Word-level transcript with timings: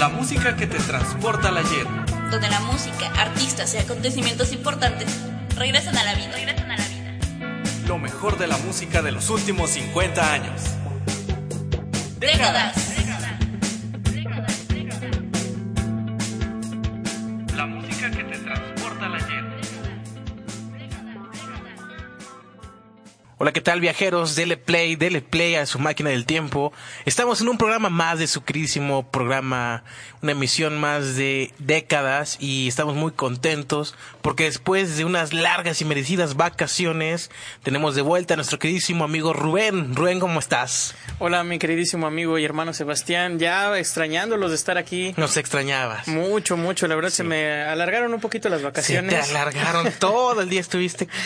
La 0.00 0.08
música 0.08 0.56
que 0.56 0.66
te 0.66 0.78
transporta 0.78 1.48
al 1.48 1.58
ayer. 1.58 1.86
Donde 2.30 2.48
la 2.48 2.60
música, 2.60 3.12
artistas 3.18 3.74
y 3.74 3.76
acontecimientos 3.76 4.50
importantes 4.50 5.14
regresan 5.58 5.94
a 5.94 6.02
la 6.02 6.14
vida. 6.14 6.32
Regresan 6.32 6.70
a 6.70 6.76
la 6.78 6.88
vida. 6.88 7.18
Lo 7.86 7.98
mejor 7.98 8.38
de 8.38 8.46
la 8.46 8.56
música 8.56 9.02
de 9.02 9.12
los 9.12 9.28
últimos 9.28 9.68
50 9.68 10.32
años. 10.32 10.62
Décadas. 12.18 12.99
Hola, 23.42 23.52
¿qué 23.52 23.62
tal 23.62 23.80
viajeros? 23.80 24.36
Dele 24.36 24.58
play, 24.58 24.96
dele 24.96 25.22
play 25.22 25.54
a 25.54 25.64
su 25.64 25.78
máquina 25.78 26.10
del 26.10 26.26
tiempo. 26.26 26.74
Estamos 27.06 27.40
en 27.40 27.48
un 27.48 27.56
programa 27.56 27.88
más 27.88 28.18
de 28.18 28.26
su 28.26 28.44
queridísimo 28.44 29.10
programa, 29.10 29.82
una 30.20 30.32
emisión 30.32 30.78
más 30.78 31.16
de 31.16 31.50
décadas 31.58 32.36
y 32.38 32.68
estamos 32.68 32.96
muy 32.96 33.12
contentos 33.12 33.94
porque 34.20 34.44
después 34.44 34.98
de 34.98 35.06
unas 35.06 35.32
largas 35.32 35.80
y 35.80 35.86
merecidas 35.86 36.36
vacaciones 36.36 37.30
tenemos 37.62 37.94
de 37.94 38.02
vuelta 38.02 38.34
a 38.34 38.36
nuestro 38.36 38.58
queridísimo 38.58 39.04
amigo 39.04 39.32
Rubén. 39.32 39.96
Rubén, 39.96 40.20
¿cómo 40.20 40.38
estás? 40.38 40.94
Hola, 41.18 41.42
mi 41.42 41.58
queridísimo 41.58 42.06
amigo 42.06 42.38
y 42.38 42.44
hermano 42.44 42.74
Sebastián. 42.74 43.38
Ya 43.38 43.78
extrañándolos 43.78 44.50
de 44.50 44.56
estar 44.56 44.76
aquí. 44.76 45.14
Nos 45.16 45.38
extrañabas. 45.38 46.08
Mucho, 46.08 46.58
mucho. 46.58 46.86
La 46.88 46.94
verdad 46.94 47.08
se 47.08 47.24
me 47.24 47.62
alargaron 47.62 48.12
un 48.12 48.20
poquito 48.20 48.50
las 48.50 48.60
Se 48.60 48.64
vacaciones. 48.66 49.14
te 49.14 49.30
alargaron 49.30 49.90
todo 49.98 50.42
el 50.42 50.50
día 50.50 50.60
estuviste. 50.60 51.08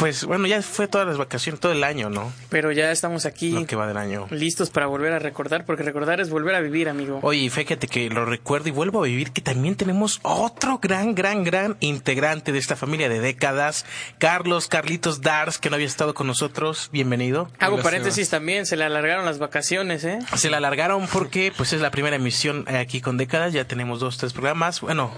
Pues 0.00 0.24
bueno, 0.24 0.46
ya 0.46 0.62
fue 0.62 0.88
todas 0.88 1.06
las 1.06 1.18
vacaciones, 1.18 1.60
todo 1.60 1.72
el 1.72 1.84
año, 1.84 2.08
¿no? 2.08 2.32
Pero 2.48 2.72
ya 2.72 2.90
estamos 2.90 3.26
aquí 3.26 3.50
Lo 3.50 3.66
que 3.66 3.76
va 3.76 3.86
del 3.86 3.98
año. 3.98 4.28
listos 4.30 4.70
para 4.70 4.86
volver 4.86 5.12
a 5.12 5.18
recordar, 5.18 5.66
porque 5.66 5.82
recordar 5.82 6.22
es 6.22 6.30
volver 6.30 6.54
a 6.54 6.60
vivir, 6.60 6.88
amigo. 6.88 7.18
Oye, 7.22 7.50
fíjate 7.50 7.86
que 7.86 8.08
lo 8.08 8.24
recuerdo 8.24 8.70
y 8.70 8.72
vuelvo 8.72 9.02
a 9.02 9.06
vivir 9.06 9.32
que 9.32 9.42
también 9.42 9.76
tenemos 9.76 10.18
otro 10.22 10.78
gran, 10.78 11.14
gran, 11.14 11.44
gran 11.44 11.76
integrante 11.80 12.50
de 12.50 12.58
esta 12.58 12.76
familia 12.76 13.10
de 13.10 13.20
décadas, 13.20 13.84
Carlos 14.16 14.68
Carlitos 14.68 15.20
Dars, 15.20 15.58
que 15.58 15.68
no 15.68 15.74
había 15.74 15.86
estado 15.86 16.14
con 16.14 16.26
nosotros. 16.26 16.88
Bienvenido. 16.92 17.50
Hago 17.58 17.74
Hola, 17.74 17.84
paréntesis 17.84 18.30
también, 18.30 18.64
se 18.64 18.78
le 18.78 18.84
alargaron 18.84 19.26
las 19.26 19.38
vacaciones, 19.38 20.02
¿eh? 20.04 20.18
Se 20.34 20.48
la 20.48 20.56
alargaron 20.56 21.08
porque 21.08 21.52
pues 21.54 21.74
es 21.74 21.82
la 21.82 21.90
primera 21.90 22.16
emisión 22.16 22.64
aquí 22.74 23.02
con 23.02 23.18
décadas, 23.18 23.52
ya 23.52 23.66
tenemos 23.66 24.00
dos, 24.00 24.16
tres 24.16 24.32
programas. 24.32 24.80
Bueno, 24.80 25.12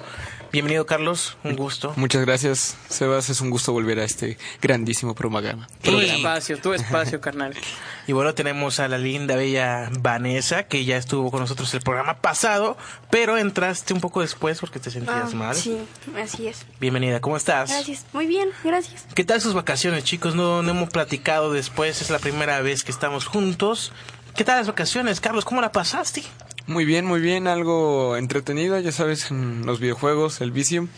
bienvenido 0.52 0.84
Carlos, 0.86 1.36
un 1.44 1.56
gusto. 1.56 1.92
Muchas 1.96 2.24
gracias, 2.24 2.76
Sebas. 2.88 3.30
Es 3.30 3.40
un 3.40 3.50
gusto 3.50 3.72
volver 3.72 3.98
a 3.98 4.04
este 4.04 4.36
grandísimo 4.60 5.14
programa. 5.14 5.66
Tu 5.82 5.98
espacio, 6.00 6.58
tu 6.58 6.72
espacio, 6.74 7.20
carnal. 7.20 7.54
Y 8.04 8.10
bueno, 8.12 8.34
tenemos 8.34 8.80
a 8.80 8.88
la 8.88 8.98
linda, 8.98 9.36
bella 9.36 9.88
Vanessa, 10.00 10.64
que 10.64 10.84
ya 10.84 10.96
estuvo 10.96 11.30
con 11.30 11.38
nosotros 11.38 11.72
el 11.72 11.82
programa 11.82 12.14
pasado, 12.20 12.76
pero 13.10 13.38
entraste 13.38 13.94
un 13.94 14.00
poco 14.00 14.22
después 14.22 14.58
porque 14.58 14.80
te 14.80 14.90
sentías 14.90 15.32
Ah, 15.32 15.36
mal. 15.36 15.54
Sí, 15.54 15.78
así 16.20 16.48
es. 16.48 16.66
Bienvenida, 16.80 17.20
¿cómo 17.20 17.36
estás? 17.36 17.70
Gracias. 17.70 18.04
Muy 18.12 18.26
bien, 18.26 18.48
gracias. 18.64 19.06
¿Qué 19.14 19.22
tal 19.22 19.40
sus 19.40 19.54
vacaciones, 19.54 20.02
chicos? 20.02 20.34
No, 20.34 20.64
no 20.64 20.72
hemos 20.72 20.88
platicado 20.90 21.52
después, 21.52 22.02
es 22.02 22.10
la 22.10 22.18
primera 22.18 22.60
vez 22.60 22.82
que 22.82 22.90
estamos 22.90 23.24
juntos. 23.26 23.92
¿Qué 24.34 24.42
tal 24.42 24.58
las 24.58 24.66
vacaciones, 24.66 25.20
Carlos? 25.20 25.44
¿Cómo 25.44 25.60
la 25.60 25.70
pasaste? 25.70 26.24
Muy 26.72 26.86
bien, 26.86 27.04
muy 27.04 27.20
bien. 27.20 27.48
Algo 27.48 28.16
entretenido, 28.16 28.80
ya 28.80 28.92
sabes, 28.92 29.30
en 29.30 29.66
los 29.66 29.78
videojuegos, 29.78 30.40
el 30.40 30.52
vicio. 30.52 30.88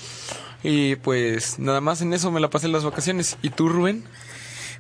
Y 0.62 0.94
pues 0.94 1.58
nada 1.58 1.80
más 1.80 2.00
en 2.00 2.12
eso 2.12 2.30
me 2.30 2.38
la 2.38 2.48
pasé 2.48 2.68
las 2.68 2.84
vacaciones. 2.84 3.36
¿Y 3.42 3.50
tú, 3.50 3.68
Rubén? 3.68 4.04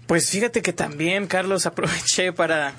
Pues 0.06 0.30
fíjate 0.30 0.62
que 0.62 0.72
también, 0.72 1.26
Carlos, 1.26 1.66
aproveché 1.66 2.32
para 2.32 2.74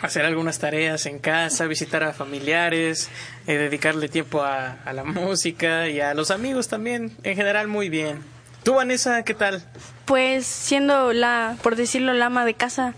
hacer 0.00 0.24
algunas 0.24 0.58
tareas 0.58 1.04
en 1.04 1.18
casa, 1.18 1.66
visitar 1.66 2.02
a 2.04 2.14
familiares, 2.14 3.10
eh, 3.46 3.58
dedicarle 3.58 4.08
tiempo 4.08 4.40
a, 4.40 4.78
a 4.86 4.92
la 4.94 5.04
música 5.04 5.90
y 5.90 6.00
a 6.00 6.14
los 6.14 6.30
amigos 6.30 6.68
también, 6.68 7.14
en 7.22 7.36
general 7.36 7.68
muy 7.68 7.90
bien. 7.90 8.22
¿Tú, 8.62 8.76
Vanessa, 8.76 9.22
qué 9.24 9.34
tal? 9.34 9.62
Pues 10.06 10.46
siendo 10.46 11.12
la, 11.12 11.58
por 11.62 11.76
decirlo, 11.76 12.14
la 12.14 12.26
ama 12.26 12.46
de 12.46 12.54
casa. 12.54 12.94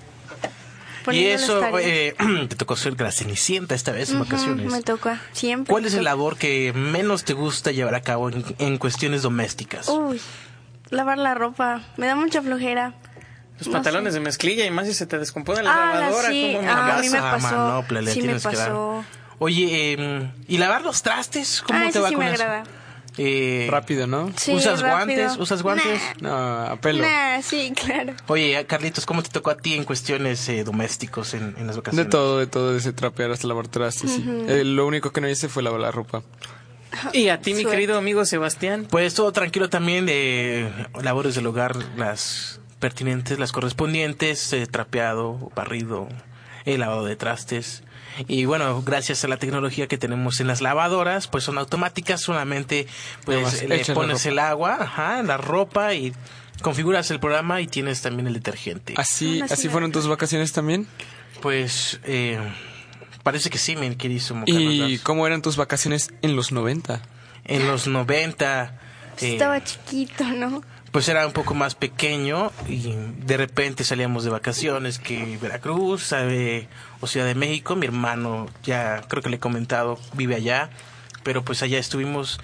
Y 1.12 1.24
eso, 1.26 1.78
eh, 1.78 2.14
te 2.48 2.56
tocó 2.56 2.76
ser 2.76 3.00
la 3.00 3.12
cenicienta 3.12 3.74
esta 3.74 3.92
vez 3.92 4.10
en 4.10 4.16
Ujú, 4.16 4.24
vacaciones. 4.24 4.70
Me 4.72 4.82
toca, 4.82 5.20
siempre. 5.32 5.70
¿Cuál 5.72 5.84
es 5.86 5.92
el 5.94 6.00
toca. 6.00 6.10
labor 6.10 6.36
que 6.36 6.72
menos 6.74 7.24
te 7.24 7.32
gusta 7.32 7.70
llevar 7.72 7.94
a 7.94 8.00
cabo 8.02 8.28
en, 8.30 8.44
en 8.58 8.78
cuestiones 8.78 9.22
domésticas? 9.22 9.88
Uy, 9.88 10.20
lavar 10.90 11.18
la 11.18 11.34
ropa. 11.34 11.82
Me 11.96 12.06
da 12.06 12.14
mucha 12.16 12.42
flojera. 12.42 12.94
Los 13.58 13.66
No 13.68 13.72
pantalones 13.74 14.12
sé. 14.12 14.20
de 14.20 14.24
mezclilla 14.24 14.64
y 14.66 14.70
más 14.70 14.86
si 14.86 14.94
se 14.94 15.06
te 15.06 15.18
descompone 15.18 15.62
la 15.62 15.70
Ah, 15.70 15.90
la- 15.94 16.00
lavadora. 16.00 16.28
sí. 16.30 16.52
¿cómo 16.54 16.62
me 16.62 16.68
Ah, 16.70 16.96
a 16.96 17.00
mí 17.00 17.08
me 17.08 17.18
Ah, 17.18 17.30
pasó. 17.32 17.56
manopla, 17.56 18.00
le 18.02 18.12
sí 18.12 18.20
me 18.20 18.26
tienes 18.26 18.46
que 18.46 18.56
dar. 18.56 18.68
pasó. 18.70 19.04
Oye, 19.40 19.94
eh, 19.94 20.30
¿y 20.48 20.58
lavar 20.58 20.82
los 20.82 21.02
trastes? 21.02 21.62
¿Cómo 21.62 21.78
Ah, 21.86 21.90
te 21.92 21.98
va 22.00 22.08
sí 22.08 22.14
con 22.14 22.24
me 22.24 22.32
eso? 22.32 22.42
agrada. 22.42 22.64
Eh, 23.18 23.66
Rápido, 23.70 24.06
¿no? 24.06 24.32
Sí, 24.36 24.52
¿Usas 24.54 24.80
rápido. 24.80 25.16
guantes? 25.18 25.36
¿Usas 25.38 25.62
guantes? 25.62 26.00
No, 26.20 26.30
a 26.36 26.76
pelo. 26.80 27.02
Nah, 27.02 27.42
sí, 27.42 27.72
claro. 27.74 28.14
Oye, 28.28 28.64
Carlitos, 28.66 29.04
¿cómo 29.06 29.22
te 29.22 29.28
tocó 29.30 29.50
a 29.50 29.56
ti 29.56 29.74
en 29.74 29.84
cuestiones 29.84 30.48
eh, 30.48 30.62
domésticos 30.64 31.34
en, 31.34 31.54
en 31.58 31.66
las 31.66 31.74
De 31.76 31.80
vacaciones? 31.82 32.10
todo, 32.10 32.38
de 32.38 32.46
todo, 32.46 32.72
desde 32.72 32.92
trapear 32.92 33.30
hasta 33.32 33.46
lavar 33.48 33.66
trastes. 33.68 34.12
sí. 34.12 34.24
Eh, 34.48 34.62
lo 34.64 34.86
único 34.86 35.10
que 35.12 35.20
no 35.20 35.28
hice 35.28 35.48
fue 35.48 35.62
lavar 35.64 35.80
la 35.80 35.90
ropa. 35.90 36.22
Y 37.12 37.28
a 37.28 37.40
ti, 37.40 37.52
mi 37.54 37.62
Suerte. 37.62 37.76
querido 37.76 37.98
amigo 37.98 38.24
Sebastián. 38.24 38.86
Pues 38.88 39.14
todo 39.14 39.30
tranquilo 39.32 39.68
también 39.68 40.06
de 40.06 40.70
labores 41.02 41.34
del 41.34 41.46
hogar, 41.46 41.76
las 41.96 42.60
pertinentes, 42.78 43.38
las 43.38 43.52
correspondientes, 43.52 44.52
eh, 44.52 44.66
trapeado, 44.66 45.50
barrido, 45.56 46.08
el 46.64 46.80
lavado 46.80 47.04
de 47.04 47.16
trastes. 47.16 47.82
Y 48.26 48.44
bueno, 48.44 48.82
gracias 48.82 49.24
a 49.24 49.28
la 49.28 49.36
tecnología 49.36 49.86
que 49.86 49.98
tenemos 49.98 50.40
en 50.40 50.46
las 50.46 50.60
lavadoras, 50.60 51.28
pues 51.28 51.44
son 51.44 51.58
automáticas, 51.58 52.20
solamente 52.20 52.86
pues 53.24 53.62
le 53.62 53.84
pones 53.94 54.26
el 54.26 54.38
agua, 54.38 54.78
ajá, 54.80 55.22
la 55.22 55.36
ropa 55.36 55.94
y 55.94 56.12
configuras 56.62 57.10
el 57.10 57.20
programa 57.20 57.60
y 57.60 57.66
tienes 57.66 58.02
también 58.02 58.26
el 58.26 58.34
detergente. 58.34 58.94
¿Así, 58.96 59.40
así 59.42 59.68
fueron 59.68 59.92
tus 59.92 60.08
vacaciones 60.08 60.52
también? 60.52 60.86
Pues 61.40 62.00
eh, 62.04 62.38
parece 63.22 63.50
que 63.50 63.58
sí, 63.58 63.76
mi 63.76 63.94
queridísimo 63.94 64.44
¿Y 64.46 64.98
cómo 64.98 65.26
eran 65.26 65.42
tus 65.42 65.56
vacaciones 65.56 66.10
en 66.22 66.34
los 66.34 66.50
90? 66.50 67.00
En 67.44 67.66
los 67.66 67.86
90... 67.86 68.80
eh, 69.20 69.32
Estaba 69.32 69.62
chiquito, 69.62 70.24
¿no? 70.24 70.62
Pues 70.92 71.08
era 71.08 71.26
un 71.26 71.32
poco 71.32 71.54
más 71.54 71.74
pequeño 71.74 72.50
y 72.68 72.94
de 73.24 73.36
repente 73.36 73.84
salíamos 73.84 74.24
de 74.24 74.30
vacaciones 74.30 74.98
que 74.98 75.38
Veracruz 75.40 76.02
sabe, 76.02 76.68
o 77.00 77.06
Ciudad 77.06 77.26
de 77.26 77.34
México. 77.34 77.76
Mi 77.76 77.86
hermano 77.86 78.46
ya 78.62 79.02
creo 79.08 79.22
que 79.22 79.28
le 79.28 79.36
he 79.36 79.40
comentado 79.40 79.98
vive 80.14 80.34
allá 80.34 80.70
pero 81.28 81.44
pues 81.44 81.62
allá 81.62 81.78
estuvimos. 81.78 82.40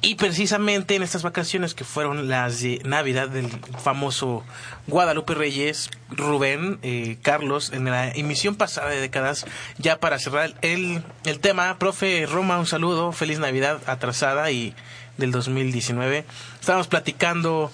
Y 0.00 0.14
precisamente 0.14 0.96
en 0.96 1.02
estas 1.02 1.22
vacaciones 1.22 1.74
que 1.74 1.84
fueron 1.84 2.28
las 2.28 2.60
de 2.62 2.80
Navidad 2.84 3.28
del 3.28 3.50
famoso 3.82 4.44
Guadalupe 4.86 5.34
Reyes 5.34 5.90
Rubén 6.10 6.78
eh, 6.82 7.18
Carlos 7.20 7.70
en 7.70 7.84
la 7.84 8.10
emisión 8.10 8.56
pasada 8.56 8.88
de 8.88 9.00
décadas 9.00 9.44
ya 9.76 10.00
para 10.00 10.18
cerrar 10.18 10.54
el, 10.62 11.02
el 11.24 11.38
tema 11.38 11.78
profe 11.78 12.24
Roma 12.24 12.58
un 12.58 12.66
saludo 12.66 13.12
feliz 13.12 13.38
Navidad 13.38 13.82
atrasada 13.86 14.50
y 14.50 14.74
del 15.18 15.32
2019 15.32 16.24
estábamos 16.64 16.88
platicando 16.88 17.70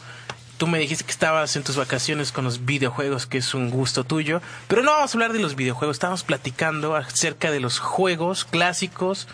Tú 0.59 0.67
me 0.67 0.79
dijiste 0.79 1.05
que 1.05 1.11
estabas 1.11 1.57
en 1.57 1.63
tus 1.63 1.77
vacaciones 1.77 2.33
con 2.33 2.45
los 2.45 2.67
videojuegos, 2.67 3.25
que 3.25 3.39
es 3.39 3.55
un 3.55 3.71
gusto 3.71 4.05
tuyo. 4.05 4.43
Pero 4.69 4.83
no 4.83 4.91
vamos 4.93 5.15
a 5.15 5.17
hablar 5.17 5.33
de 5.33 5.39
los 5.39 5.57
videojuegos, 5.57 5.95
estamos 5.97 6.23
platicando 6.23 6.95
acerca 6.97 7.51
de 7.51 7.61
los 7.61 7.79
juegos 7.79 8.45
clásicos, 8.45 9.27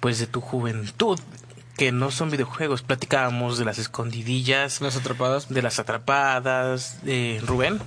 pues 0.00 0.18
de 0.18 0.26
tu 0.26 0.40
juventud, 0.40 1.20
que 1.76 1.92
no 1.92 2.10
son 2.10 2.28
videojuegos. 2.32 2.82
Platicábamos 2.82 3.56
de 3.56 3.64
las 3.66 3.78
escondidillas, 3.78 4.80
¿Las 4.80 4.96
atrapadas? 4.96 5.48
de 5.48 5.62
las 5.62 5.78
atrapadas, 5.78 7.04
de 7.04 7.40
Rubén. 7.46 7.78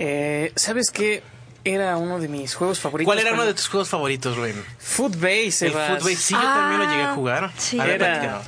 Eh, 0.00 0.52
¿Sabes 0.56 0.90
qué? 0.90 1.22
Era 1.62 1.96
uno 1.96 2.18
de 2.18 2.26
mis 2.26 2.56
juegos 2.56 2.80
favoritos. 2.80 3.06
¿Cuál 3.14 3.24
era 3.24 3.34
uno 3.34 3.44
de 3.44 3.54
tus 3.54 3.68
juegos 3.68 3.88
favoritos, 3.88 4.36
Rubén? 4.36 4.64
Footbase, 4.78 5.66
El. 5.66 5.72
Footbase, 5.74 6.16
sí, 6.16 6.34
yo 6.34 6.40
también 6.40 6.80
lo 6.80 6.88
llegué 6.90 7.02
a 7.04 7.10
Ah, 7.12 7.14
jugar. 7.14 7.52
sí. 7.56 7.78
A 7.78 7.84
ver, 7.84 8.02
Era-. 8.02 8.42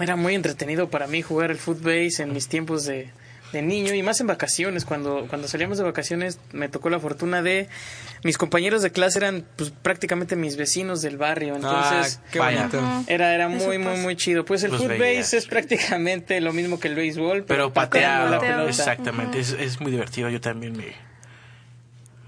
Era 0.00 0.16
muy 0.16 0.34
entretenido 0.34 0.88
para 0.88 1.06
mí 1.06 1.22
jugar 1.22 1.50
el 1.50 1.58
Footbase 1.58 2.22
en 2.22 2.32
mis 2.32 2.48
tiempos 2.48 2.84
de 2.84 3.10
de 3.52 3.62
niño 3.62 3.94
y 3.94 4.02
más 4.02 4.20
en 4.20 4.26
vacaciones. 4.26 4.84
Cuando, 4.84 5.26
cuando 5.28 5.48
salíamos 5.48 5.78
de 5.78 5.84
vacaciones 5.84 6.38
me 6.52 6.68
tocó 6.68 6.90
la 6.90 7.00
fortuna 7.00 7.42
de 7.42 7.68
mis 8.22 8.38
compañeros 8.38 8.82
de 8.82 8.92
clase 8.92 9.18
eran 9.18 9.44
pues 9.56 9.70
prácticamente 9.70 10.36
mis 10.36 10.56
vecinos 10.56 11.02
del 11.02 11.16
barrio. 11.16 11.56
Entonces 11.56 12.20
ah, 12.22 12.28
qué 12.30 12.38
bonito. 12.38 12.80
era, 13.06 13.34
era 13.34 13.48
muy, 13.48 13.78
muy, 13.78 13.96
muy 13.98 14.16
chido. 14.16 14.44
Pues 14.44 14.62
el 14.62 14.70
Los 14.72 14.80
footbase 14.80 15.00
veías. 15.00 15.34
es 15.34 15.46
prácticamente 15.46 16.40
lo 16.40 16.52
mismo 16.52 16.78
que 16.78 16.88
el 16.88 16.94
béisbol, 16.94 17.44
Pero 17.44 17.72
pateando 17.72 18.30
pateado, 18.30 18.30
la 18.30 18.40
pelota. 18.40 18.68
exactamente. 18.68 19.40
es, 19.40 19.50
es 19.52 19.80
muy 19.80 19.90
divertido. 19.90 20.28
Yo 20.28 20.40
también 20.40 20.76
me, 20.76 20.92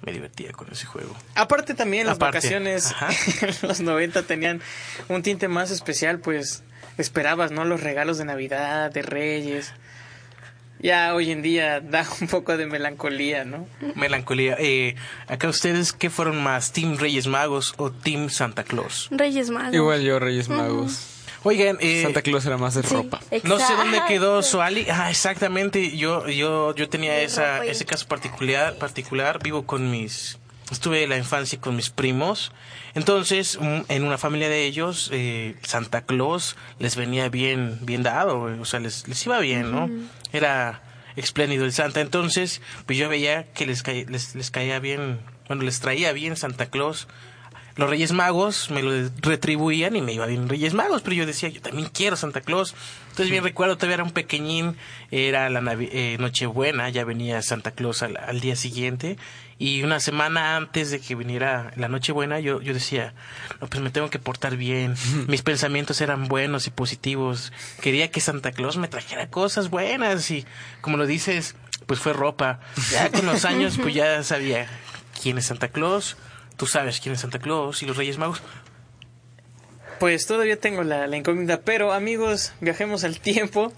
me 0.04 0.12
divertía 0.12 0.52
con 0.52 0.70
ese 0.72 0.86
juego. 0.86 1.14
Aparte 1.34 1.74
también 1.74 2.06
las 2.06 2.16
Aparte, 2.16 2.38
vacaciones 2.38 2.92
en 3.42 3.68
los 3.68 3.80
90 3.80 4.22
tenían 4.24 4.60
un 5.08 5.22
tinte 5.22 5.48
más 5.48 5.70
especial, 5.70 6.18
pues 6.18 6.64
esperabas, 6.98 7.50
¿no? 7.50 7.64
Los 7.64 7.82
regalos 7.82 8.18
de 8.18 8.24
Navidad, 8.24 8.90
de 8.92 9.02
Reyes. 9.02 9.72
Ya 10.78 11.14
hoy 11.14 11.30
en 11.30 11.42
día 11.42 11.80
da 11.80 12.04
un 12.20 12.26
poco 12.28 12.56
de 12.56 12.66
melancolía, 12.66 13.44
¿no? 13.44 13.68
Melancolía. 13.94 14.56
Eh, 14.58 14.96
acá 15.28 15.48
ustedes, 15.48 15.92
¿qué 15.92 16.10
fueron 16.10 16.42
más? 16.42 16.72
¿Team 16.72 16.96
Reyes 16.98 17.26
Magos 17.28 17.74
o 17.76 17.90
Team 17.92 18.30
Santa 18.30 18.64
Claus? 18.64 19.08
Reyes 19.12 19.50
Magos. 19.50 19.74
Igual 19.74 20.02
yo, 20.02 20.18
Reyes 20.18 20.48
Magos. 20.48 21.08
Oigan, 21.44 21.76
eh, 21.80 22.02
Santa 22.02 22.22
Claus 22.22 22.46
era 22.46 22.56
más 22.56 22.74
de 22.74 22.82
Sí, 22.84 22.94
ropa. 22.94 23.20
No 23.42 23.58
sé 23.58 23.74
dónde 23.74 24.00
quedó 24.06 24.42
Suali. 24.42 24.86
Ah, 24.90 25.10
exactamente. 25.10 25.96
Yo, 25.96 26.28
yo, 26.28 26.74
yo 26.74 26.88
tenía 26.88 27.14
De 27.14 27.24
esa, 27.24 27.64
ese 27.64 27.84
caso 27.84 28.06
particular, 28.06 28.76
particular. 28.76 29.40
Vivo 29.42 29.66
con 29.66 29.90
mis, 29.90 30.38
estuve 30.70 31.02
en 31.04 31.10
la 31.10 31.18
infancia 31.18 31.60
con 31.60 31.76
mis 31.76 31.90
primos. 31.90 32.52
Entonces, 32.94 33.56
un- 33.56 33.84
en 33.88 34.04
una 34.04 34.18
familia 34.18 34.48
de 34.48 34.64
ellos, 34.66 35.08
eh, 35.12 35.56
Santa 35.62 36.02
Claus 36.02 36.56
les 36.78 36.96
venía 36.96 37.28
bien, 37.28 37.78
bien 37.82 38.02
dado. 38.02 38.42
O 38.60 38.64
sea, 38.64 38.80
les, 38.80 39.08
les 39.08 39.24
iba 39.26 39.38
bien, 39.40 39.70
¿no? 39.72 39.90
Era 40.32 40.82
espléndido 41.16 41.64
el 41.64 41.72
Santa. 41.72 42.00
Entonces, 42.00 42.60
pues 42.86 42.98
yo 42.98 43.08
veía 43.08 43.50
que 43.52 43.66
les, 43.66 43.86
les, 43.86 44.34
les 44.34 44.50
caía 44.50 44.78
bien, 44.78 45.20
bueno, 45.48 45.62
les 45.62 45.80
traía 45.80 46.12
bien 46.12 46.36
Santa 46.36 46.66
Claus 46.66 47.08
los 47.74 47.88
Reyes 47.88 48.12
Magos 48.12 48.70
me 48.70 48.82
lo 48.82 49.08
retribuían 49.22 49.96
y 49.96 50.02
me 50.02 50.12
iba 50.12 50.26
bien 50.26 50.46
Reyes 50.46 50.74
Magos, 50.74 51.00
pero 51.00 51.16
yo 51.16 51.24
decía, 51.24 51.48
yo 51.48 51.62
también 51.62 51.88
quiero 51.88 52.16
Santa 52.16 52.42
Claus. 52.42 52.74
Entonces 53.04 53.30
bien 53.30 53.42
recuerdo, 53.42 53.76
todavía 53.76 53.94
era 53.94 54.04
un 54.04 54.10
pequeñín, 54.10 54.76
era 55.10 55.48
la 55.48 55.62
Navi- 55.62 55.88
eh, 55.90 56.18
Nochebuena, 56.20 56.90
ya 56.90 57.06
venía 57.06 57.40
Santa 57.40 57.70
Claus 57.70 58.02
al, 58.02 58.18
al 58.18 58.40
día 58.40 58.56
siguiente 58.56 59.16
y 59.58 59.82
una 59.82 60.00
semana 60.00 60.56
antes 60.56 60.90
de 60.90 61.00
que 61.00 61.14
viniera 61.14 61.72
la 61.76 61.88
Nochebuena 61.88 62.40
yo, 62.40 62.60
yo 62.60 62.74
decía, 62.74 63.14
no, 63.60 63.68
pues 63.68 63.82
me 63.82 63.90
tengo 63.90 64.10
que 64.10 64.18
portar 64.18 64.56
bien, 64.56 64.94
mis 65.28 65.42
pensamientos 65.42 66.00
eran 66.00 66.28
buenos 66.28 66.66
y 66.66 66.70
positivos, 66.70 67.52
quería 67.80 68.10
que 68.10 68.20
Santa 68.20 68.52
Claus 68.52 68.76
me 68.76 68.88
trajera 68.88 69.28
cosas 69.28 69.70
buenas 69.70 70.30
y 70.30 70.44
como 70.80 70.96
lo 70.96 71.06
dices, 71.06 71.54
pues 71.86 72.00
fue 72.00 72.12
ropa. 72.12 72.60
Ya 72.90 73.10
con 73.10 73.26
los 73.26 73.44
años 73.44 73.78
pues 73.80 73.94
ya 73.94 74.22
sabía 74.22 74.66
quién 75.20 75.38
es 75.38 75.46
Santa 75.46 75.68
Claus, 75.68 76.16
tú 76.56 76.66
sabes 76.66 77.00
quién 77.00 77.14
es 77.14 77.20
Santa 77.20 77.38
Claus 77.38 77.82
y 77.82 77.86
los 77.86 77.96
Reyes 77.96 78.18
Magos. 78.18 78.42
Pues 79.98 80.26
todavía 80.26 80.58
tengo 80.58 80.82
la, 80.82 81.06
la 81.06 81.16
incógnita, 81.16 81.60
pero 81.60 81.92
amigos, 81.92 82.52
viajemos 82.60 83.04
al 83.04 83.20
tiempo 83.20 83.72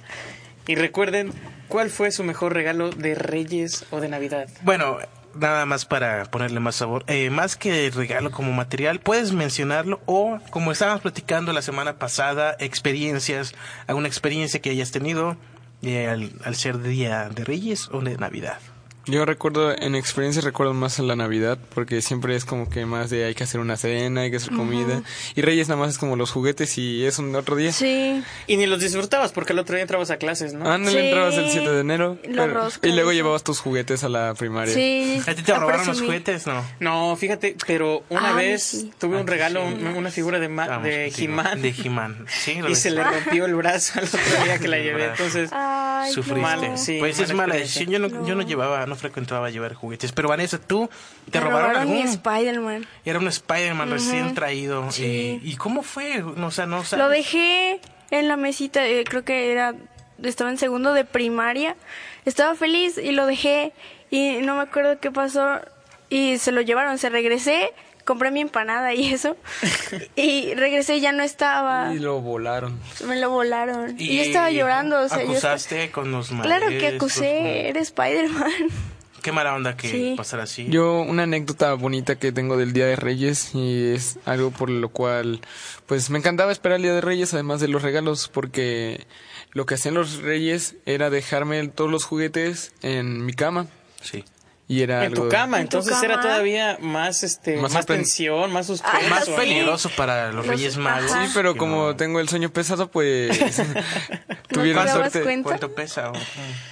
y 0.67 0.75
recuerden 0.77 1.33
cuál 1.69 1.91
fue 1.91 2.11
su 2.11 2.25
mejor 2.25 2.55
regalo 2.55 2.91
de 2.91 3.15
Reyes 3.15 3.85
o 3.91 4.01
de 4.01 4.09
Navidad. 4.09 4.49
Bueno, 4.63 4.99
nada 5.37 5.67
más 5.67 5.85
para 5.85 6.25
ponerle 6.27 6.61
más 6.61 6.77
sabor. 6.77 7.05
Eh, 7.07 7.31
más 7.31 7.57
que 7.57 7.91
regalo 7.91 8.31
como 8.31 8.53
material, 8.53 9.01
puedes 9.01 9.33
mencionarlo 9.33 10.01
o, 10.07 10.39
como 10.51 10.73
estábamos 10.73 11.03
platicando 11.03 11.53
la 11.53 11.63
semana 11.63 11.99
pasada, 11.99 12.57
experiencias, 12.59 13.55
alguna 13.87 14.09
experiencia 14.09 14.61
que 14.61 14.71
hayas 14.71 14.91
tenido 14.91 15.37
eh, 15.83 16.09
al, 16.09 16.33
al 16.45 16.55
ser 16.55 16.81
día 16.81 17.29
de 17.29 17.45
Reyes 17.45 17.89
o 17.93 18.01
de 18.01 18.17
Navidad. 18.17 18.59
Yo 19.07 19.25
recuerdo, 19.25 19.75
en 19.77 19.95
experiencia 19.95 20.41
recuerdo 20.43 20.73
más 20.75 20.99
en 20.99 21.07
la 21.09 21.17
Navidad, 21.17 21.59
porque 21.75 22.01
siempre 22.03 22.35
es 22.37 22.45
como 22.45 22.69
que 22.69 22.87
más 22.87 23.11
de 23.11 23.25
hay 23.25 23.35
que 23.35 23.45
hacer 23.45 23.61
una 23.61 23.77
cena, 23.77 24.23
hay 24.23 24.31
que 24.31 24.37
hacer 24.39 24.55
comida. 24.55 25.03
Y 25.35 25.43
Reyes 25.43 25.69
nada 25.69 25.81
más 25.81 25.91
es 25.91 25.99
como 25.99 26.17
los 26.17 26.31
juguetes 26.31 26.79
y 26.79 27.05
es 27.05 27.19
un 27.19 27.35
otro 27.37 27.57
día. 27.57 27.73
Sí. 27.73 28.23
Y 28.47 28.57
ni 28.57 28.67
los 28.67 28.81
disfrutabas 28.81 29.33
porque 29.33 29.53
el 29.53 29.59
otro 29.59 29.75
día 29.75 29.83
entrabas 29.83 30.11
a 30.11 30.17
clases, 30.17 30.55
¿no? 30.55 30.71
Ándale, 30.71 31.01
Sí. 31.01 31.07
entrabas 31.07 31.35
el 31.35 31.51
7 31.51 31.71
de 31.71 31.81
enero. 31.81 32.19
Pero- 32.23 32.69
y 32.83 32.93
luego 32.93 33.13
llevabas 33.13 33.45
tus 33.45 33.61
juguetes 33.61 34.05
a 34.05 34.09
la 34.09 34.35
primaria. 34.35 34.73
Sí. 34.75 35.21
¿A 35.27 35.35
ti 35.35 35.43
te 35.43 35.53
a 35.53 35.59
robaron 35.59 35.87
los 35.87 36.01
juguetes? 36.01 36.47
No. 36.47 36.65
No, 36.81 37.17
fíjate, 37.17 37.57
pero 37.67 38.05
una 38.09 38.31
Ah, 38.31 38.37
vez 38.37 38.63
sí. 38.63 38.93
tuve 38.99 39.17
Ah, 39.17 39.21
un 39.21 39.27
sí, 39.27 39.31
regalo, 39.31 39.65
sí. 39.69 39.85
una 39.97 40.11
figura 40.11 40.39
de, 40.39 40.49
ma- 40.49 40.67
Vamos 40.67 40.85
de. 40.85 41.13
He-Man 41.17 41.61
De 41.63 41.75
He-Man. 41.77 42.27
Sí, 42.29 42.55
lo 42.61 42.69
y 42.71 42.75
se 42.75 42.91
le 42.91 43.05
rompió 43.05 43.45
el 43.45 43.55
brazo 43.55 43.99
al 43.99 44.07
otro 44.07 44.21
día 44.45 44.59
que 44.59 44.69
la 44.69 44.79
llevé. 44.85 45.07
Entonces, 45.07 45.51
Ay, 45.53 46.13
Sufriste. 46.13 46.41
Mal, 46.41 46.79
sí, 46.79 46.97
pues 46.99 47.19
es 47.21 47.33
mala 47.35 47.55
decisión. 47.57 47.91
Yo 47.91 47.99
no, 47.99 48.09
yo 48.27 48.35
no 48.35 48.43
No. 48.43 48.49
llevaba, 48.49 48.87
no 48.95 49.01
frecuentaba 49.01 49.51
llevar 49.51 49.75
juguetes. 49.75 50.13
Pero 50.13 50.29
Vanessa, 50.29 50.59
¿tú 50.59 50.89
te 51.31 51.39
Me 51.39 51.45
robaron, 51.47 51.71
robaron 51.71 51.91
mi 51.93 52.01
algún? 52.03 52.13
Spider-Man. 52.13 52.87
Era 53.05 53.19
un 53.19 53.29
Spider-Man 53.29 53.91
recién 53.91 54.35
traído. 54.35 54.91
Sí. 54.91 55.41
¿Y 55.43 55.57
cómo 55.57 55.83
fue? 55.83 56.23
O 56.23 56.51
sea, 56.51 56.67
no 56.67 56.79
Lo 56.79 56.85
sabes. 56.85 57.09
dejé 57.11 57.81
en 58.11 58.29
la 58.29 58.37
mesita, 58.37 58.87
eh, 58.87 59.05
creo 59.05 59.25
que 59.25 59.51
era, 59.53 59.75
estaba 60.23 60.51
en 60.51 60.59
segundo 60.59 60.93
de 60.95 61.05
primaria. 61.05 61.77
Estaba 62.25 62.55
feliz 62.55 62.97
y 62.99 63.13
lo 63.13 63.27
dejé 63.27 63.73
y 64.11 64.39
no 64.43 64.57
me 64.57 64.63
acuerdo 64.63 64.99
qué 65.01 65.11
pasó 65.11 65.61
y 66.09 66.39
se 66.39 66.53
lo 66.53 66.61
llevaron, 66.61 66.97
se 66.99 67.09
regresé, 67.11 67.73
compré 68.05 68.31
mi 68.31 68.41
empanada 68.41 68.95
y 68.95 69.13
eso 69.13 69.37
y 70.17 70.55
regresé 70.55 70.97
y 70.97 71.01
ya 71.01 71.13
no 71.13 71.23
estaba, 71.23 71.93
Y 71.95 71.99
lo 71.99 72.21
volaron. 72.21 72.79
me 73.07 73.17
lo 73.19 73.31
volaron 73.31 73.95
y, 73.99 74.17
yo 74.17 74.23
estaba 74.23 74.51
llorando, 74.51 75.01
o 75.01 75.09
sea, 75.09 75.25
yo 75.25 75.33
estaba- 75.33 75.55
acusaste 75.55 75.91
con 75.91 76.11
los 76.13 76.29
Claro 76.29 76.69
que 76.69 76.75
maestros, 76.81 76.95
acusé, 76.95 77.69
era 77.69 77.81
Spider-Man. 77.81 78.43
con- 78.69 78.95
Qué 79.23 79.33
mala 79.33 79.55
onda 79.55 79.75
que 79.75 79.89
Sí. 79.91 80.15
pasara 80.19 80.43
así. 80.43 80.67
Yo, 80.69 81.01
una 81.01 81.23
anécdota 81.23 81.73
bonita 81.73 82.17
que 82.19 82.31
tengo 82.31 82.59
del 82.59 82.75
Día 82.75 82.85
de 82.85 82.95
Reyes 82.97 83.55
y 83.55 83.93
es 83.95 84.19
algo 84.27 84.51
por 84.51 84.69
lo 84.69 84.91
cual, 84.91 85.41
pues 85.87 86.11
me 86.11 86.19
encantaba 86.19 86.53
esperar 86.53 86.77
el 86.77 86.83
Día 86.83 86.93
de 86.95 87.01
Reyes, 87.01 87.33
además 87.33 87.61
de 87.61 87.69
los 87.69 87.81
regalos, 87.81 88.29
porque 88.29 89.07
lo 89.53 89.65
que 89.65 89.77
hacían 89.77 89.95
los 89.95 90.19
Reyes 90.21 90.75
era 90.85 91.09
dejarme 91.09 91.67
todos 91.69 91.91
los 91.91 92.05
juguetes 92.05 92.75
en 92.83 93.25
mi 93.25 93.33
cama. 93.33 93.67
Sí. 94.03 94.25
Y 94.67 94.81
era 94.81 95.05
en 95.05 95.13
algo... 95.13 95.25
tu 95.25 95.29
cama, 95.29 95.61
¿En 95.61 95.69
tu 95.69 95.77
entonces 95.77 96.03
era 96.03 96.15
cama? 96.15 96.23
todavía 96.23 96.79
más 96.81 97.23
este 97.23 97.57
Más 97.59 97.73
más, 97.75 97.85
tensión, 97.85 98.51
más 98.51 98.67
suspenso. 98.67 98.97
Ah, 98.99 99.11
Más 99.11 99.25
sí. 99.27 99.33
peligroso 99.37 99.91
para 99.95 100.29
los, 100.29 100.37
Los- 100.37 100.47
Reyes 100.47 100.77
Magos. 100.79 101.11
Sí, 101.11 101.19
pero 101.35 101.53
que 101.53 101.59
como 101.59 101.89
no- 101.89 101.97
tengo 101.97 102.19
el 102.19 102.29
sueño 102.31 102.49
pesado, 102.51 102.91
pues 102.91 103.39
¿No 103.59 103.75
te 103.75 104.55
tuvieron 104.55 104.87
dabas 104.87 105.13
suerte. 105.13 105.21
cuenta? 105.23 105.49
¿Cuánto 105.51 105.75
pesa? 105.75 106.13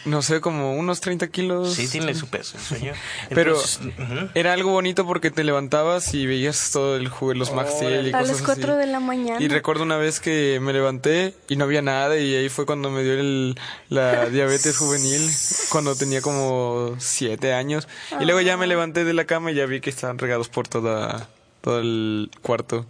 No 0.06 0.23
sé, 0.23 0.41
como 0.41 0.75
unos 0.75 1.00
30 1.03 1.29
kilos. 1.29 1.75
Sí, 1.75 1.87
tiene 1.87 2.15
su 2.15 2.29
peso, 2.29 2.56
el 2.56 2.62
sueño. 2.65 2.93
Pero 3.29 3.56
Entonces, 3.56 3.81
ujú. 3.99 4.29
era 4.35 4.55
algo 4.55 4.71
bonito 4.71 5.06
porque 5.06 5.31
te 5.31 5.44
levantabas 5.44 6.15
y 6.15 6.27
veías 6.27 6.71
todo 6.73 6.96
el 6.96 7.08
juego, 7.08 7.34
los 7.34 7.53
Max 7.53 7.72
Steel 7.77 8.06
y 8.06 8.08
A 8.15 8.20
cosas 8.20 8.37
las 8.39 8.43
4 8.43 8.72
así. 8.72 8.81
de 8.81 8.87
la 8.87 9.01
mañana. 9.01 9.43
Y 9.43 9.49
recuerdo 9.49 9.82
una 9.82 9.99
vez 9.99 10.19
que 10.19 10.58
me 10.63 10.72
levanté 10.72 11.34
y 11.49 11.56
no 11.56 11.65
había 11.65 11.82
nada 11.82 12.17
y 12.17 12.34
ahí 12.37 12.49
fue 12.49 12.65
cuando 12.65 12.91
me 12.91 13.03
dio 13.03 13.13
el, 13.15 13.58
la 13.91 14.27
diabetes 14.31 14.79
juvenil, 14.79 15.31
cuando 15.70 15.94
tenía 15.94 16.22
como 16.22 16.96
siete 16.99 17.53
años. 17.53 17.81
Y 18.20 18.24
luego 18.24 18.41
ya 18.41 18.56
me 18.56 18.67
levanté 18.67 19.05
de 19.05 19.12
la 19.12 19.24
cama 19.24 19.53
y 19.53 19.55
ya 19.55 19.67
vi 19.67 19.81
que 19.81 19.91
estaban 19.91 20.19
regados 20.19 20.48
por 20.48 20.69
toda, 20.69 21.29
todo 21.60 21.81
el 21.81 22.31
cuarto. 22.43 22.86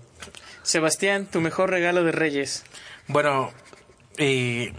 Sebastián, 0.62 1.26
tu 1.26 1.40
mejor 1.40 1.70
regalo 1.70 2.04
de 2.04 2.12
Reyes. 2.12 2.64
Bueno, 3.08 3.52
eh, 4.16 4.72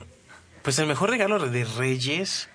pues 0.62 0.80
el 0.80 0.88
mejor 0.88 1.10
regalo 1.10 1.40
de 1.40 1.66
Reyes 1.66 2.50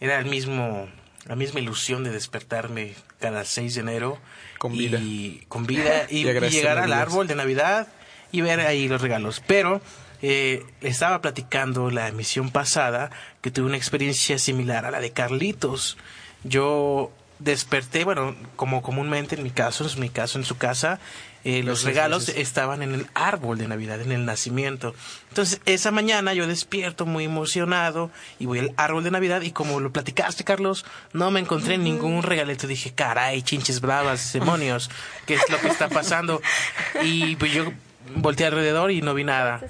era 0.00 0.18
el 0.18 0.26
mismo, 0.26 0.88
la 1.26 1.36
misma 1.36 1.60
ilusión 1.60 2.04
de 2.04 2.10
despertarme 2.10 2.94
cada 3.20 3.44
6 3.44 3.74
de 3.74 3.80
enero. 3.80 4.18
Con 4.58 4.72
vida. 4.72 4.98
Y, 4.98 5.44
con 5.48 5.66
vida 5.66 6.06
y, 6.10 6.20
Y 6.20 6.28
agradecerle 6.28 6.48
y 6.48 6.60
llegar 6.60 6.78
al 6.78 6.92
árbol 6.92 7.26
de 7.26 7.34
Navidad 7.34 7.88
y 8.32 8.40
ver 8.40 8.60
ahí 8.60 8.88
los 8.88 9.00
regalos. 9.00 9.42
Pero 9.46 9.80
eh, 10.22 10.64
estaba 10.80 11.20
platicando 11.20 11.90
la 11.90 12.08
emisión 12.08 12.50
pasada 12.50 13.10
que 13.42 13.50
tuve 13.50 13.66
una 13.66 13.76
experiencia 13.76 14.38
similar 14.38 14.86
a 14.86 14.90
la 14.90 15.00
de 15.00 15.10
Carlitos. 15.10 15.98
Yo 16.44 17.10
desperté, 17.38 18.04
bueno, 18.04 18.34
como 18.56 18.82
comúnmente 18.82 19.34
en 19.34 19.42
mi 19.42 19.50
caso, 19.50 19.86
en 19.88 20.00
mi 20.00 20.08
caso, 20.08 20.38
en 20.38 20.44
su 20.44 20.56
casa, 20.56 21.00
eh, 21.44 21.62
los 21.62 21.84
regalos 21.84 22.30
estaban 22.30 22.82
en 22.82 22.94
el 22.94 23.06
árbol 23.12 23.58
de 23.58 23.68
Navidad, 23.68 24.00
en 24.00 24.12
el 24.12 24.24
nacimiento. 24.24 24.94
Entonces, 25.28 25.60
esa 25.66 25.90
mañana 25.90 26.32
yo 26.32 26.46
despierto 26.46 27.04
muy 27.04 27.24
emocionado 27.24 28.10
y 28.38 28.46
voy 28.46 28.60
al 28.60 28.72
árbol 28.78 29.04
de 29.04 29.10
Navidad 29.10 29.42
y 29.42 29.50
como 29.50 29.78
lo 29.78 29.92
platicaste, 29.92 30.44
Carlos, 30.44 30.86
no 31.12 31.30
me 31.30 31.40
encontré 31.40 31.76
ningún 31.76 32.22
regalito. 32.22 32.66
Dije, 32.66 32.94
caray, 32.94 33.42
chinches 33.42 33.82
bravas, 33.82 34.32
demonios, 34.32 34.90
¿qué 35.26 35.34
es 35.34 35.42
lo 35.50 35.58
que 35.60 35.68
está 35.68 35.88
pasando? 35.88 36.40
Y 37.02 37.36
pues 37.36 37.52
yo 37.52 37.72
volteé 38.16 38.46
alrededor 38.46 38.90
y 38.90 39.02
no 39.02 39.12
vi 39.12 39.24
nada. 39.24 39.60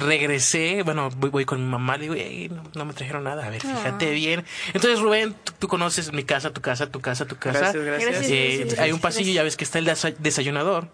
Regresé, 0.00 0.82
bueno, 0.82 1.08
voy, 1.16 1.30
voy 1.30 1.44
con 1.44 1.64
mi 1.64 1.70
mamá, 1.70 1.96
le 1.96 2.02
digo, 2.02 2.14
"Ey, 2.14 2.48
no, 2.48 2.62
no 2.74 2.84
me 2.84 2.94
trajeron 2.94 3.24
nada, 3.24 3.46
a 3.46 3.50
ver, 3.50 3.60
fíjate 3.60 4.10
bien. 4.10 4.44
Entonces, 4.72 4.98
Rubén, 5.00 5.34
tú, 5.44 5.52
tú 5.58 5.68
conoces 5.68 6.12
mi 6.12 6.24
casa, 6.24 6.52
tu 6.52 6.60
casa, 6.60 6.90
tu 6.90 7.00
casa, 7.00 7.26
tu 7.26 7.36
casa. 7.36 7.58
Gracias, 7.60 7.84
gracias. 7.84 8.10
Gracias, 8.10 8.30
Eh, 8.32 8.56
gracias, 8.60 8.78
hay 8.80 8.90
un 8.92 8.98
gracias. 8.98 9.00
pasillo, 9.00 9.32
ya 9.32 9.42
ves 9.44 9.56
que 9.56 9.64
está 9.64 9.78
el 9.78 9.86
desa- 9.86 10.16
desayunador. 10.18 10.88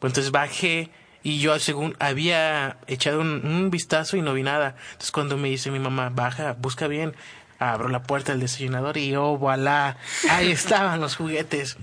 Pues 0.00 0.10
entonces 0.10 0.32
bajé 0.32 0.90
y 1.22 1.38
yo 1.38 1.56
según 1.60 1.94
había 2.00 2.78
echado 2.88 3.20
un, 3.20 3.46
un 3.46 3.70
vistazo 3.70 4.16
y 4.16 4.22
no 4.22 4.34
vi 4.34 4.42
nada. 4.42 4.74
Entonces 4.90 5.12
cuando 5.12 5.36
me 5.36 5.48
dice 5.48 5.70
mi 5.70 5.78
mamá, 5.78 6.10
baja, 6.12 6.56
busca 6.58 6.88
bien. 6.88 7.14
Abro 7.60 7.88
la 7.90 8.02
puerta 8.02 8.32
del 8.32 8.40
desayunador 8.40 8.96
y 8.98 9.14
oh, 9.14 9.38
voilà, 9.38 9.96
ahí 10.30 10.50
estaban 10.50 11.00
los 11.00 11.14
juguetes. 11.14 11.76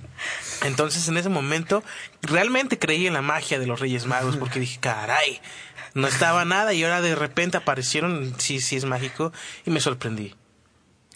Entonces 0.65 1.07
en 1.07 1.15
ese 1.15 1.29
momento 1.29 1.85
realmente 2.21 2.77
creí 2.77 3.07
en 3.07 3.13
la 3.13 3.21
magia 3.21 3.59
de 3.59 3.65
los 3.65 3.79
Reyes 3.79 4.05
Magos 4.05 4.35
porque 4.35 4.59
dije, 4.59 4.77
caray, 4.81 5.39
no 5.93 6.07
estaba 6.07 6.45
nada 6.45 6.73
y 6.73 6.83
ahora 6.83 7.01
de 7.01 7.15
repente 7.15 7.57
aparecieron, 7.57 8.35
sí, 8.39 8.59
sí 8.59 8.75
es 8.75 8.85
mágico 8.85 9.31
y 9.65 9.71
me 9.71 9.79
sorprendí. 9.79 10.35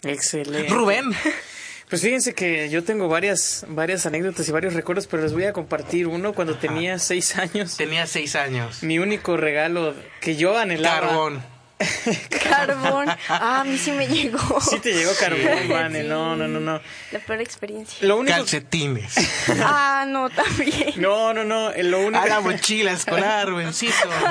Excelente. 0.02 0.72
Rubén, 0.72 1.12
Pues 1.88 2.02
fíjense 2.02 2.34
que 2.34 2.70
yo 2.70 2.82
tengo 2.82 3.08
varias, 3.08 3.66
varias 3.68 4.06
anécdotas 4.06 4.48
y 4.48 4.52
varios 4.52 4.72
recuerdos, 4.74 5.06
pero 5.06 5.22
les 5.22 5.32
voy 5.32 5.44
a 5.44 5.52
compartir 5.52 6.06
uno 6.06 6.32
cuando 6.32 6.56
tenía 6.56 6.98
seis 6.98 7.36
años. 7.36 7.76
tenía 7.76 8.06
seis 8.06 8.34
años. 8.36 8.82
Mi 8.82 8.98
único 8.98 9.36
regalo 9.36 9.94
que 10.20 10.34
yo 10.34 10.56
anhelaba. 10.58 11.08
Carbón. 11.08 11.53
Carbón. 12.48 13.08
Ah, 13.28 13.60
a 13.60 13.64
mí 13.64 13.76
sí 13.78 13.90
me 13.92 14.06
llegó. 14.06 14.60
Sí 14.60 14.78
te 14.80 14.92
llegó 14.92 15.12
carbón, 15.18 15.68
Vane. 15.68 16.04
No, 16.04 16.36
no, 16.36 16.46
no, 16.48 16.60
no. 16.60 16.80
La 17.12 17.18
peor 17.20 17.40
experiencia. 17.40 18.06
Lo 18.06 18.18
único. 18.18 18.36
Calcetines. 18.36 19.14
Ah, 19.62 20.04
no, 20.06 20.28
también. 20.30 20.94
No, 20.96 21.32
no, 21.32 21.44
no. 21.44 21.70
Lo 21.76 22.00
único. 22.00 22.22
A 22.22 22.26
la 22.26 22.40
mochila 22.40 22.92
escolar. 22.92 23.48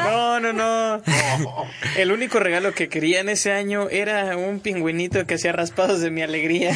No, 0.04 0.40
no, 0.40 0.54
no. 0.54 1.02
El 1.96 2.12
único 2.12 2.40
regalo 2.40 2.74
que 2.74 2.90
quería 2.90 3.20
en 3.20 3.30
ese 3.30 3.52
año 3.52 3.90
era 3.90 4.36
un 4.38 4.60
pingüinito 4.60 5.26
que 5.26 5.36
hacía 5.36 5.52
raspados 5.52 6.02
de 6.02 6.12
mi 6.12 6.22
alegría. 6.22 6.76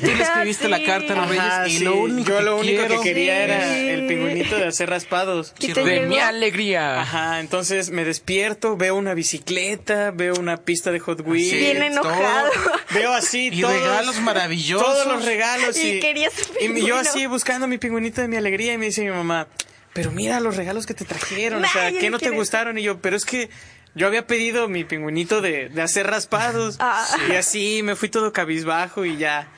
Tú 0.00 0.06
le 0.06 0.22
escribiste 0.22 0.68
la 0.68 0.76
Sí. 0.78 0.84
carta 0.84 1.12
a 1.14 1.16
los 1.16 1.28
Reyes 1.28 1.44
Ajá, 1.44 1.66
y 1.68 1.78
sí. 1.78 1.84
lo 1.84 1.96
único 1.96 2.28
Yo 2.30 2.38
que 2.38 2.42
lo 2.44 2.56
único 2.58 2.78
quiero- 2.86 3.00
que 3.02 3.08
quería 3.08 3.42
era 3.42 3.76
el 3.76 4.06
pingüinito 4.06 4.56
de 4.56 4.66
hacer 4.68 4.88
raspados. 4.90 5.54
¿Y 5.58 5.72
te 5.72 5.82
De 5.84 6.00
mi 6.02 6.18
alegría. 6.18 7.00
Ajá, 7.00 7.40
entonces 7.40 7.90
me 7.90 8.04
despierto, 8.04 8.76
veo 8.76 8.94
una 8.94 9.14
bicicleta, 9.16 10.12
veo 10.12 10.34
una 10.34 10.56
pista 10.58 10.92
de 10.92 11.00
Hot 11.00 11.22
Wheels. 11.26 11.50
Sí. 11.50 11.56
Bien 11.56 11.82
enojado. 11.82 12.50
Veo 12.94 13.12
así 13.12 13.48
Y 13.52 13.60
todos, 13.60 13.74
regalos 13.74 14.20
maravillosos. 14.20 14.86
Todos 14.86 15.06
los 15.08 15.24
regalos. 15.24 15.76
Y 15.76 15.94
Y, 15.96 16.00
querías 16.00 16.32
y 16.60 16.68
pingüino. 16.68 16.86
yo 16.86 16.96
así 16.96 17.26
buscando 17.26 17.66
mi 17.66 17.78
pingüinito 17.78 18.20
de 18.20 18.28
mi 18.28 18.36
alegría 18.36 18.74
y 18.74 18.78
me 18.78 18.86
dice 18.86 19.02
mi 19.02 19.10
mamá, 19.10 19.48
pero 19.92 20.12
mira 20.12 20.38
los 20.38 20.56
regalos 20.56 20.86
que 20.86 20.94
te 20.94 21.04
trajeron, 21.04 21.64
o 21.64 21.68
sea, 21.68 21.90
¿qué 21.90 22.10
no 22.10 22.18
te 22.20 22.30
gustaron? 22.30 22.78
Y 22.78 22.82
yo, 22.82 23.00
pero 23.00 23.16
es 23.16 23.24
que 23.24 23.50
yo 23.94 24.06
había 24.06 24.26
pedido 24.26 24.68
mi 24.68 24.84
pingüinito 24.84 25.40
de, 25.40 25.68
de 25.70 25.82
hacer 25.82 26.06
raspados. 26.06 26.76
Ah. 26.80 27.06
Y 27.30 27.32
así 27.34 27.80
me 27.82 27.96
fui 27.96 28.08
todo 28.10 28.32
cabizbajo 28.32 29.04
y 29.04 29.16
ya. 29.16 29.48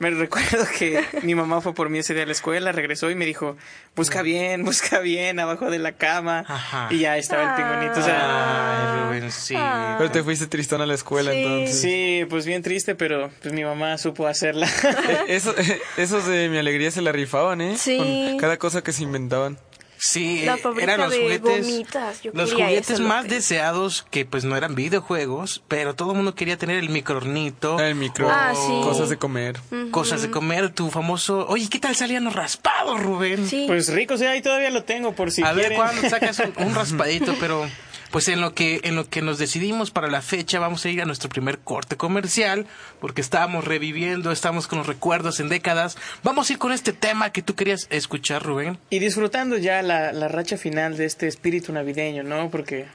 Me 0.00 0.08
recuerdo 0.10 0.64
que 0.78 1.04
mi 1.22 1.34
mamá 1.34 1.60
fue 1.60 1.74
por 1.74 1.90
mí 1.90 1.98
ese 1.98 2.14
día 2.14 2.22
a 2.22 2.26
la 2.26 2.32
escuela, 2.32 2.72
regresó 2.72 3.10
y 3.10 3.14
me 3.14 3.26
dijo, 3.26 3.56
busca 3.94 4.22
bien, 4.22 4.64
busca 4.64 4.98
bien, 5.00 5.38
abajo 5.38 5.70
de 5.70 5.78
la 5.78 5.92
cama. 5.92 6.42
Ajá. 6.48 6.88
Y 6.90 7.00
ya 7.00 7.18
estaba 7.18 7.50
el 7.50 7.62
pingüinito. 7.62 8.00
O 8.00 8.02
sea, 8.02 8.94
Ay, 9.04 9.04
Rubén, 9.20 9.30
sí. 9.30 9.54
Pero 9.98 10.10
te 10.10 10.22
fuiste 10.24 10.46
tristón 10.46 10.80
a 10.80 10.86
la 10.86 10.94
escuela 10.94 11.30
Sí. 11.32 11.36
entonces. 11.38 11.80
sí, 11.82 12.26
pues 12.30 12.46
bien 12.46 12.62
triste, 12.62 12.94
pero 12.94 13.30
pues 13.42 13.52
mi 13.54 13.62
mamá 13.62 13.96
supo 13.98 14.26
hacerla. 14.26 14.66
Eh, 15.10 15.24
Eso, 15.28 15.54
esos 15.96 16.26
de 16.26 16.48
mi 16.48 16.56
alegría 16.58 16.90
se 16.90 17.02
la 17.02 17.12
rifaban, 17.12 17.60
¿eh? 17.60 17.76
Sí. 17.76 17.98
Con 17.98 18.38
cada 18.38 18.56
cosa 18.56 18.82
que 18.82 18.92
se 18.92 19.02
inventaban. 19.02 19.58
Sí, 20.02 20.42
La 20.46 20.54
eh, 20.54 20.58
fábrica 20.58 20.94
eran 20.94 21.00
los 21.00 21.10
de 21.12 21.20
juguetes, 21.22 21.66
gomitas, 21.66 22.22
yo 22.22 22.30
los 22.34 22.52
juguetes 22.54 22.90
eso, 22.90 23.02
más 23.02 23.28
deseados 23.28 24.06
que 24.10 24.24
pues 24.24 24.44
no 24.44 24.56
eran 24.56 24.74
videojuegos, 24.74 25.62
pero 25.68 25.94
todo 25.94 26.12
el 26.12 26.16
mundo 26.16 26.34
quería 26.34 26.56
tener 26.56 26.78
el 26.78 26.88
microornito, 26.88 27.78
El 27.78 27.94
micro, 27.96 28.28
Ah, 28.30 28.52
sí. 28.54 28.80
cosas 28.82 29.10
de 29.10 29.18
comer. 29.18 29.60
cosas 29.90 30.22
de 30.22 30.30
comer, 30.30 30.70
tu 30.70 30.90
famoso, 30.90 31.46
oye, 31.48 31.68
¿qué 31.68 31.78
tal 31.78 31.94
salían 31.94 32.24
los 32.24 32.34
raspados, 32.34 33.00
Rubén? 33.02 33.46
Sí. 33.46 33.64
Pues 33.66 33.92
rico, 33.92 34.14
o 34.14 34.16
sea, 34.18 34.30
ahí 34.30 34.40
todavía 34.42 34.70
lo 34.70 34.84
tengo 34.84 35.12
por 35.12 35.30
si 35.30 35.42
a 35.42 35.52
ver 35.52 35.74
cuándo 35.74 36.08
sacas 36.08 36.38
un, 36.38 36.52
un 36.66 36.74
raspadito, 36.74 37.34
pero 37.38 37.68
pues 38.10 38.28
en 38.28 38.40
lo 38.40 38.54
que 38.54 38.80
en 38.84 38.96
lo 38.96 39.08
que 39.08 39.22
nos 39.22 39.38
decidimos 39.38 39.90
para 39.90 40.08
la 40.08 40.22
fecha 40.22 40.58
vamos 40.58 40.84
a 40.84 40.90
ir 40.90 41.00
a 41.00 41.04
nuestro 41.04 41.28
primer 41.28 41.58
corte 41.58 41.96
comercial 41.96 42.66
porque 43.00 43.20
estábamos 43.20 43.64
reviviendo, 43.64 44.32
estamos 44.32 44.66
con 44.66 44.78
los 44.78 44.86
recuerdos 44.86 45.40
en 45.40 45.48
décadas. 45.48 45.96
Vamos 46.22 46.48
a 46.48 46.52
ir 46.52 46.58
con 46.58 46.72
este 46.72 46.92
tema 46.92 47.30
que 47.30 47.42
tú 47.42 47.54
querías 47.54 47.86
escuchar, 47.90 48.42
Rubén. 48.42 48.78
Y 48.90 48.98
disfrutando 48.98 49.56
ya 49.56 49.82
la, 49.82 50.12
la 50.12 50.28
racha 50.28 50.56
final 50.56 50.96
de 50.96 51.06
este 51.06 51.26
espíritu 51.26 51.72
navideño, 51.72 52.22
¿no? 52.22 52.50
Porque 52.50 52.86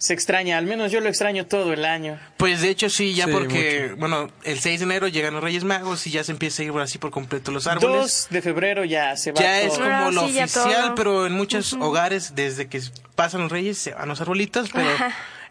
se 0.00 0.14
extraña, 0.14 0.56
al 0.56 0.64
menos 0.64 0.90
yo 0.90 1.02
lo 1.02 1.10
extraño 1.10 1.44
todo 1.44 1.74
el 1.74 1.84
año. 1.84 2.18
Pues 2.38 2.62
de 2.62 2.70
hecho 2.70 2.88
sí, 2.88 3.12
ya 3.14 3.26
Sí, 3.26 3.32
porque, 3.32 3.94
bueno, 3.98 4.30
el 4.44 4.58
6 4.58 4.80
de 4.80 4.84
enero 4.84 5.08
llegan 5.08 5.34
los 5.34 5.44
Reyes 5.44 5.62
Magos 5.62 6.06
y 6.06 6.10
ya 6.10 6.24
se 6.24 6.32
empieza 6.32 6.62
a 6.62 6.64
ir 6.64 6.72
así 6.78 6.96
por 6.96 7.10
completo 7.10 7.52
los 7.52 7.66
árboles. 7.66 8.00
2 8.00 8.28
de 8.30 8.40
febrero 8.40 8.84
ya 8.86 9.14
se 9.18 9.32
va 9.32 9.42
ya 9.42 9.60
es 9.60 9.74
como 9.74 10.10
lo 10.10 10.26
sí, 10.26 10.38
oficial, 10.38 10.94
pero 10.96 11.26
en 11.26 11.34
muchos 11.34 11.74
hogares, 11.74 12.34
desde 12.34 12.66
que 12.66 12.80
pasan 13.14 13.42
los 13.42 13.52
Reyes, 13.52 13.76
se 13.76 13.92
van 13.92 14.08
los 14.08 14.22
arbolitos, 14.22 14.70
pero 14.72 14.88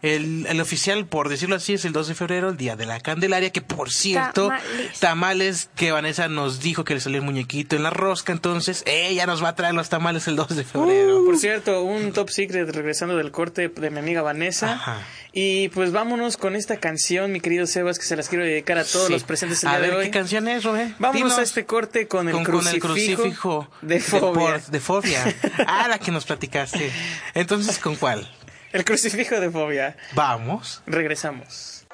el, 0.02 0.46
el 0.48 0.60
oficial, 0.60 1.06
por 1.06 1.28
decirlo 1.28 1.56
así, 1.56 1.74
es 1.74 1.84
el 1.84 1.92
2 1.92 2.08
de 2.08 2.14
febrero, 2.14 2.48
el 2.50 2.56
Día 2.56 2.76
de 2.76 2.86
la 2.86 3.00
Candelaria, 3.00 3.50
que 3.50 3.60
por 3.60 3.90
cierto, 3.90 4.48
Tamales. 4.48 4.98
tamales, 5.00 5.70
que 5.76 5.92
Vanessa 5.92 6.28
nos 6.28 6.60
dijo 6.60 6.84
que 6.84 6.94
le 6.94 7.00
salió 7.00 7.18
el 7.18 7.24
muñequito 7.24 7.76
en 7.76 7.82
la 7.82 7.90
rosca, 7.90 8.32
entonces 8.32 8.82
ella 8.86 9.26
nos 9.26 9.42
va 9.42 9.48
a 9.50 9.54
traer 9.54 9.74
los 9.74 9.88
tamales 9.88 10.26
el 10.28 10.36
2 10.36 10.56
de 10.56 10.64
febrero. 10.64 11.24
Por 11.24 11.36
cierto, 11.38 11.82
un 11.82 12.12
top 12.12 12.30
secret 12.30 12.68
regresando 12.70 13.16
del 13.16 13.30
corte 13.30 13.68
de 13.68 13.90
mi 13.90 13.98
amiga 13.98 14.22
Vanessa. 14.22 14.72
Ajá. 14.72 14.98
Y 15.32 15.68
pues 15.68 15.92
vámonos 15.92 16.36
con 16.36 16.56
esta 16.56 16.78
canción, 16.78 17.30
mi 17.30 17.40
querido 17.40 17.64
Sebas, 17.66 18.00
que 18.00 18.04
se 18.04 18.16
las 18.16 18.28
quiero 18.28 18.44
dedicar 18.44 18.78
a 18.78 18.84
todos 18.84 19.06
Sí. 19.06 19.12
los 19.12 19.22
presentes 19.22 19.62
el 19.62 19.68
a 19.68 19.72
día 19.72 19.80
ver, 19.80 19.90
de 19.90 19.96
hoy. 19.98 20.04
¿qué 20.06 20.10
canción 20.10 20.48
es, 20.48 20.64
Rubén? 20.64 20.96
Vámonos 20.98 21.22
Dinos. 21.22 21.38
a 21.38 21.42
este 21.42 21.64
corte 21.66 22.08
con 22.08 22.26
el, 22.28 22.34
con, 22.34 22.42
con 22.44 22.54
crucifijo, 22.56 22.94
el 22.96 23.04
crucifijo 23.04 23.70
de 23.82 24.00
fobia. 24.00 24.32
por- 24.32 24.62
de 24.66 24.80
fobia. 24.80 25.36
Ah, 25.68 25.86
la 25.88 26.00
que 26.00 26.10
nos 26.10 26.24
platicaste. 26.24 26.90
Entonces, 27.34 27.78
¿con 27.78 27.94
cuál? 27.94 28.28
El 28.72 28.84
crucifijo 28.84 29.40
de 29.40 29.50
fobia. 29.50 29.96
Vamos. 30.14 30.82
Regresamos. 30.86 31.86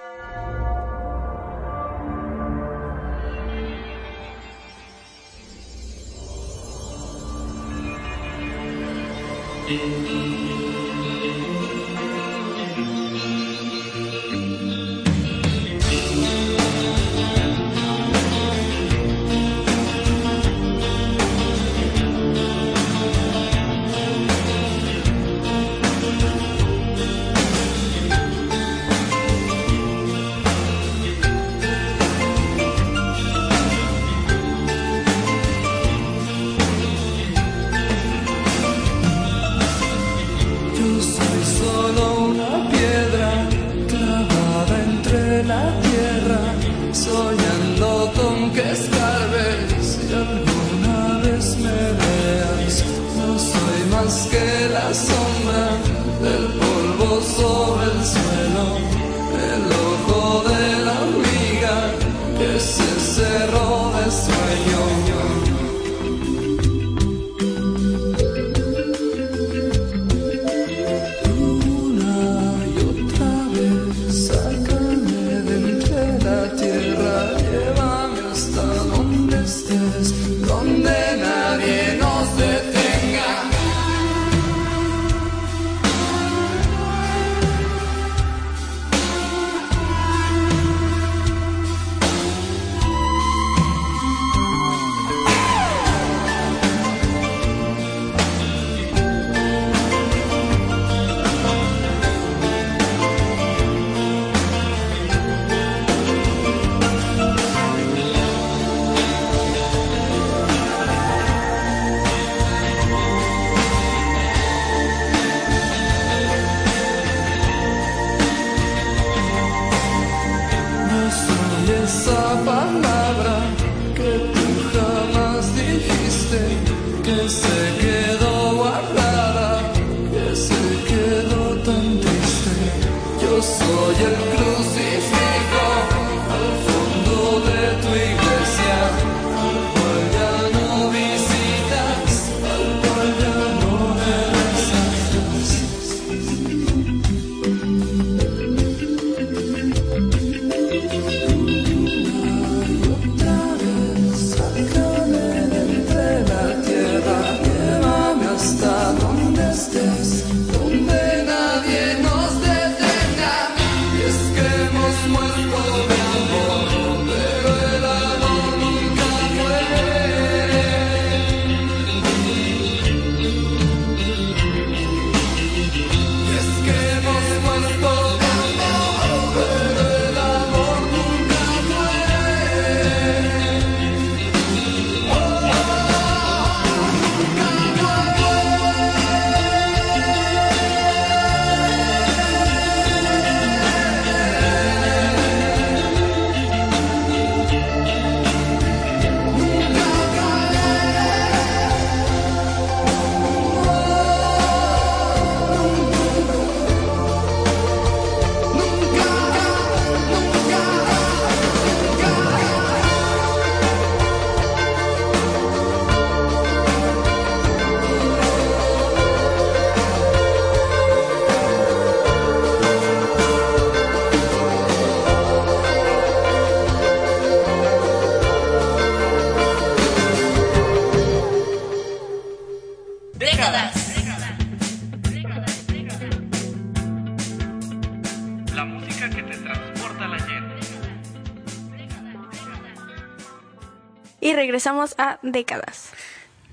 Regresamos 244.56 244.94
a 244.96 245.18
décadas. 245.20 245.90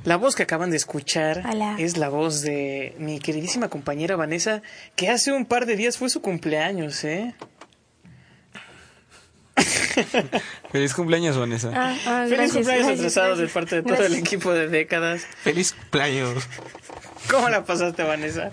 La 0.03 0.17
voz 0.17 0.35
que 0.35 0.43
acaban 0.43 0.69
de 0.69 0.75
escuchar 0.75 1.41
Hola. 1.49 1.77
es 1.79 1.95
la 1.95 2.09
voz 2.09 2.41
de 2.41 2.93
mi 2.99 3.19
queridísima 3.19 3.69
compañera 3.69 4.17
Vanessa, 4.17 4.61
que 4.97 5.07
hace 5.09 5.31
un 5.31 5.45
par 5.45 5.65
de 5.65 5.77
días 5.77 5.97
fue 5.97 6.09
su 6.09 6.21
cumpleaños, 6.21 7.01
¿eh? 7.05 7.33
Feliz 10.73 10.93
cumpleaños, 10.93 11.37
Vanessa. 11.37 11.71
Ah, 11.73 11.95
ah, 12.05 12.25
Feliz 12.27 12.31
gracias, 12.31 12.53
cumpleaños 12.55 12.87
gracias, 12.87 12.99
atrasado 12.99 13.29
de 13.29 13.43
gracias. 13.43 13.53
parte 13.53 13.75
de 13.77 13.83
todo 13.83 14.05
el 14.05 14.15
equipo 14.15 14.51
de 14.51 14.67
décadas. 14.67 15.25
Feliz 15.41 15.71
cumpleaños. 15.71 16.43
¿Cómo 17.31 17.47
la 17.47 17.63
pasaste, 17.63 18.03
Vanessa? 18.03 18.51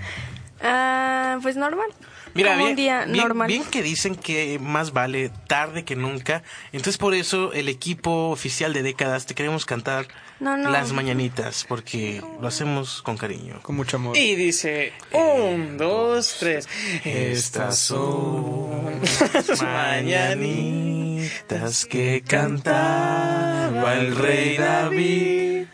Ah, 0.63 1.41
pues 1.43 1.57
normal. 1.57 1.89
Mira, 2.35 2.57
bien, 2.57 2.71
un 2.71 2.77
día 2.77 3.05
bien- 3.05 3.17
normal. 3.17 3.49
bien 3.49 3.65
que 3.65 3.83
dicen 3.83 4.15
que 4.15 4.59
más 4.61 4.93
vale 4.93 5.31
tarde 5.49 5.85
que 5.85 5.97
nunca. 5.97 6.43
Entonces, 6.73 6.99
por 6.99 7.15
eso, 7.15 7.53
el 7.53 7.69
equipo 7.69 8.31
oficial 8.31 8.73
de 8.73 8.83
décadas 8.83 9.27
te 9.27 9.35
queremos 9.35 9.67
cantar 9.67 10.07
No, 10.39 10.57
no. 10.57 10.71
las 10.71 10.93
mañanitas, 10.93 11.65
porque 11.69 12.23
lo 12.41 12.47
hacemos 12.49 13.03
con 13.03 13.17
cariño. 13.17 13.61
Con 13.63 13.77
mucho 13.77 13.97
amor. 13.97 14.17
Y 14.17 14.35
dice, 14.37 14.93
un, 15.13 15.77
dos, 15.77 16.37
tres. 16.39 16.69
Estas 17.05 17.79
son 17.79 19.01
las 19.49 19.63
mañanitas 19.63 21.85
que 21.87 22.23
cantaba 22.27 23.95
el 23.95 24.15
rey 24.17 24.57
David. 24.57 25.67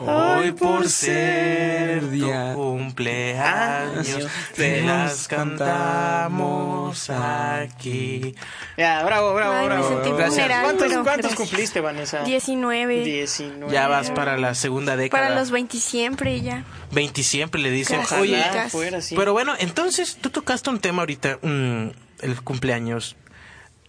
Hoy 0.00 0.52
por 0.52 0.88
ser 0.88 2.08
día 2.10 2.52
tu 2.52 2.58
cumpleaños, 2.60 4.28
te 4.54 4.82
las 4.82 5.26
cantamos 5.28 7.10
aquí. 7.10 8.34
Ya, 8.76 9.02
bravo, 9.04 9.34
bravo, 9.34 9.54
Ay, 9.54 9.60
me 9.62 9.66
bravo. 9.74 9.88
sentí 9.88 10.08
Gracias. 10.10 10.30
vulnerable, 10.30 10.62
¿Cuántos, 10.78 10.92
cuántos 10.92 11.04
gracias. 11.30 11.34
cumpliste, 11.36 11.80
Vanessa? 11.80 12.22
19. 12.22 13.04
19. 13.04 13.72
Ya 13.72 13.88
vas 13.88 14.10
para 14.10 14.36
la 14.36 14.54
segunda 14.54 14.96
década. 14.96 15.24
Para 15.24 15.34
los 15.38 15.50
20 15.50 15.78
siempre 15.78 16.40
ya. 16.42 16.64
20 16.92 17.22
siempre 17.22 17.60
le 17.60 17.70
dicen. 17.70 18.00
Ojalá. 18.00 18.20
Oye, 18.22 18.44
fuera 18.70 18.98
pero 19.16 19.32
bueno, 19.32 19.54
entonces 19.58 20.18
tú 20.20 20.30
tocaste 20.30 20.70
un 20.70 20.78
tema 20.80 21.02
ahorita, 21.02 21.38
mm, 21.42 21.88
el 22.20 22.42
cumpleaños. 22.44 23.16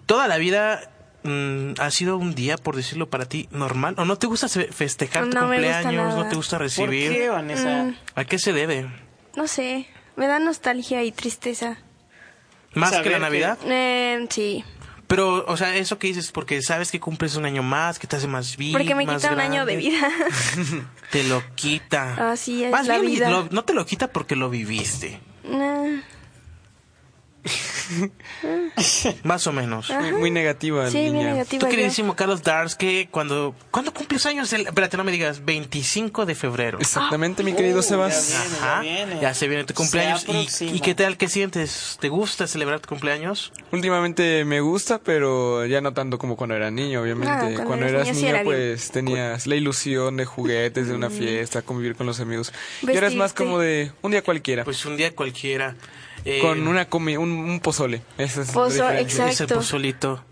Toda 0.06 0.28
la 0.28 0.38
vida 0.38 0.90
mm, 1.24 1.74
ha 1.80 1.92
sido 1.92 2.18
un 2.18 2.34
día, 2.36 2.58
por 2.58 2.76
decirlo 2.76 3.10
para 3.10 3.26
ti, 3.26 3.48
normal. 3.52 3.96
¿O 3.98 4.06
no 4.06 4.18
te 4.18 4.28
gusta 4.28 4.48
fe- 4.50 4.72
festejar 4.72 5.26
tu 5.26 5.36
No 5.36 5.42
cumpleaños? 5.48 6.16
¿No 6.16 6.28
te 6.28 6.36
gusta 6.36 6.58
¿Por 6.58 6.66
recibir? 6.66 7.12
qué, 7.12 7.30
Vanessa? 7.30 7.84
Mm. 7.86 7.96
¿A 8.16 8.26
qué 8.26 8.40
se 8.40 8.54
debe? 8.54 8.88
No 9.36 9.48
sé. 9.48 9.88
Me 10.16 10.28
da 10.28 10.40
nostalgia 10.40 11.04
y 11.04 11.12
tristeza. 11.12 11.78
¿Más 12.74 12.92
que 12.92 13.10
la 13.10 13.16
que- 13.18 13.20
Navidad? 13.20 13.58
Eh, 13.66 14.28
sí. 14.30 14.64
Pero, 15.08 15.44
o 15.48 15.58
sea, 15.58 15.76
eso 15.76 15.98
que 15.98 16.06
dices, 16.08 16.32
porque 16.32 16.62
sabes 16.62 16.92
que 16.92 17.00
cumples 17.00 17.36
un 17.36 17.46
año 17.46 17.64
más, 17.64 17.98
que 17.98 18.06
te 18.06 18.16
hace 18.16 18.28
más 18.28 18.58
vida. 18.58 18.78
Porque 18.78 18.94
me 18.94 19.08
quita 19.08 19.32
un 19.34 19.40
año 19.40 19.66
de 19.66 19.76
vida. 19.78 20.08
Te 21.12 21.24
lo 21.24 21.42
quita. 21.56 22.32
Así 22.32 22.64
es 22.64 22.72
Más 22.72 22.86
la 22.86 23.00
bien, 23.00 23.12
vida. 23.14 23.30
lo- 23.30 23.48
no 23.50 23.64
te 23.64 23.74
lo 23.74 23.86
quita 23.88 24.10
porque 24.12 24.36
lo 24.36 24.50
viviste. 24.52 25.20
Nah. 25.44 26.02
Más 29.24 29.48
o 29.48 29.52
menos. 29.54 29.90
Ajá. 29.90 30.12
Muy 30.12 30.32
negativa, 30.32 30.90
Sí, 30.90 30.98
niña. 31.10 31.32
negativa. 31.34 31.60
Tú 31.60 31.66
yo. 31.66 31.70
queridísimo 31.72 32.16
Carlos 32.16 32.44
Dars, 32.44 32.76
que 32.76 33.08
cuando... 33.12 33.56
¿Cuándo 33.72 33.94
cumples 33.94 34.26
años? 34.26 34.52
El, 34.54 34.68
espérate, 34.68 34.98
no 34.98 35.04
me 35.04 35.12
digas. 35.12 35.44
25 35.46 36.26
de 36.26 36.36
febrero. 36.36 36.80
Exactamente, 36.80 37.44
mi 37.44 37.54
querido 37.54 37.80
Uh, 37.80 37.84
Sebas. 37.84 38.30
ya 38.30 38.42
viene, 38.42 38.58
Ajá. 38.58 38.82
viene. 38.82 39.20
Ya 39.22 39.34
se 39.34 39.48
viene 39.48 39.64
tu 39.64 39.74
cumpleaños. 39.74 40.26
¿Y, 40.28 40.32
aproxima. 40.32 40.72
¿Y 40.72 40.80
qué 40.82 40.96
tal? 40.96 41.18
¿Qué 41.18 41.28
sientes? 41.30 41.98
¿Te 42.00 42.10
gusta 42.10 42.48
celebrar 42.48 42.80
tu 42.80 42.90
cumpleaños? 42.90 43.52
Últimamente 43.72 44.44
me 44.46 44.60
gusta, 44.62 45.00
pero 45.00 45.66
ya 45.66 45.82
no 45.82 45.94
tanto 45.94 46.18
como 46.18 46.36
cuando 46.36 46.56
era 46.56 46.72
niño, 46.72 47.02
obviamente. 47.02 47.32
Ah, 47.32 47.40
cuando 47.40 47.64
cuando 47.66 47.86
eras 47.88 48.08
eras 48.08 48.08
niño 48.08 48.16
sí 48.16 48.22
niño, 48.26 48.30
era 48.36 48.44
bien. 48.44 48.56
pues 48.56 48.92
tenías 48.92 49.48
la 49.48 49.56
ilusión 49.56 50.18
de 50.18 50.26
juguetes, 50.26 50.88
de 50.88 50.94
una 50.96 51.10
fiesta, 51.10 51.62
convivir 51.62 51.96
con 51.96 52.06
los 52.08 52.20
amigos. 52.20 52.52
Y 52.82 52.92
eras 52.92 53.16
más 53.16 53.34
como 53.34 53.60
de 53.60 53.92
un 54.02 54.12
día 54.12 54.22
cualquiera, 54.24 54.64
Pues 54.66 54.86
un 54.86 54.98
día 54.98 55.16
cualquiera. 55.16 55.76
Eh, 56.26 56.40
con 56.42 56.68
una 56.68 56.88
comi 56.90 57.18
un, 57.18 57.32
un 57.32 57.60
pozole. 57.60 58.02
Esa 58.18 58.42
es 58.42 58.52
Pozo, 58.52 58.90
exacto. 58.92 59.32
Es 59.32 59.42
el 59.42 59.48
pozolito. 59.48 60.24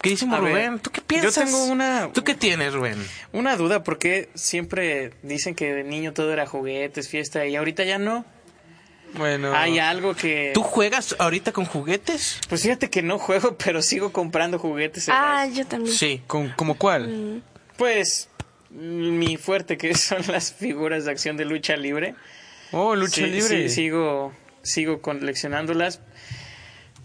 Queridísimo 0.00 0.36
A 0.36 0.40
ver, 0.40 0.50
Rubén, 0.52 0.78
¿tú 0.78 0.90
qué 0.90 1.00
piensas? 1.00 1.34
yo 1.34 1.44
tengo 1.44 1.64
una- 1.64 2.10
¿Tú 2.12 2.22
qué 2.22 2.34
tienes, 2.34 2.74
Rubén? 2.74 2.96
Una 3.32 3.56
duda, 3.56 3.82
porque 3.82 4.28
siempre 4.34 5.12
dicen 5.22 5.54
que 5.54 5.72
de 5.72 5.84
niño 5.84 6.12
todo 6.12 6.32
era 6.32 6.46
juguetes, 6.46 7.08
fiesta, 7.08 7.46
y 7.46 7.56
ahorita 7.56 7.82
ya 7.84 7.98
no. 7.98 8.24
Bueno, 9.16 9.54
Hay 9.54 9.78
algo 9.78 10.14
que... 10.14 10.50
¿Tú 10.52 10.62
juegas 10.62 11.16
ahorita 11.18 11.52
con 11.52 11.64
juguetes? 11.64 12.38
Pues 12.48 12.62
fíjate 12.62 12.90
que 12.90 13.02
no 13.02 13.18
juego, 13.18 13.56
pero 13.64 13.80
sigo 13.80 14.12
comprando 14.12 14.58
juguetes. 14.58 15.08
en 15.08 15.14
Ah, 15.16 15.46
yo 15.46 15.66
también. 15.66 15.94
Sí. 15.96 16.22
¿con, 16.26 16.50
¿como 16.50 16.76
cuál? 16.76 17.42
Pues 17.78 18.28
mi 18.70 19.36
fuerte 19.38 19.78
que 19.78 19.94
son 19.96 20.22
las 20.28 20.52
figuras 20.52 21.06
de 21.06 21.10
acción 21.12 21.36
de 21.38 21.46
lucha 21.46 21.76
libre. 21.76 22.14
Oh, 22.72 22.94
lucha 22.94 23.14
Sí, 23.22 23.26
libre. 23.26 23.68
sí, 23.68 23.74
sigo, 23.74 24.34
sigo 24.66 25.00
coleccionándolas. 25.00 26.00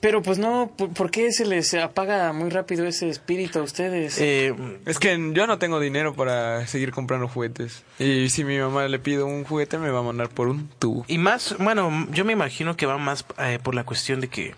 Pero 0.02 0.24
pues 0.24 0.40
no, 0.40 0.72
¿por, 0.76 1.12
qué 1.12 1.32
se 1.32 1.46
les 1.46 1.76
apaga 1.76 2.34
muy 2.34 2.50
rápido 2.50 2.88
ese 2.88 3.08
espíritu 3.08 3.60
a 3.60 3.62
ustedes? 3.62 4.18
Eh, 4.20 4.52
Es 4.88 4.98
que 4.98 5.32
yo 5.34 5.46
no 5.46 5.60
tengo 5.60 5.80
dinero 5.80 6.16
para 6.16 6.66
seguir 6.66 6.92
comprando 6.92 7.28
juguetes. 7.28 7.84
Y 8.00 8.30
si 8.30 8.44
mi 8.44 8.58
mamá 8.58 8.88
le 8.88 8.98
pido 8.98 9.28
un 9.28 9.44
juguete, 9.44 9.78
me 9.78 9.92
va 9.92 10.00
a 10.00 10.04
mandar 10.04 10.30
por 10.30 10.48
un 10.48 10.68
tubo. 10.80 11.06
y 11.08 11.20
más, 11.20 11.56
bueno, 11.60 12.08
yo 12.12 12.26
me 12.26 12.34
imagino 12.34 12.76
que 12.76 12.88
va 12.88 12.98
más 12.98 13.26
eh, 13.38 13.60
por 13.62 13.76
la 13.76 13.84
cuestión 13.84 14.22
de 14.22 14.28
que 14.28 14.56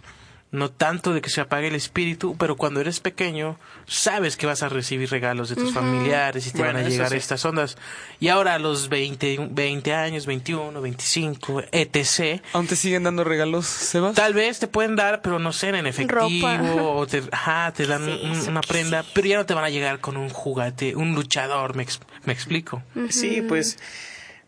no 0.53 0.69
tanto 0.71 1.13
de 1.13 1.19
que 1.21 1.29
se 1.29 1.41
apague 1.41 1.67
el 1.67 1.75
espíritu, 1.75 2.37
pero 2.37 2.55
cuando 2.55 2.79
eres 2.79 2.99
pequeño 3.01 3.59
sabes 3.87 4.37
que 4.37 4.45
vas 4.45 4.63
a 4.63 4.69
recibir 4.69 5.09
regalos 5.09 5.49
de 5.49 5.55
tus 5.55 5.73
familiares 5.73 6.47
y 6.47 6.51
te 6.51 6.59
Bueno, 6.59 6.75
van 6.75 6.85
a 6.85 6.89
llegar 6.89 7.09
sí. 7.09 7.15
estas 7.17 7.43
ondas. 7.43 7.75
Y 8.19 8.27
ahora 8.29 8.53
a 8.53 8.59
los 8.59 8.87
20, 8.87 9.47
20 9.49 9.93
años, 9.93 10.25
21, 10.27 10.79
25, 10.79 11.63
etc., 11.71 12.41
¿Aún 12.53 12.67
te 12.67 12.75
siguen 12.75 13.03
dando 13.03 13.23
regalos, 13.23 13.65
Sebas? 13.65 14.13
Tal 14.15 14.33
vez 14.35 14.59
te 14.59 14.67
pueden 14.67 14.95
dar, 14.95 15.21
pero 15.23 15.39
no 15.39 15.51
sé, 15.51 15.69
en 15.69 15.87
efectivo, 15.87 16.47
Ropa. 16.47 16.61
o 16.83 17.07
te, 17.07 17.23
ajá, 17.31 17.73
te 17.73 17.85
dan 17.87 18.05
Sí, 18.05 18.21
un- 18.23 18.47
una 18.49 18.61
prenda, 18.61 19.03
pero 19.13 19.27
ya 19.27 19.37
no 19.37 19.45
te 19.45 19.53
van 19.55 19.63
a 19.65 19.69
llegar 19.69 19.99
con 19.99 20.17
un 20.17 20.29
juguete, 20.29 20.95
un 20.95 21.15
luchador, 21.15 21.75
me, 21.75 21.83
ex- 21.83 21.99
me 22.25 22.31
explico. 22.33 22.83
Sí, 23.09 23.41
pues, 23.41 23.79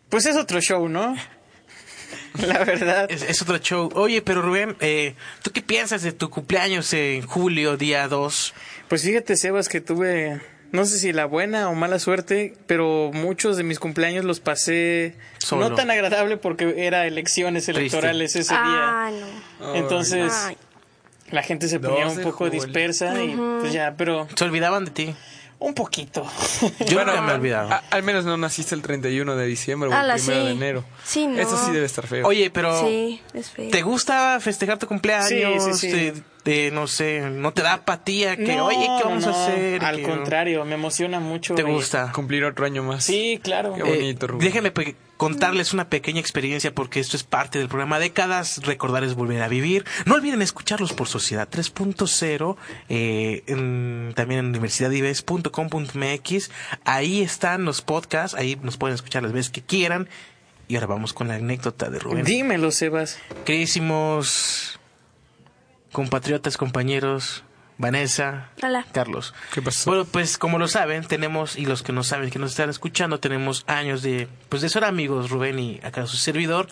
pues 0.08 0.24
es 0.26 0.36
otro 0.36 0.60
show, 0.60 0.88
¿no? 0.88 1.16
La 2.46 2.64
verdad. 2.64 3.06
Es, 3.10 3.22
es 3.22 3.40
otro 3.42 3.58
show. 3.58 3.90
Oye, 3.94 4.22
pero 4.22 4.42
Rubén, 4.42 4.76
eh, 4.80 5.14
¿tú 5.42 5.50
qué 5.52 5.62
piensas 5.62 6.02
de 6.02 6.12
tu 6.12 6.30
cumpleaños 6.30 6.92
en 6.92 7.22
julio, 7.26 7.76
día 7.76 8.08
2? 8.08 8.54
Pues 8.88 9.02
fíjate, 9.02 9.36
Sebas, 9.36 9.68
que 9.68 9.80
tuve, 9.80 10.40
no 10.72 10.84
sé 10.84 10.98
si 10.98 11.12
la 11.12 11.24
buena 11.26 11.68
o 11.68 11.74
mala 11.74 11.98
suerte, 11.98 12.54
pero 12.66 13.10
muchos 13.12 13.56
de 13.56 13.62
mis 13.64 13.78
cumpleaños 13.78 14.24
los 14.24 14.40
pasé 14.40 15.16
Solo. 15.38 15.68
no 15.70 15.74
tan 15.74 15.90
agradable 15.90 16.36
porque 16.36 16.74
era 16.86 17.06
elecciones 17.06 17.68
electorales 17.68 18.36
ese 18.36 18.54
Ah, 18.56 19.10
no. 19.60 19.66
día. 19.72 19.78
Entonces, 19.80 20.32
Ay. 20.34 20.56
la 21.30 21.42
gente 21.42 21.68
se 21.68 21.80
ponía 21.80 22.04
12 22.04 22.16
un 22.18 22.22
poco 22.22 22.36
julio. 22.44 22.52
dispersa 22.52 23.22
y 23.24 23.34
pues 23.60 23.72
ya, 23.72 23.94
pero 23.96 24.28
Se 24.36 24.44
olvidaban 24.44 24.84
de 24.84 24.90
ti. 24.90 25.14
Un 25.58 25.74
poquito. 25.74 26.24
Yo 26.86 26.96
Bueno, 26.96 27.12
nunca 27.12 27.22
me 27.22 27.32
he 27.32 27.34
olvidado. 27.36 27.70
a- 27.72 27.82
al 27.90 28.02
menos 28.02 28.24
no 28.24 28.36
naciste 28.36 28.74
el 28.74 28.82
31 28.82 29.36
de 29.36 29.46
diciembre 29.46 29.88
o 29.88 29.92
el 29.92 29.98
Ala, 29.98 30.14
1 30.16 30.32
de 30.32 30.40
sí. 30.42 30.46
enero. 30.48 30.84
Sí, 31.04 31.26
no. 31.26 31.40
Eso 31.40 31.56
sí 31.64 31.72
debe 31.72 31.86
estar 31.86 32.06
feo. 32.06 32.26
Oye, 32.26 32.50
pero 32.50 32.80
Sí, 32.80 33.20
es 33.34 33.50
feo. 33.50 33.70
¿te 33.70 33.82
gusta 33.82 34.38
festejar 34.40 34.78
tu 34.78 34.86
cumpleaños? 34.86 35.64
Sí, 35.64 35.72
sí, 35.72 35.90
sí. 35.90 35.90
Te- 35.90 36.22
no 36.72 36.86
sé, 36.86 37.20
¿no 37.30 37.52
te 37.52 37.62
da 37.62 37.74
apatía 37.74 38.36
que, 38.36 38.56
No, 38.56 38.66
oye, 38.66 38.88
¿qué 38.98 39.04
vamos 39.04 39.26
no, 39.26 39.34
a 39.34 39.44
hacer? 39.46 39.84
Al 39.84 39.96
Que- 39.96 40.02
contrario, 40.02 40.64
me 40.64 40.74
emociona 40.74 41.20
mucho. 41.20 41.54
¿Te 41.54 41.62
gusta? 41.62 42.12
Cumplir 42.12 42.44
otro 42.44 42.66
año 42.66 42.82
más. 42.82 43.04
Sí, 43.04 43.40
claro. 43.42 43.74
Qué 43.74 43.80
Eh, 43.80 43.84
bonito, 43.84 44.26
Rubén. 44.26 44.46
déjenme 44.46 44.72
contarles 45.16 45.72
una 45.72 45.88
pequeña 45.88 46.20
experiencia 46.20 46.74
porque 46.74 47.00
esto 47.00 47.16
es 47.16 47.24
parte 47.24 47.58
del 47.58 47.68
programa 47.68 47.98
Décadas. 47.98 48.60
Recordar 48.64 49.02
es 49.02 49.14
volver 49.14 49.42
a 49.42 49.48
vivir. 49.48 49.84
No 50.04 50.14
olviden 50.14 50.42
escucharlos 50.42 50.92
por 50.92 51.08
Sociedad 51.08 51.48
3.0, 51.50 52.56
eh, 52.88 53.42
en- 53.46 54.12
también 54.14 54.40
en 54.40 54.46
universidadives.com.mx. 54.46 56.50
Ahí 56.84 57.22
están 57.22 57.64
los 57.64 57.80
podcasts, 57.82 58.36
ahí 58.36 58.58
nos 58.62 58.76
pueden 58.76 58.94
escuchar 58.94 59.22
las 59.22 59.32
veces 59.32 59.50
que 59.50 59.62
quieran. 59.62 60.08
Y 60.68 60.74
ahora 60.74 60.88
vamos 60.88 61.12
con 61.12 61.28
la 61.28 61.36
anécdota 61.36 61.88
de 61.90 62.00
Rubén. 62.00 62.24
Dímelo, 62.24 62.72
Sebas. 62.72 63.18
Queridísimos 63.44 64.80
compatriotas, 65.96 66.58
compañeros, 66.58 67.42
Vanessa, 67.78 68.50
Hola. 68.62 68.84
Carlos. 68.92 69.32
¿Qué 69.54 69.62
pasó? 69.62 69.88
Bueno, 69.90 70.04
pues 70.04 70.36
como 70.36 70.58
lo 70.58 70.68
saben, 70.68 71.04
tenemos, 71.04 71.56
y 71.56 71.64
los 71.64 71.82
que 71.82 71.94
no 71.94 72.04
saben, 72.04 72.28
que 72.28 72.38
nos 72.38 72.50
están 72.50 72.68
escuchando, 72.68 73.18
tenemos 73.18 73.64
años 73.66 74.02
de, 74.02 74.28
pues 74.50 74.60
de 74.60 74.68
ser 74.68 74.84
amigos, 74.84 75.30
Rubén 75.30 75.58
y 75.58 75.80
acá 75.82 76.06
su 76.06 76.18
servidor. 76.18 76.68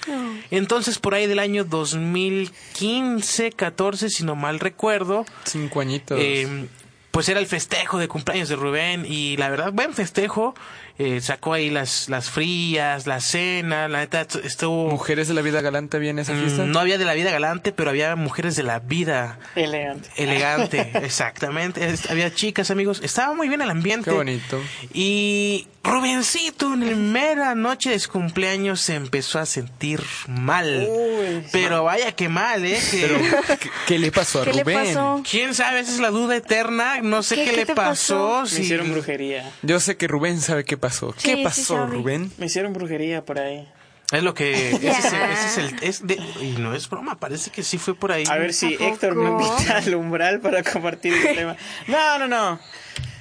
Entonces, 0.50 0.98
por 0.98 1.14
ahí 1.14 1.26
del 1.26 1.38
año 1.38 1.64
2015, 1.64 3.52
14, 3.52 4.10
si 4.10 4.24
no 4.24 4.36
mal 4.36 4.60
recuerdo, 4.60 5.24
Cinco 5.44 5.80
añitos. 5.80 6.18
eh, 6.20 6.66
pues 7.10 7.28
era 7.30 7.40
el 7.40 7.46
festejo 7.46 7.96
de 7.98 8.08
cumpleaños 8.08 8.50
de 8.50 8.56
Rubén 8.56 9.06
y 9.08 9.38
la 9.38 9.48
verdad, 9.48 9.72
buen 9.72 9.94
festejo. 9.94 10.54
Eh, 10.96 11.20
sacó 11.20 11.52
ahí 11.54 11.70
las, 11.70 12.08
las 12.08 12.30
frías, 12.30 13.06
la 13.08 13.20
cena, 13.20 13.88
la 13.88 13.98
neta 13.98 14.26
estuvo... 14.44 14.88
¿Mujeres 14.88 15.26
de 15.26 15.34
la 15.34 15.42
vida 15.42 15.60
galante 15.60 15.96
había 15.96 16.10
en 16.10 16.20
esa 16.20 16.34
fiesta? 16.34 16.62
Mm, 16.64 16.70
No 16.70 16.78
había 16.78 16.98
de 16.98 17.04
la 17.04 17.14
vida 17.14 17.32
galante, 17.32 17.72
pero 17.72 17.90
había 17.90 18.14
mujeres 18.14 18.54
de 18.54 18.62
la 18.62 18.78
vida 18.78 19.38
Elegante. 19.56 20.08
elegante, 20.16 20.90
exactamente. 21.02 21.84
Es- 21.88 22.08
había 22.10 22.32
chicas, 22.32 22.70
amigos. 22.70 23.00
Estaba 23.02 23.34
muy 23.34 23.48
bien 23.48 23.60
el 23.60 23.70
ambiente. 23.70 24.10
Qué 24.10 24.16
bonito. 24.16 24.60
Y 24.92 25.66
Rubencito 25.82 26.72
en 26.74 26.80
la 26.80 26.86
primera 26.86 27.54
noche 27.54 27.90
de 27.90 27.98
su 27.98 28.10
cumpleaños 28.10 28.80
se 28.80 28.94
empezó 28.94 29.38
a 29.38 29.46
sentir 29.46 30.00
mal. 30.28 30.86
Uy. 30.88 31.44
pero 31.52 31.84
vaya 31.84 32.12
que 32.12 32.28
mal, 32.28 32.64
¿eh? 32.64 32.78
Que- 32.90 33.00
Pero, 33.00 33.18
¿qué, 33.58 33.70
qué 33.86 33.98
le 33.98 34.10
pasó 34.12 34.42
a 34.42 34.44
¿Qué 34.44 34.52
le 34.54 34.62
Rubén? 34.62 34.94
pasó? 34.94 35.22
¿Quién 35.28 35.54
sabe? 35.54 35.80
Esa 35.80 35.92
es 35.92 36.00
la 36.00 36.10
duda 36.10 36.36
eterna. 36.36 37.00
No 37.02 37.22
sé 37.22 37.34
¿Qué- 37.34 37.44
qué, 37.44 37.50
qué 37.50 37.56
le 37.56 37.66
pasó. 37.74 38.40
pasó? 38.40 38.54
Me 38.56 38.62
hicieron 38.62 38.92
brujería. 38.92 39.50
Yo 39.62 39.78
sé 39.80 39.96
que 39.96 40.06
Rubén 40.08 40.40
sabe 40.40 40.64
qué 40.64 40.76
pasó. 40.88 41.14
Sí, 41.16 41.28
¿Qué 41.30 41.36
sí 41.36 41.42
pasó. 41.44 41.86
Rubén? 41.86 42.30
Me 42.38 42.46
hicieron 42.46 42.72
brujería 42.72 43.24
por 43.24 43.38
ahí. 43.38 43.68
Es 44.12 44.22
lo 44.22 44.34
que... 44.34 44.52
Ese 44.70 44.76
es 44.88 45.04
el... 45.06 45.12
Ya. 45.12 45.32
ese 45.32 45.46
es 45.46 45.58
el- 45.58 45.82
es 45.82 46.06
de- 46.06 46.20
y 46.42 46.56
no 46.58 46.74
es 46.74 46.88
broma, 46.90 47.18
parece 47.18 47.50
que 47.50 47.62
sí 47.62 47.78
fue 47.78 47.94
por 47.94 48.12
ahí. 48.12 48.24
A 48.28 48.36
ver 48.36 48.52
si. 48.52 48.74
Héctor 48.78 49.14
me 49.14 49.30
invita 49.30 49.78
al 49.78 49.94
umbral 49.94 50.40
para 50.40 50.62
compartir 50.62 51.14
el 51.14 51.34
tema. 51.34 51.56
No, 51.88 52.18
no, 52.18 52.28
no. 52.28 52.60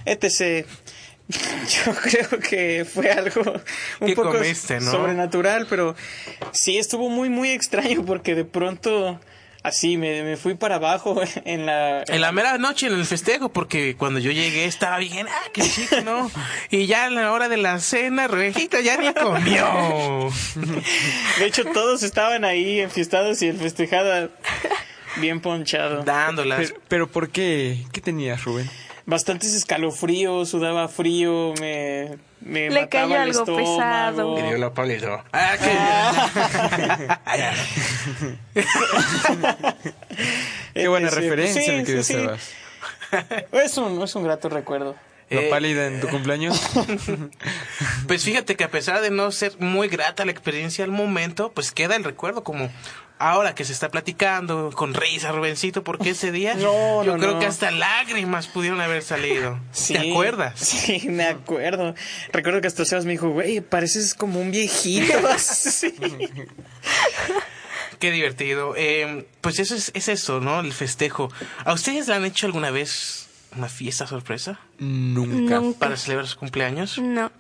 ETC. 0.06 0.66
Yo 1.30 1.94
creo 1.96 2.40
que 2.40 2.86
fue 2.86 3.10
algo 3.10 3.42
un 4.02 4.08
¿Qué 4.08 4.14
poco 4.14 4.34
comiste, 4.34 4.80
no? 4.82 4.92
sobrenatural, 4.92 5.68
pero 5.70 5.96
sí 6.52 6.78
estuvo 6.78 7.10
muy, 7.10 7.30
muy 7.30 7.50
extraño 7.52 8.04
porque 8.06 8.36
de 8.36 8.44
pronto 8.44 9.20
así 9.64 9.98
me, 9.98 10.24
me 10.24 10.38
fui 10.38 10.54
para 10.56 10.76
abajo 10.76 11.22
en 11.46 11.66
la... 11.66 12.04
En 12.04 12.22
la 12.22 12.32
mera 12.32 12.58
noche 12.58 12.88
en 12.88 12.94
el 12.94 13.06
festejo, 13.06 13.50
porque 13.50 13.96
cuando 13.98 14.20
yo 14.20 14.32
llegué 14.32 14.66
estaba 14.66 14.98
bien, 15.00 15.28
ah, 15.28 15.50
qué 15.54 15.62
chico, 15.64 16.02
¿no? 16.02 16.30
Y 16.70 16.86
ya 16.86 17.06
a 17.06 17.10
la 17.10 17.32
hora 17.32 17.50
de 17.50 17.58
la 17.58 17.80
cena, 17.80 18.28
Rubejito 18.28 18.80
ya 18.80 18.98
ni 18.98 19.14
comió. 19.14 20.30
De 21.40 21.46
hecho, 21.46 21.66
todos 21.66 22.04
estaban 22.04 22.46
ahí 22.46 22.82
enfiestados 22.82 23.42
y 23.42 23.48
el 23.48 23.58
festejada 23.58 24.30
bien 25.18 25.40
ponchado. 25.40 26.04
Dándolas. 26.04 26.60
Pero, 26.60 26.82
pero 26.88 27.08
¿por 27.08 27.30
qué? 27.30 27.86
¿Qué 27.92 28.02
tenías, 28.02 28.44
Rubén? 28.44 28.70
Bastantes 29.06 29.54
escalofríos, 29.54 30.48
sudaba 30.50 30.88
frío, 30.88 31.54
me, 31.60 32.18
me 32.40 32.70
Le 32.70 32.84
mataba 32.84 32.90
cayó 32.90 33.16
el 33.16 33.22
algo 33.22 33.40
estómago. 33.42 33.78
pesado. 33.78 34.36
Me 34.36 34.44
dio 34.48 34.58
la 34.58 34.74
pálida. 34.74 35.26
Ah, 35.34 35.58
que- 38.54 38.64
Qué 40.74 40.88
buena 40.88 41.08
ETC. 41.10 41.16
referencia, 41.18 41.62
Sí, 41.64 41.72
mi 41.72 41.84
querido 41.84 42.04
sí, 42.04 42.14
sí. 42.14 42.20
Sebas. 42.20 42.52
Es 43.52 43.78
un, 43.78 44.02
es 44.02 44.16
un 44.16 44.24
grato 44.24 44.50
recuerdo. 44.50 44.96
¿La 45.30 45.42
Eh, 45.42 45.50
pálida 45.50 45.88
en 45.88 46.00
tu 46.02 46.08
cumpleaños? 46.10 46.60
Pues 48.08 48.24
fíjate 48.24 48.56
que 48.58 48.64
a 48.66 48.70
pesar 48.72 49.00
de 49.02 49.10
no 49.12 49.32
ser 49.32 49.54
muy 49.60 49.88
grata 49.88 50.26
la 50.26 50.32
experiencia 50.32 50.84
al 50.84 50.92
momento, 50.92 51.52
pues 51.54 51.72
queda 51.72 51.96
el 51.96 52.04
recuerdo 52.04 52.44
como 52.44 52.70
ahora 53.32 53.56
que 53.56 53.64
se 53.66 53.74
está 53.74 53.90
platicando 53.90 54.72
con 54.74 54.94
risa, 54.94 55.32
Rubencito, 55.32 55.84
porque 55.84 56.12
ese 56.12 56.32
día 56.32 56.54
No, 56.56 57.04
yo 57.04 57.14
no, 57.14 57.20
creo 57.20 57.34
no. 57.34 57.40
que 57.40 57.46
hasta 57.46 57.72
lágrimas 57.72 58.48
pudieron 58.48 58.82
haber 58.82 59.02
salido. 59.04 59.60
Sí, 59.72 59.94
¿Te 59.94 60.12
acuerdas? 60.12 60.60
Sí, 60.60 61.08
me 61.10 61.26
acuerdo. 61.26 61.96
Recuerdo 62.32 62.62
que 62.62 62.68
hasta 62.68 62.86
Sebas 62.86 63.06
me 63.06 63.12
dijo, 63.14 63.30
güey, 63.30 63.62
pareces 63.62 64.14
como 64.14 64.40
un 64.40 64.52
viejito. 64.52 65.14
Sí. 65.38 65.94
Qué 68.00 68.12
divertido. 68.12 68.74
Eh, 68.76 69.28
pues 69.42 69.60
eso 69.60 69.76
es, 69.76 69.92
es 69.94 70.10
eso, 70.10 70.40
¿no? 70.42 70.60
El 70.60 70.74
festejo. 70.74 71.32
¿A 71.64 71.74
ustedes 71.74 72.08
le 72.08 72.16
han 72.16 72.26
hecho 72.26 72.46
alguna 72.46 72.70
vez 72.72 73.28
una 73.56 73.70
fiesta 73.70 74.08
sorpresa 74.08 74.60
Nunca. 74.80 75.60
Nunca. 75.60 75.80
para 75.80 75.96
celebrar 75.98 76.28
su 76.28 76.38
cumpleaños? 76.38 76.98
No. 77.00 77.32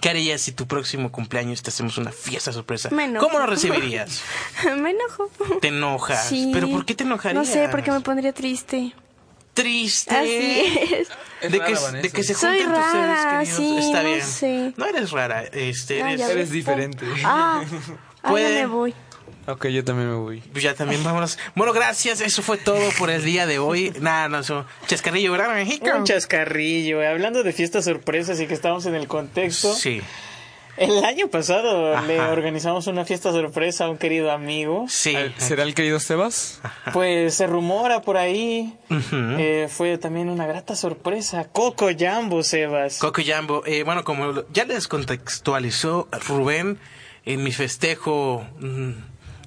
¿Qué 0.00 0.08
harías 0.10 0.40
si 0.40 0.52
tu 0.52 0.66
próximo 0.66 1.10
cumpleaños 1.10 1.62
te 1.62 1.70
hacemos 1.70 1.98
una 1.98 2.12
fiesta 2.12 2.52
sorpresa? 2.52 2.90
Me 2.90 3.04
enojo. 3.04 3.26
¿Cómo 3.26 3.38
lo 3.38 3.46
recibirías? 3.46 4.22
me 4.78 4.90
enojo. 4.90 5.30
¿Te 5.60 5.68
enojas? 5.68 6.26
Sí. 6.28 6.50
¿Pero 6.52 6.68
por 6.70 6.84
qué 6.84 6.94
te 6.94 7.04
enojarías? 7.04 7.46
No 7.46 7.50
sé, 7.52 7.68
porque 7.70 7.90
me 7.90 8.00
pondría 8.00 8.32
triste. 8.32 8.92
Triste. 9.54 10.14
Así 10.14 10.30
es. 10.30 11.08
Es 11.40 11.52
de, 11.52 11.58
rara, 11.58 11.72
que, 11.92 11.96
de 12.02 12.10
que 12.10 12.22
se 12.22 12.34
Soy 12.34 12.58
junten 12.62 12.74
tus 12.74 12.84
seres 12.92 13.08
rara, 13.08 13.38
queridos. 13.40 13.56
sí, 13.58 13.76
Está 13.78 14.02
no 14.02 14.08
bien. 14.08 14.22
sé. 14.26 14.72
No 14.76 14.86
eres 14.86 15.10
rara, 15.10 15.44
este, 15.44 15.98
eres... 16.00 16.50
diferente. 16.50 17.06
Ah, 17.24 17.62
ah, 18.22 18.30
Puede- 18.30 18.54
ya 18.54 18.60
me 18.60 18.66
voy. 18.66 18.94
Ok, 19.46 19.66
yo 19.68 19.84
también 19.84 20.08
me 20.10 20.16
voy. 20.16 20.40
Pues 20.52 20.64
ya 20.64 20.74
también 20.74 21.02
vámonos. 21.04 21.38
Bueno, 21.54 21.72
gracias. 21.72 22.20
Eso 22.20 22.42
fue 22.42 22.56
todo 22.58 22.80
por 22.98 23.10
el 23.10 23.24
día 23.24 23.46
de 23.46 23.58
hoy. 23.58 23.92
Nada, 24.00 24.28
no, 24.28 24.40
eso. 24.40 24.64
Chascarrillo, 24.86 25.32
¿verdad, 25.32 25.54
México? 25.54 25.86
Un 25.96 26.04
chascarrillo. 26.04 27.02
eh. 27.02 27.06
Hablando 27.08 27.42
de 27.42 27.52
fiestas 27.52 27.84
sorpresas 27.84 28.40
y 28.40 28.46
que 28.46 28.54
estamos 28.54 28.86
en 28.86 28.94
el 28.96 29.06
contexto. 29.06 29.72
Sí, 29.72 30.02
El 30.78 31.04
año 31.04 31.28
pasado 31.28 31.94
Ajá. 31.96 32.06
le 32.06 32.20
organizamos 32.20 32.86
una 32.86 33.04
fiesta 33.06 33.30
sorpresa 33.32 33.86
a 33.86 33.88
un 33.90 33.96
querido 33.98 34.30
amigo. 34.30 34.86
sí. 34.88 35.16
¿Será 35.38 35.62
el 35.62 35.74
querido 35.74 35.98
Sebas? 36.00 36.60
Pues 36.92 37.34
se 37.34 37.46
rumora 37.46 38.02
por 38.02 38.16
ahí. 38.18 38.74
Eh, 38.90 39.68
fue 39.70 39.96
también 39.96 40.28
una 40.28 40.46
grata 40.46 40.74
sorpresa. 40.76 41.48
Coco 41.50 41.88
Jambo, 41.98 42.42
Sebas. 42.42 42.98
Coco 42.98 43.22
Jambo, 43.24 43.62
eh, 43.64 43.84
bueno, 43.84 44.04
como 44.04 44.44
ya 44.52 44.64
les 44.64 44.86
contextualizó 44.88 46.08
Rubén 46.28 46.78
en 47.24 47.42
mi 47.42 47.52
festejo 47.52 48.46
mm, 48.60 48.90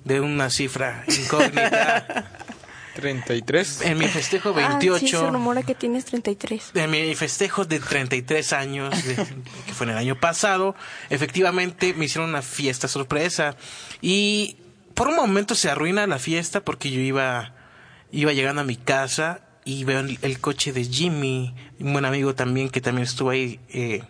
de 0.06 0.20
una 0.22 0.50
cifra 0.50 1.04
incógnita, 1.08 2.26
33. 2.96 3.82
en 3.84 3.98
mi 3.98 4.08
festejo 4.08 4.50
Ah, 4.50 4.68
28, 4.70 5.00
sí, 5.00 5.08
se 5.10 5.30
rumora 5.30 5.64
que 5.64 5.76
tienes 5.76 6.06
33. 6.06 6.72
en 6.76 6.92
mi 6.92 7.16
festejo 7.16 7.66
de 7.66 7.80
33 7.80 8.54
años, 8.54 9.06
de- 9.06 9.16
que 9.16 9.74
fue 9.74 9.86
en 9.86 9.92
el 9.92 9.98
año 9.98 10.20
pasado, 10.20 10.76
efectivamente 11.10 11.94
me 11.94 12.06
hicieron 12.06 12.30
una 12.30 12.42
fiesta 12.42 12.88
sorpresa 12.88 13.56
y 14.02 14.58
por 14.96 15.08
un 15.08 15.16
momento 15.16 15.56
se 15.56 15.70
arruina 15.70 16.06
la 16.08 16.20
fiesta 16.20 16.60
porque 16.62 16.90
yo 16.92 17.00
iba 17.00 17.54
iba 18.12 18.34
llegando 18.34 18.62
a 18.62 18.66
mi 18.66 18.76
casa 18.76 19.42
y 19.64 19.84
veo 19.84 20.00
el, 20.00 20.18
el 20.24 20.40
coche 20.40 20.74
de 20.74 20.84
Jimmy, 20.84 21.54
un 21.80 21.94
buen 21.94 22.06
amigo 22.06 22.34
también 22.36 22.70
que 22.70 22.82
también 22.82 23.04
estuvo 23.08 23.30
ahí 23.30 23.60
eh, 23.70 24.02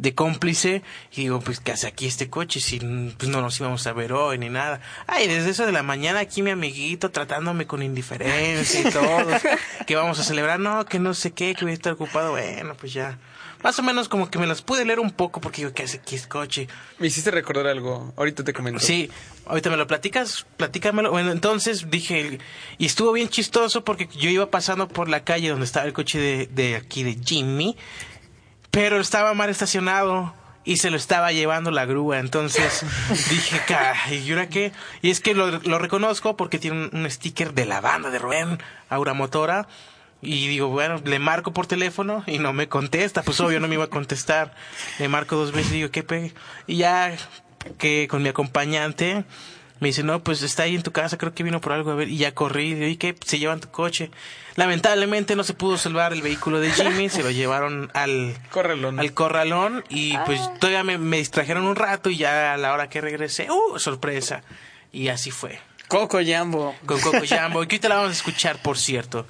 de 0.00 0.14
cómplice 0.14 0.82
y 1.12 1.22
digo, 1.22 1.40
pues 1.40 1.60
¿qué 1.60 1.72
hace 1.72 1.86
aquí 1.86 2.06
este 2.06 2.30
coche? 2.30 2.60
Si 2.60 2.78
pues 2.78 3.28
no 3.28 3.40
nos 3.40 3.58
íbamos 3.60 3.86
a 3.86 3.92
ver 3.92 4.12
hoy 4.12 4.38
ni 4.38 4.48
nada. 4.48 4.80
Ay, 5.06 5.28
desde 5.28 5.50
eso 5.50 5.66
de 5.66 5.72
la 5.72 5.82
mañana 5.82 6.20
aquí 6.20 6.42
mi 6.42 6.50
amiguito 6.50 7.10
tratándome 7.10 7.66
con 7.66 7.82
indiferencia 7.82 8.80
y 8.80 8.90
todo, 8.90 9.26
que 9.86 9.96
vamos 9.96 10.18
a 10.18 10.24
celebrar, 10.24 10.58
no, 10.58 10.86
que 10.86 10.98
no 10.98 11.14
sé 11.14 11.32
qué, 11.32 11.54
que 11.54 11.64
voy 11.64 11.72
a 11.72 11.74
estar 11.74 11.92
ocupado, 11.92 12.32
bueno, 12.32 12.74
pues 12.74 12.92
ya. 12.92 13.18
Más 13.62 13.78
o 13.78 13.82
menos 13.82 14.08
como 14.08 14.30
que 14.30 14.38
me 14.38 14.46
las 14.46 14.62
pude 14.62 14.86
leer 14.86 15.00
un 15.00 15.10
poco 15.10 15.42
porque 15.42 15.60
digo, 15.60 15.74
¿qué 15.74 15.82
hace 15.82 15.98
aquí 15.98 16.16
este 16.16 16.28
coche? 16.28 16.66
Me 16.98 17.08
hiciste 17.08 17.30
recordar 17.30 17.66
algo. 17.66 18.14
Ahorita 18.16 18.42
te 18.42 18.54
comento. 18.54 18.80
Sí, 18.80 19.10
ahorita 19.44 19.68
me 19.68 19.76
lo 19.76 19.86
platicas, 19.86 20.46
platícamelo. 20.56 21.10
Bueno, 21.10 21.30
entonces 21.30 21.90
dije, 21.90 22.38
y 22.78 22.86
estuvo 22.86 23.12
bien 23.12 23.28
chistoso 23.28 23.84
porque 23.84 24.08
yo 24.18 24.30
iba 24.30 24.50
pasando 24.50 24.88
por 24.88 25.10
la 25.10 25.24
calle 25.24 25.50
donde 25.50 25.66
estaba 25.66 25.84
el 25.84 25.92
coche 25.92 26.18
de, 26.18 26.46
de 26.46 26.76
aquí 26.76 27.02
de 27.02 27.18
Jimmy, 27.22 27.76
pero 28.70 29.00
estaba 29.00 29.34
mal 29.34 29.50
estacionado 29.50 30.34
y 30.64 30.76
se 30.76 30.90
lo 30.90 30.96
estaba 30.96 31.32
llevando 31.32 31.70
la 31.70 31.86
grúa. 31.86 32.18
Entonces 32.18 32.84
dije, 33.30 33.60
"Caray, 33.66 34.18
¿y 34.18 34.30
ahora 34.30 34.48
qué? 34.48 34.72
Y 35.02 35.10
es 35.10 35.20
que 35.20 35.34
lo, 35.34 35.50
lo 35.50 35.78
reconozco 35.78 36.36
porque 36.36 36.58
tiene 36.58 36.88
un, 36.88 36.90
un 37.00 37.10
sticker 37.10 37.54
de 37.54 37.66
la 37.66 37.80
banda 37.80 38.10
de 38.10 38.18
Rubén, 38.18 38.58
Aura 38.88 39.14
Motora. 39.14 39.66
Y 40.22 40.48
digo, 40.48 40.68
bueno, 40.68 41.00
le 41.02 41.18
marco 41.18 41.54
por 41.54 41.66
teléfono 41.66 42.22
y 42.26 42.38
no 42.38 42.52
me 42.52 42.68
contesta. 42.68 43.22
Pues 43.22 43.40
obvio 43.40 43.58
no 43.58 43.68
me 43.68 43.74
iba 43.76 43.84
a 43.84 43.90
contestar. 43.90 44.54
Le 44.98 45.08
marco 45.08 45.34
dos 45.36 45.52
veces 45.52 45.72
y 45.72 45.76
digo, 45.76 45.90
¿qué 45.90 46.02
pegue? 46.02 46.34
Y 46.66 46.76
ya 46.76 47.16
que 47.78 48.06
con 48.06 48.22
mi 48.22 48.28
acompañante 48.28 49.24
me 49.80 49.88
dice, 49.88 50.02
no, 50.02 50.22
pues 50.22 50.42
está 50.42 50.62
ahí 50.64 50.74
en 50.76 50.82
tu 50.82 50.92
casa, 50.92 51.18
creo 51.18 51.34
que 51.34 51.42
vino 51.42 51.60
por 51.60 51.72
algo 51.72 51.90
a 51.90 51.94
ver. 51.94 52.08
Y 52.08 52.18
ya 52.18 52.32
corrí 52.34 52.68
y 52.68 52.74
digo, 52.74 52.86
¿y 52.86 52.96
qué? 52.96 53.16
Se 53.24 53.38
llevan 53.38 53.60
tu 53.60 53.70
coche. 53.70 54.10
Lamentablemente 54.56 55.36
no 55.36 55.42
se 55.44 55.54
pudo 55.54 55.78
salvar 55.78 56.12
el 56.12 56.22
vehículo 56.22 56.60
de 56.60 56.70
Jimmy, 56.70 57.08
se 57.08 57.22
lo 57.22 57.30
llevaron 57.30 57.90
al 57.94 58.36
Corralón. 58.50 59.00
al 59.00 59.12
corralón 59.14 59.84
y 59.88 60.16
pues 60.26 60.40
todavía 60.58 60.84
me, 60.84 60.98
me 60.98 61.16
distrajeron 61.16 61.64
un 61.64 61.76
rato 61.76 62.10
y 62.10 62.16
ya 62.18 62.52
a 62.54 62.56
la 62.58 62.72
hora 62.72 62.88
que 62.88 63.00
regresé, 63.00 63.48
¡uh! 63.50 63.78
Sorpresa. 63.78 64.42
Y 64.92 65.08
así 65.08 65.30
fue. 65.30 65.60
Coco 65.88 66.18
Jambo. 66.24 66.74
Con 66.86 67.00
Coco 67.00 67.22
Jambo, 67.28 67.60
que 67.60 67.76
ahorita 67.76 67.88
la 67.88 67.96
vamos 67.96 68.10
a 68.10 68.14
escuchar, 68.14 68.60
por 68.62 68.78
cierto. 68.78 69.26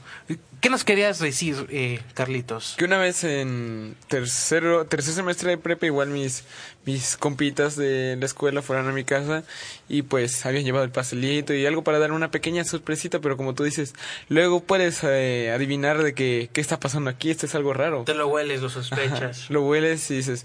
¿Qué 0.60 0.68
nos 0.68 0.84
querías 0.84 1.18
decir, 1.18 1.66
eh, 1.70 2.00
Carlitos? 2.12 2.74
Que 2.76 2.84
una 2.84 2.98
vez 2.98 3.24
en 3.24 3.96
tercero, 4.08 4.84
tercer 4.84 5.14
semestre 5.14 5.50
de 5.50 5.58
prepa, 5.58 5.86
igual 5.86 6.08
mis, 6.08 6.44
mis 6.84 7.16
compitas 7.16 7.76
de 7.76 8.16
la 8.20 8.26
escuela 8.26 8.60
fueron 8.60 8.86
a 8.86 8.92
mi 8.92 9.04
casa 9.04 9.42
y 9.88 10.02
pues 10.02 10.44
habían 10.44 10.64
llevado 10.64 10.84
el 10.84 10.90
pastelito 10.90 11.54
y 11.54 11.64
algo 11.64 11.82
para 11.82 11.98
dar 11.98 12.12
una 12.12 12.30
pequeña 12.30 12.64
sorpresita, 12.64 13.20
pero 13.20 13.38
como 13.38 13.54
tú 13.54 13.64
dices, 13.64 13.94
luego 14.28 14.60
puedes 14.60 15.02
eh, 15.02 15.50
adivinar 15.50 16.02
de 16.02 16.12
que 16.12 16.50
qué 16.52 16.60
está 16.60 16.78
pasando 16.78 17.08
aquí, 17.08 17.30
esto 17.30 17.46
es 17.46 17.54
algo 17.54 17.72
raro. 17.72 18.04
Te 18.04 18.14
lo 18.14 18.28
hueles, 18.28 18.60
lo 18.60 18.68
sospechas. 18.68 19.48
Lo 19.50 19.64
hueles 19.64 20.10
y 20.10 20.16
dices, 20.16 20.44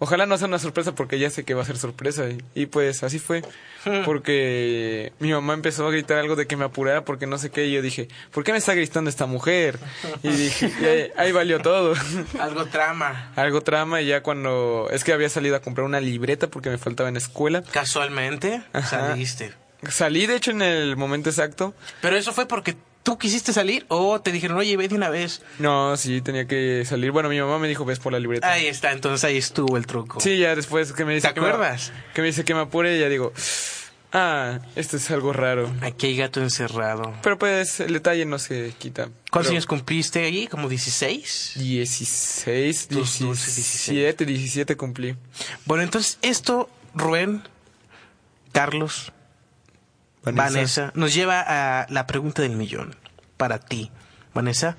ojalá 0.00 0.26
no 0.26 0.36
sea 0.36 0.48
una 0.48 0.58
sorpresa 0.58 0.96
porque 0.96 1.20
ya 1.20 1.30
sé 1.30 1.44
que 1.44 1.54
va 1.54 1.62
a 1.62 1.64
ser 1.64 1.78
sorpresa. 1.78 2.28
Y, 2.28 2.42
y 2.54 2.66
pues 2.66 3.04
así 3.04 3.20
fue, 3.20 3.42
porque 4.04 5.12
mi 5.20 5.30
mamá 5.32 5.54
empezó 5.54 5.86
a 5.86 5.90
gritar 5.92 6.18
algo 6.18 6.34
de 6.34 6.46
que 6.48 6.56
me 6.56 6.64
apurara 6.64 7.04
porque 7.04 7.26
no 7.28 7.38
sé 7.38 7.50
qué 7.50 7.66
y 7.66 7.72
yo 7.72 7.82
dije, 7.82 8.08
¿por 8.32 8.42
qué 8.42 8.50
me 8.52 8.58
está 8.58 8.74
gritando 8.74 9.08
esta 9.08 9.26
mujer? 9.26 9.78
Y 10.22 10.28
dije, 10.28 10.70
y 10.80 10.84
ahí, 10.84 11.12
ahí 11.16 11.32
valió 11.32 11.60
todo. 11.60 11.94
Algo 12.40 12.66
trama. 12.66 13.32
Algo 13.36 13.60
trama 13.62 14.00
y 14.02 14.06
ya 14.06 14.22
cuando 14.22 14.88
es 14.90 15.04
que 15.04 15.12
había 15.12 15.28
salido 15.28 15.56
a 15.56 15.60
comprar 15.60 15.86
una 15.86 16.00
libreta 16.00 16.48
porque 16.48 16.68
me 16.70 16.78
faltaba 16.78 17.08
en 17.08 17.16
escuela. 17.16 17.62
Casualmente 17.70 18.62
Ajá. 18.72 19.08
saliste. 19.08 19.52
Salí 19.88 20.26
de 20.26 20.36
hecho 20.36 20.50
en 20.50 20.62
el 20.62 20.96
momento 20.96 21.30
exacto. 21.30 21.74
Pero 22.02 22.16
eso 22.16 22.32
fue 22.32 22.46
porque 22.46 22.76
tú 23.02 23.18
quisiste 23.18 23.52
salir 23.52 23.84
o 23.88 24.20
te 24.20 24.32
dijeron, 24.32 24.58
oye, 24.58 24.76
ve 24.76 24.88
de 24.88 24.94
una 24.94 25.08
vez. 25.08 25.42
No, 25.58 25.96
sí, 25.96 26.20
tenía 26.20 26.46
que 26.46 26.84
salir. 26.84 27.10
Bueno, 27.10 27.28
mi 27.28 27.40
mamá 27.40 27.58
me 27.58 27.68
dijo, 27.68 27.84
ves 27.84 27.98
por 27.98 28.12
la 28.12 28.18
libreta. 28.20 28.50
Ahí 28.50 28.66
está, 28.66 28.92
entonces 28.92 29.24
ahí 29.24 29.36
estuvo 29.36 29.76
el 29.76 29.86
truco. 29.86 30.20
Sí, 30.20 30.38
ya 30.38 30.54
después 30.54 30.92
que 30.92 31.04
me 31.04 31.14
dice 31.14 31.32
¿Te 31.32 31.38
acuerdas? 31.40 31.92
que 32.14 32.20
me 32.20 32.28
dice 32.28 32.44
que 32.44 32.54
me 32.54 32.60
apure 32.60 32.96
y 32.96 33.00
ya 33.00 33.08
digo, 33.08 33.32
ah, 34.12 34.58
esto 34.76 34.96
es 34.96 35.10
algo 35.10 35.32
raro. 35.32 35.72
Aquí 35.80 36.08
hay 36.08 36.16
gato 36.16 36.40
encerrado. 36.40 37.14
Pero 37.22 37.38
pues 37.38 37.80
el 37.80 37.92
detalle 37.94 38.24
no 38.26 38.38
se 38.38 38.72
quita. 38.78 39.04
¿Cuántos 39.30 39.48
Pero 39.48 39.50
años 39.50 39.66
cumpliste 39.66 40.24
ahí? 40.24 40.46
¿Como 40.46 40.68
16? 40.68 41.52
16, 41.56 42.88
Tus 42.88 43.18
dulces 43.20 43.56
17, 43.56 44.26
17 44.26 44.76
cumplí. 44.76 45.16
Bueno, 45.64 45.82
entonces 45.82 46.18
esto, 46.22 46.68
Rubén, 46.94 47.42
Carlos, 48.52 49.12
Vanessa. 50.22 50.92
nos 50.94 51.14
lleva 51.14 51.40
a 51.46 51.86
la 51.88 52.06
pregunta 52.06 52.42
del 52.42 52.56
millón. 52.56 52.94
Para 53.36 53.58
ti, 53.58 53.90
Vanessa, 54.34 54.76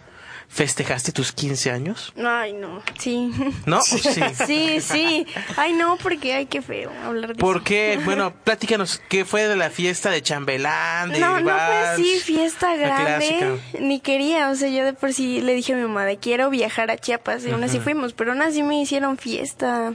¿festejaste 0.48 1.12
tus 1.12 1.32
15 1.32 1.72
años? 1.72 2.14
Ay, 2.24 2.54
no. 2.54 2.82
Sí. 3.00 3.32
¿No? 3.66 3.80
¿O 3.80 3.82
sí? 3.84 4.00
Sí, 4.46 4.82
sí. 4.82 5.26
Ay, 5.58 5.74
no, 5.74 5.98
porque 5.98 6.34
ay, 6.34 6.46
qué 6.46 6.62
feo 6.62 6.92
hablar 7.04 7.30
de 7.30 7.36
¿Por 7.36 7.58
eso. 7.58 7.66
qué? 7.66 8.00
Bueno, 8.06 8.34
platícanos, 8.44 9.02
¿qué 9.10 9.26
fue 9.26 9.48
de 9.48 9.56
la 9.56 9.70
fiesta 9.72 10.12
de 10.12 10.22
chambelán? 10.22 11.12
De 11.12 11.20
No, 11.20 11.40
no 11.40 11.44
fue 11.44 11.54
así, 11.54 12.20
fiesta 12.20 12.76
grande. 12.76 13.60
Ni 13.80 14.00
quería, 14.00 14.50
o 14.50 14.56
sea, 14.56 14.70
yo 14.70 14.86
de 14.86 14.94
por 14.94 15.12
sí 15.14 15.42
le 15.42 15.54
dije 15.54 15.74
a 15.74 15.76
mi 15.76 15.82
mamá 15.84 16.06
de 16.06 16.18
quiero 16.18 16.50
viajar 16.52 16.92
a 16.92 16.98
Chiapas 16.98 17.44
y 17.46 17.52
aún 17.52 17.64
así 17.64 17.80
fuimos, 17.80 18.14
pero 18.14 18.32
aún 18.34 18.42
así 18.44 18.62
me 18.62 18.80
hicieron 18.80 19.18
fiesta. 19.18 19.94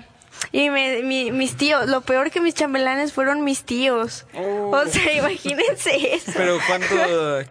Y 0.53 0.71
me, 0.71 1.03
mi- 1.03 1.33
mis 1.33 1.57
tíos, 1.57 1.89
lo 1.89 2.03
peor 2.03 2.31
que 2.31 2.41
mis 2.41 2.55
chambelanes 2.55 3.13
fueron 3.13 3.43
mis 3.45 3.65
tíos. 3.65 4.27
O 4.35 4.85
sea, 4.87 5.13
imagínense 5.19 6.15
eso. 6.15 6.33
Pero 6.37 6.59
¿cuánto, 6.67 6.95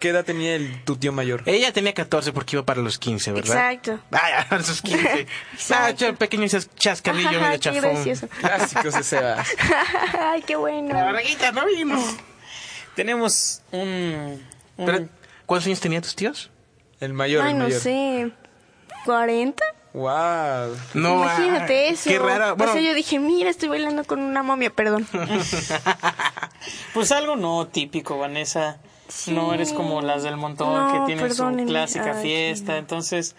qué 0.00 0.08
edad 0.08 0.24
tenía 0.24 0.54
el, 0.56 0.82
tu 0.84 0.96
tío 0.96 1.12
mayor? 1.12 1.42
Ella 1.46 1.72
tenía 1.72 1.92
14 1.94 2.32
porque 2.32 2.56
iba 2.56 2.64
para 2.64 2.80
los 2.80 2.98
15, 2.98 3.32
¿verdad? 3.32 3.72
Exacto. 3.72 4.00
Ay, 4.12 4.32
a 4.48 4.62
sus 4.62 4.82
15. 4.82 5.08
ah, 5.28 5.52
Exacto. 5.52 6.06
yo, 6.06 6.14
pequeño 6.16 6.44
chas- 6.46 6.68
chascarrillo 6.76 7.28
Ajá, 7.28 7.38
medio 7.40 7.52
qué 7.52 7.58
chafón. 7.58 7.80
gracioso. 7.94 8.28
Clásicos 8.40 8.94
ese 8.94 9.18
edad. 9.18 9.44
Ay, 10.18 10.42
qué 10.42 10.56
bueno. 10.56 10.94
La 10.94 11.04
barriguita 11.04 11.52
no 11.52 11.66
vino. 11.66 12.02
Tenemos 12.94 13.62
un... 13.72 14.42
un- 14.78 15.10
¿Cuántos 15.44 15.66
años 15.66 15.80
tenían 15.80 16.02
tus 16.02 16.16
tíos? 16.16 16.50
El 16.98 17.12
mayor, 17.12 17.44
Ay, 17.44 17.52
el 17.52 17.58
no 17.58 17.64
mayor. 17.64 17.80
sé. 17.80 18.32
¿40? 19.04 19.54
Wow. 19.96 20.76
No, 20.92 21.22
Imagínate 21.22 21.86
ah, 21.88 21.90
eso. 21.90 22.10
Qué 22.10 22.18
raro. 22.18 22.54
Bueno, 22.54 22.72
O 22.72 22.74
sea, 22.74 22.82
yo 22.82 22.92
dije, 22.92 23.18
mira, 23.18 23.48
estoy 23.48 23.70
bailando 23.70 24.04
con 24.04 24.20
una 24.20 24.42
momia, 24.42 24.70
perdón. 24.70 25.08
Pues 26.92 27.12
algo 27.12 27.36
no 27.36 27.66
típico, 27.68 28.18
Vanessa. 28.18 28.78
No 29.28 29.54
eres 29.54 29.72
como 29.72 30.02
las 30.02 30.22
del 30.24 30.36
montón 30.36 30.74
No, 30.74 30.92
que 30.92 31.14
tienen 31.14 31.32
su 31.32 31.46
clásica 31.66 32.16
Ay, 32.18 32.22
fiesta. 32.22 32.76
Entonces, 32.76 33.36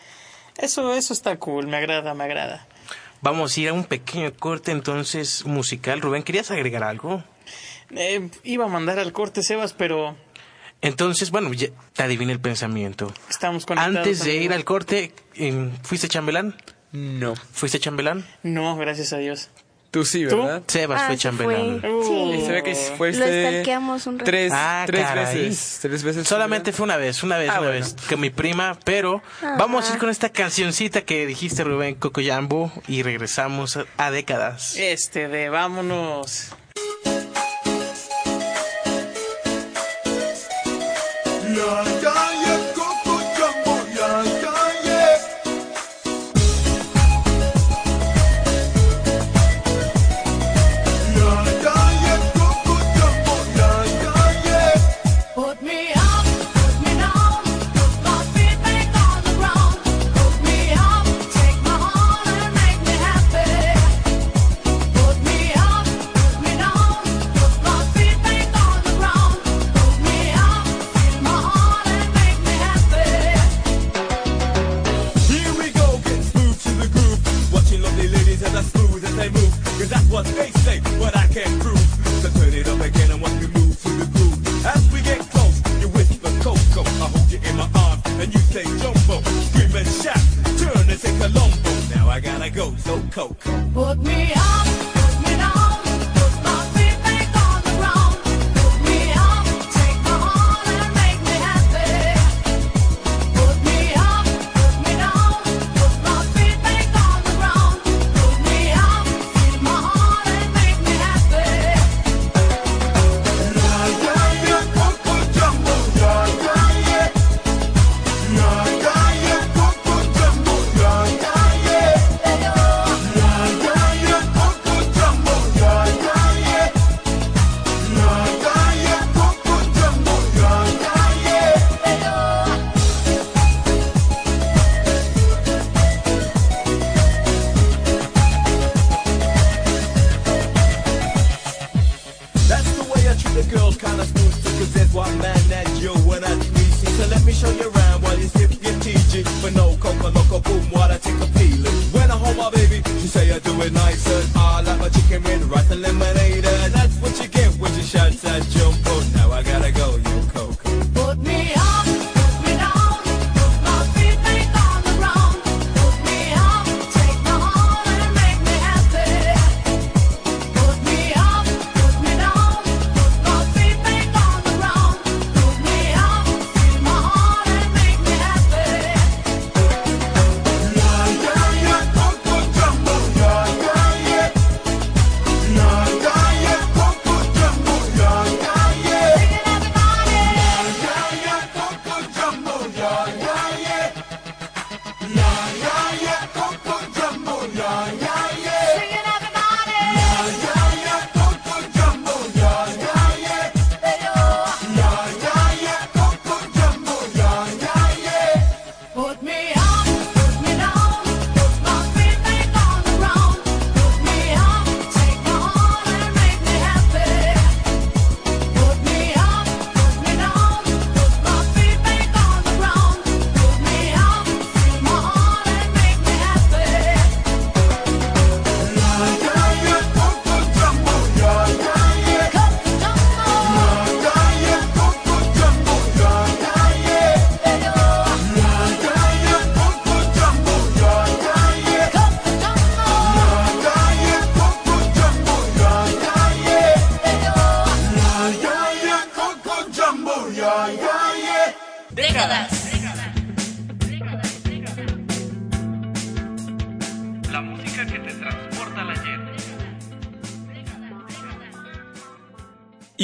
eso, 0.58 0.94
eso 0.94 1.14
está 1.14 1.38
cool. 1.38 1.68
Me 1.68 1.78
agrada, 1.78 2.14
me 2.14 2.24
agrada. 2.24 2.66
vamos 3.22 3.56
a 3.56 3.60
ir 3.60 3.70
a 3.70 3.74
un 3.74 3.84
pequeño 3.84 4.32
corte 4.34 4.72
entonces 4.72 5.46
musical. 5.46 6.02
Rubén, 6.02 6.24
¿querías 6.24 6.50
agregar 6.50 6.84
algo? 6.84 7.22
Eh, 7.92 8.30
iba 8.44 8.66
a 8.66 8.70
mandar 8.70 8.98
al 8.98 9.12
corte, 9.14 9.44
Sebas, 9.44 9.74
pero 9.74 10.16
Entonces, 10.82 11.32
bueno, 11.32 11.52
ya 11.54 11.68
te 11.94 12.04
adiviné 12.04 12.32
el 12.34 12.40
pensamiento. 12.40 13.12
estamos 13.30 13.66
conectados. 13.66 13.98
Antes 13.98 14.24
de 14.24 14.36
ir 14.36 14.54
al 14.54 14.64
corte, 14.64 15.12
em, 15.36 15.72
¿fuiste 15.84 16.08
chambelán? 16.08 16.56
No. 16.92 17.36
¿Fuiste 17.36 17.80
chambelán? 17.80 18.26
No, 18.44 18.78
gracias 18.78 19.12
a 19.14 19.18
Dios. 19.18 19.50
Tú 19.90 20.04
sí, 20.06 20.28
¿Tú? 20.28 20.38
¿verdad? 20.38 20.64
Sebas 20.68 21.02
Ah, 21.02 21.08
fue 21.08 21.18
chambelán. 21.18 21.80
fue. 21.82 21.90
Uh, 21.90 22.34
Sí. 22.36 22.46
Se 22.46 22.52
ve 22.52 22.62
que 22.64 22.76
fuiste 22.76 23.20
Lo 23.44 23.50
stalkeamos 23.52 24.06
un 24.06 24.20
rato. 24.20 24.26
tres, 24.30 24.52
Ah, 24.54 24.84
tres 24.86 25.02
caray. 25.06 25.26
veces. 25.46 25.80
Tres 25.82 26.04
veces. 26.04 26.28
Solamente 26.28 26.72
fue 26.74 26.84
una 26.84 26.98
vez, 26.98 27.24
una 27.24 27.38
vez, 27.38 27.50
Ah, 27.50 27.60
una 27.62 27.70
bueno. 27.70 27.86
vez, 27.86 27.96
que 28.08 28.18
mi 28.18 28.30
prima, 28.30 28.78
pero 28.84 29.22
vamos 29.58 29.90
a 29.90 29.94
ir 29.94 30.00
con 30.00 30.10
esta 30.10 30.30
cancioncita 30.30 31.02
que 31.02 31.26
dijiste, 31.26 31.64
Rubén 31.64 31.96
Cocoyambo, 31.96 32.72
y 32.88 33.02
regresamos 33.02 33.78
a, 33.78 33.86
a 33.98 34.12
décadas. 34.12 34.76
Este 34.76 35.28
de 35.30 35.50
vámonos. 35.50 36.50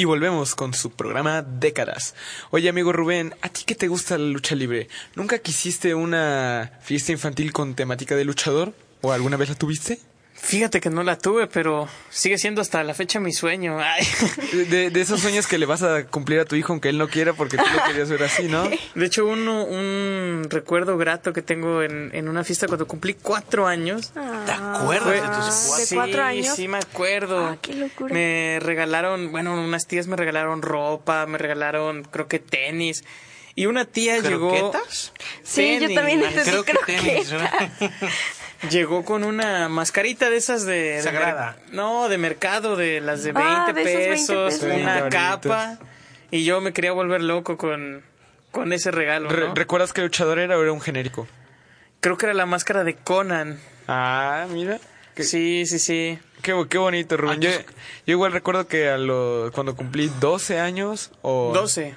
Y 0.04 0.06
volvemos 0.06 0.54
con 0.54 0.74
su 0.74 0.90
programa 0.90 1.40
Décadas. 1.40 2.14
Oye, 2.50 2.68
amigo 2.68 2.92
Rubén, 2.92 3.34
¿a 3.40 3.48
ti 3.48 3.62
qué 3.64 3.74
te 3.74 3.88
gusta 3.88 4.18
la 4.18 4.26
lucha 4.26 4.54
libre? 4.54 4.88
¿Nunca 5.14 5.38
quisiste 5.38 5.94
una 5.94 6.72
fiesta 6.82 7.10
infantil 7.10 7.54
con 7.54 7.74
temática 7.74 8.14
de 8.14 8.26
luchador? 8.26 8.74
¿O 9.00 9.12
alguna 9.12 9.38
vez 9.38 9.48
la 9.48 9.54
tuviste? 9.54 10.00
Fíjate 10.46 10.80
que 10.80 10.90
no 10.90 11.02
la 11.02 11.16
tuve, 11.16 11.46
pero 11.46 11.88
sigue 12.10 12.36
siendo 12.36 12.60
hasta 12.60 12.84
la 12.84 12.92
fecha 12.92 13.18
mi 13.18 13.32
sueño. 13.32 13.78
Ay. 13.80 14.06
De, 14.68 14.90
de 14.90 15.00
esos 15.00 15.20
sueños 15.20 15.46
que 15.46 15.56
le 15.56 15.64
vas 15.64 15.82
a 15.82 16.04
cumplir 16.06 16.38
a 16.40 16.44
tu 16.44 16.54
hijo 16.54 16.72
aunque 16.74 16.90
él 16.90 16.98
no 16.98 17.08
quiera 17.08 17.32
porque 17.32 17.56
tú 17.56 17.64
lo 17.74 17.82
querías 17.84 18.10
ver 18.10 18.22
así, 18.24 18.44
¿no? 18.44 18.68
De 18.94 19.06
hecho, 19.06 19.24
uno, 19.26 19.64
un 19.64 20.46
recuerdo 20.50 20.98
grato 20.98 21.32
que 21.32 21.40
tengo 21.42 21.82
en, 21.82 22.10
en 22.14 22.28
una 22.28 22.44
fiesta 22.44 22.66
cuando 22.66 22.86
cumplí 22.86 23.14
cuatro 23.14 23.66
años. 23.66 24.12
¿Te 24.12 24.20
acuerdas 24.52 25.12
de 25.14 25.20
tus 25.20 25.28
Ah, 25.30 25.64
cuatro? 25.66 25.84
¿De 25.88 25.94
cuatro 25.96 26.22
años? 26.24 26.46
Sí, 26.48 26.52
sí 26.62 26.68
me 26.68 26.78
acuerdo. 26.78 27.46
Ah, 27.46 27.56
qué 27.62 27.74
locura. 27.74 28.12
Me 28.12 28.58
regalaron, 28.60 29.32
bueno, 29.32 29.54
unas 29.54 29.86
tías 29.86 30.06
me 30.08 30.16
regalaron 30.16 30.60
ropa, 30.62 31.24
me 31.26 31.38
regalaron, 31.38 32.04
creo 32.04 32.28
que 32.28 32.38
tenis. 32.38 33.02
Y 33.56 33.66
una 33.66 33.84
tía 33.84 34.18
llegó... 34.18 34.50
¿Croquetas? 34.50 35.12
Sí, 35.42 35.78
yo 35.80 35.94
también 35.94 36.22
entendí 36.22 36.50
creo 36.50 36.64
que 36.64 36.74
tenis. 36.86 37.32
Llegó 38.70 39.04
con 39.04 39.24
una 39.24 39.68
mascarita 39.68 40.30
de 40.30 40.36
esas 40.36 40.64
de... 40.64 41.00
Sagrada. 41.02 41.56
no, 41.72 42.08
de 42.08 42.16
mercado, 42.18 42.76
de 42.76 43.00
las 43.00 43.22
de 43.22 43.32
20 43.32 43.50
Ah, 43.52 43.72
de 43.72 44.12
esos 44.14 44.28
20 44.28 44.54
pesos, 44.54 44.62
una 44.62 44.94
20 45.02 45.08
capa. 45.16 45.78
Y 46.30 46.44
yo 46.44 46.60
me 46.60 46.72
quería 46.72 46.92
volver 46.92 47.22
loco 47.22 47.56
con, 47.58 48.02
con 48.50 48.72
ese 48.72 48.90
regalo, 48.90 49.28
Re- 49.28 49.48
¿no? 49.48 49.54
¿Recuerdas 49.54 49.92
qué 49.92 50.00
luchador 50.02 50.38
era 50.38 50.56
o 50.58 50.62
era 50.62 50.72
un 50.72 50.80
genérico? 50.80 51.26
Creo 52.00 52.16
que 52.16 52.26
era 52.26 52.34
la 52.34 52.46
máscara 52.46 52.84
de 52.84 52.94
Conan. 52.96 53.60
Ah, 53.86 54.46
mira. 54.50 54.78
Qué, 55.14 55.22
Sí, 55.22 55.64
sí, 55.66 55.78
sí. 55.78 56.18
qué, 56.42 56.54
qué 56.68 56.78
bonito, 56.78 57.16
Rubén. 57.16 57.40
Yo, 57.40 57.50
yo 57.50 57.62
igual 58.06 58.32
recuerdo 58.32 58.66
que 58.66 58.88
a 58.88 58.98
lo, 58.98 59.50
cuando 59.54 59.76
cumplí 59.76 60.10
12 60.20 60.58
años 60.58 61.12
o... 61.22 61.52
12. 61.54 61.94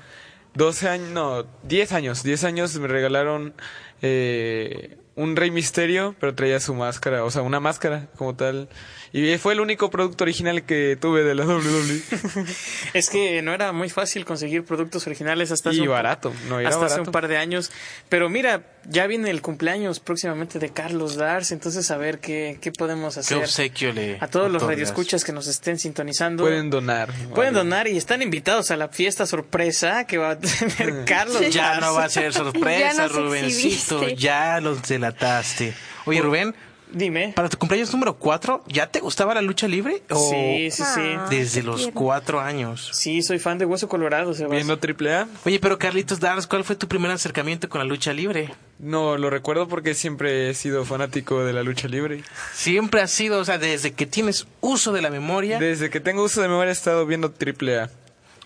12 0.54 0.90
años, 0.90 1.10
no, 1.10 1.46
10 1.64 1.92
años. 1.94 2.24
10 2.24 2.44
años 2.44 2.76
me 2.78 2.88
regalaron 2.88 3.54
eh, 4.02 4.98
un 5.18 5.36
Rey 5.36 5.52
Misterio, 5.52 6.16
pero 6.20 6.36
traía 6.36 6.60
su 6.60 6.74
máscara, 6.76 7.26
o 7.26 7.32
sea, 7.32 7.42
una 7.42 7.60
máscara 7.60 8.08
como 8.18 8.36
tal. 8.36 8.70
Y 9.14 9.38
fue 9.38 9.54
el 9.54 9.60
único 9.62 9.90
producto 9.90 10.24
original 10.24 10.64
que 10.64 10.98
tuve 11.00 11.24
de 11.24 11.34
la 11.36 11.46
WWE. 11.46 12.02
Es 12.94 13.10
que 13.10 13.42
no 13.42 13.54
era 13.54 13.72
muy 13.72 13.90
fácil 13.90 14.26
conseguir 14.26 14.64
productos 14.64 15.06
originales 15.08 15.52
hasta 15.52 15.70
hace 15.70 15.80
y 15.80 15.82
un- 15.82 15.90
barato, 15.90 16.34
no 16.50 16.60
era 16.60 16.70
hasta 16.70 16.86
hace 16.88 17.02
un 17.02 17.12
par 17.12 17.28
de 17.28 17.38
años. 17.38 17.72
Pero 18.10 18.30
mira, 18.30 18.64
ya 18.90 19.08
viene 19.08 19.30
el 19.30 19.42
cumpleaños 19.42 20.00
próximamente 20.00 20.60
de 20.60 20.70
Carlos 20.72 21.16
Dars, 21.16 21.52
entonces 21.52 21.90
a 21.92 21.98
ver 21.98 22.20
qué, 22.20 22.58
qué 22.62 22.72
podemos 22.72 23.14
¿Qué 23.16 23.20
hacer. 23.22 23.38
obsequio 23.38 23.94
le 23.94 24.18
A 24.20 24.28
todos 24.28 24.52
los 24.52 24.62
radioescuchas 24.64 25.24
que 25.24 25.32
nos 25.34 25.48
estén 25.48 25.80
sintonizando. 25.80 26.44
Pueden 26.44 26.70
donar. 26.70 27.10
Pueden 27.34 27.54
Vale. 27.54 27.64
donar 27.66 27.88
y 27.88 27.98
están 27.98 28.22
invitados 28.22 28.72
a 28.72 28.78
la 28.78 28.88
fiesta 28.90 29.26
sorpresa 29.26 30.06
que 30.06 30.18
va 30.18 30.32
a 30.32 30.40
tener 30.40 31.04
Carlos 31.06 31.42
Ya 31.50 31.70
Dars. 31.72 31.82
no 31.82 31.94
va 31.94 32.04
a 32.06 32.10
ser 32.10 32.34
sorpresa, 32.34 33.08
Rubencito. 33.08 33.98
exhibiste. 34.02 34.16
Ya 34.16 34.60
los 34.62 34.82
delataste. 34.88 35.74
Oye, 36.06 36.22
Rubén, 36.22 36.56
Dime. 36.92 37.34
para 37.36 37.50
tu 37.50 37.58
cumpleaños 37.58 37.92
número 37.92 38.16
4, 38.16 38.64
¿ya 38.68 38.88
te 38.88 39.00
gustaba 39.00 39.34
la 39.34 39.42
lucha 39.42 39.68
libre? 39.68 40.04
¿O 40.10 40.30
Sí, 40.30 40.72
sí, 40.72 40.84
sí. 40.84 41.02
Ah. 41.18 41.28
Desde 41.30 41.64
los 41.64 41.88
cuatro 41.94 42.40
años. 42.40 42.90
Sí, 42.94 43.22
soy 43.22 43.40
fan 43.40 43.58
de 43.58 43.66
Hueso 43.66 43.88
Colorado, 43.88 44.34
Sebas. 44.34 44.52
Viendo 44.52 44.80
triple 44.80 45.14
A. 45.14 45.28
Oye, 45.46 45.60
pero 45.60 45.78
Carlitos 45.78 46.20
Dars, 46.20 46.48
¿cuál 46.48 46.64
fue 46.64 46.76
tu 46.76 46.88
primer 46.88 47.12
acercamiento 47.12 47.70
con 47.70 47.80
la 47.80 47.86
lucha 47.86 48.14
libre? 48.14 48.54
No, 48.80 49.18
lo 49.18 49.30
recuerdo 49.30 49.68
porque 49.68 49.94
siempre 49.96 50.50
he 50.50 50.54
sido 50.54 50.86
fanático 50.86 51.44
de 51.44 51.54
la 51.54 51.64
lucha 51.64 51.88
libre. 51.88 52.24
Siempre 52.54 53.02
ha 53.02 53.08
sido, 53.08 53.40
o 53.40 53.46
sea, 53.46 53.58
desde 53.58 53.94
que 53.94 54.06
tienes 54.06 54.48
uso 54.62 54.92
de 54.94 55.02
la 55.02 55.10
memoria. 55.10 55.60
Desde 55.60 55.90
que 55.90 56.00
tengo 56.00 56.24
uso 56.24 56.42
de 56.42 56.48
memoria 56.48 56.70
he 56.70 56.74
estado 56.74 57.06
viendo 57.06 57.32
triple 57.32 57.80
A. 57.80 57.90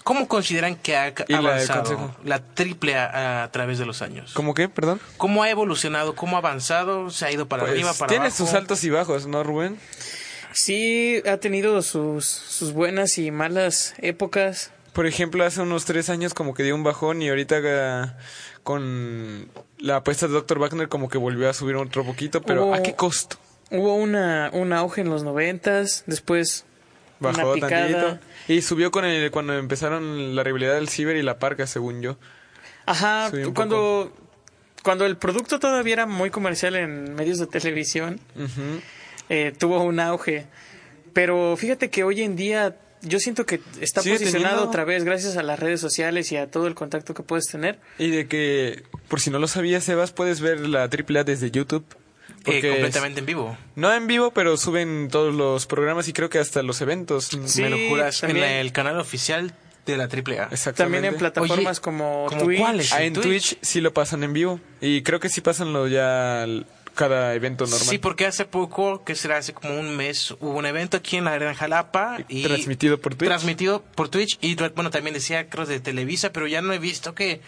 ¿Cómo 0.03 0.27
consideran 0.27 0.75
que 0.75 0.95
ha 0.97 1.13
la 1.27 1.37
avanzado 1.37 2.15
la 2.23 2.39
triple 2.39 2.95
A, 2.95 3.43
a 3.43 3.51
través 3.51 3.77
de 3.79 3.85
los 3.85 4.01
años? 4.01 4.31
¿Cómo 4.33 4.53
qué? 4.53 4.67
Perdón. 4.69 4.99
¿Cómo 5.17 5.43
ha 5.43 5.49
evolucionado? 5.49 6.15
¿Cómo 6.15 6.35
ha 6.37 6.39
avanzado? 6.39 7.09
¿Se 7.11 7.25
ha 7.25 7.31
ido 7.31 7.47
para 7.47 7.61
Pues, 7.63 7.73
arriba, 7.73 7.93
para 7.93 8.07
tiene 8.09 8.25
abajo? 8.25 8.37
sus 8.45 8.53
altos 8.53 8.83
y 8.83 8.89
bajos, 8.89 9.27
¿no, 9.27 9.43
Rubén? 9.43 9.77
Sí, 10.53 11.21
ha 11.29 11.37
tenido 11.37 11.81
sus, 11.81 12.25
sus 12.25 12.73
buenas 12.73 13.17
y 13.17 13.31
malas 13.31 13.93
épocas. 13.99 14.71
Por 14.93 15.05
ejemplo, 15.05 15.45
hace 15.45 15.61
unos 15.61 15.85
tres 15.85 16.09
años 16.09 16.33
como 16.33 16.53
que 16.53 16.63
dio 16.63 16.75
un 16.75 16.83
bajón 16.83 17.21
y 17.21 17.29
ahorita 17.29 17.59
eh, 17.63 18.05
con 18.63 19.47
la 19.77 19.97
apuesta 19.97 20.27
de 20.27 20.33
Dr. 20.33 20.59
Wagner 20.59 20.89
como 20.89 21.07
que 21.09 21.17
volvió 21.17 21.49
a 21.49 21.53
subir 21.53 21.75
otro 21.77 22.03
poquito, 22.05 22.41
pero 22.41 22.65
Hubo- 22.67 22.73
¿a 22.75 22.83
qué 22.83 22.93
costo? 22.95 23.37
Hubo 23.69 23.95
una, 23.95 24.49
un 24.51 24.73
auge 24.73 24.99
en 24.99 25.09
los 25.09 25.23
noventas, 25.23 26.03
después 26.05 26.65
Bajó 27.21 27.53
una 27.53 27.67
tantito. 27.67 28.19
Y 28.47 28.61
subió 28.61 28.91
con 28.91 29.05
el, 29.05 29.31
cuando 29.31 29.53
empezaron 29.53 30.35
la 30.35 30.43
rivalidad 30.43 30.73
del 30.75 30.89
Ciber 30.89 31.15
y 31.15 31.21
la 31.21 31.39
Parca, 31.39 31.67
según 31.67 32.01
yo. 32.01 32.17
Ajá, 32.85 33.31
cuando, 33.53 34.11
cuando 34.83 35.05
el 35.05 35.15
producto 35.17 35.59
todavía 35.59 35.93
era 35.93 36.05
muy 36.07 36.29
comercial 36.31 36.75
en 36.75 37.13
medios 37.13 37.37
de 37.37 37.47
televisión, 37.47 38.19
eh, 39.29 39.53
tuvo 39.57 39.81
un 39.83 39.99
auge. 39.99 40.47
Pero 41.13 41.55
fíjate 41.57 41.89
que 41.89 42.03
hoy 42.03 42.21
en 42.21 42.35
día 42.35 42.75
yo 43.01 43.19
siento 43.19 43.45
que 43.45 43.61
está 43.79 44.01
Sigue 44.01 44.15
posicionado 44.17 44.49
teniendo- 44.55 44.69
otra 44.69 44.85
vez 44.85 45.03
gracias 45.03 45.35
a 45.37 45.43
las 45.43 45.59
redes 45.59 45.79
sociales 45.81 46.31
y 46.31 46.37
a 46.37 46.49
todo 46.49 46.67
el 46.67 46.75
contacto 46.75 47.13
que 47.13 47.23
puedes 47.23 47.45
tener. 47.47 47.79
Y 47.97 48.09
de 48.11 48.27
que, 48.27 48.83
por 49.07 49.19
si 49.19 49.29
no 49.29 49.39
lo 49.39 49.47
sabías, 49.47 49.83
Sebas, 49.83 50.11
puedes 50.11 50.39
ver 50.41 50.67
la 50.67 50.87
AAA 50.87 51.23
desde 51.23 51.51
YouTube. 51.51 51.85
Eh, 52.31 52.41
Porque 52.43 52.59
es- 52.69 52.73
completamente 52.73 53.19
en 53.19 53.25
vivo. 53.25 53.57
no 53.75 53.93
en 53.93 54.07
vivo, 54.07 54.31
pero 54.31 54.57
suben 54.57 55.09
todos 55.11 55.33
los 55.33 55.65
programas 55.67 56.07
y 56.07 56.13
creo 56.13 56.29
que 56.29 56.39
hasta 56.39 56.63
los 56.63 56.81
eventos. 56.81 57.29
Sí, 57.45 57.61
Me 57.61 57.69
lo 57.69 57.77
juras. 57.89 58.23
En 58.23 58.37
el 58.37 58.71
canal 58.71 58.99
oficial 58.99 59.53
de 59.85 59.97
la 59.97 60.07
triple 60.07 60.39
A. 60.39 60.43
Exactamente. 60.51 60.75
También 60.97 61.05
en 61.13 61.19
plataformas 61.19 61.77
Oye, 61.77 61.81
como 61.83 62.25
¿como 62.29 62.43
Twitch. 62.43 62.59
cuáles? 62.59 62.93
Ah, 62.93 63.03
en 63.03 63.13
Twitch. 63.13 63.25
Twitch 63.25 63.57
sí 63.61 63.81
lo 63.81 63.93
pasan 63.93 64.23
en 64.23 64.33
vivo. 64.33 64.59
Y 64.79 65.01
creo 65.03 65.19
que 65.19 65.29
sí 65.29 65.41
pasan 65.41 65.73
lo 65.73 65.87
ya 65.87 66.45
cada 66.93 67.33
evento 67.35 67.63
normal. 67.65 67.87
Sí, 67.87 67.97
porque 67.97 68.25
hace 68.25 68.43
poco, 68.45 69.03
que 69.05 69.15
será 69.15 69.37
hace 69.37 69.53
como 69.53 69.79
un 69.79 69.95
mes, 69.95 70.31
hubo 70.39 70.51
un 70.57 70.65
evento 70.65 70.97
aquí 70.97 71.15
en 71.17 71.23
la 71.23 71.33
Arena 71.33 71.55
Jalapa. 71.55 72.17
Y 72.27 72.43
Transmitido 72.43 72.99
por 72.99 73.15
Twitch. 73.15 73.29
Transmitido 73.29 73.81
por 73.95 74.09
Twitch. 74.09 74.37
Y 74.41 74.55
bueno, 74.75 74.89
también 74.91 75.13
decía, 75.13 75.49
creo, 75.49 75.65
de 75.65 75.79
Televisa, 75.79 76.31
pero 76.33 76.47
ya 76.47 76.61
no 76.61 76.73
he 76.73 76.79
visto 76.79 77.15
que 77.15 77.41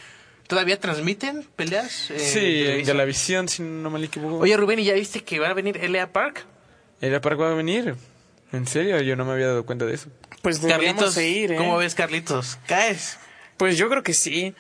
todavía 0.53 0.79
transmiten 0.79 1.43
peleas. 1.55 2.11
eh, 2.11 2.19
Sí, 2.19 2.39
de 2.39 2.79
en. 2.79 2.85
Galavisión, 2.85 3.47
si 3.49 3.63
no 3.63 3.89
me 3.89 4.03
equivoco. 4.03 4.37
Oye, 4.37 4.55
Rubén, 4.55 4.79
¿y 4.79 4.83
ya 4.85 4.93
viste 4.93 5.23
que 5.23 5.39
va 5.39 5.49
a 5.49 5.53
venir 5.53 5.77
L.A. 5.77 6.11
Park? 6.11 6.45
¿Era 7.01 7.19
para 7.21 7.35
va 7.35 7.51
a 7.51 7.55
venir? 7.55 7.95
¿En 8.51 8.67
serio? 8.67 9.01
Yo 9.01 9.15
no 9.15 9.25
me 9.25 9.33
había 9.33 9.47
dado 9.47 9.65
cuenta 9.65 9.85
de 9.85 9.95
eso. 9.95 10.09
Pues 10.43 10.59
Carlitos, 10.59 11.17
ir, 11.17 11.53
¿eh? 11.53 11.55
¿cómo 11.57 11.77
ves, 11.77 11.95
Carlitos? 11.95 12.59
¿Caes? 12.67 13.17
Pues 13.57 13.77
yo 13.77 13.89
creo 13.89 14.03
que 14.03 14.13
sí. 14.13 14.53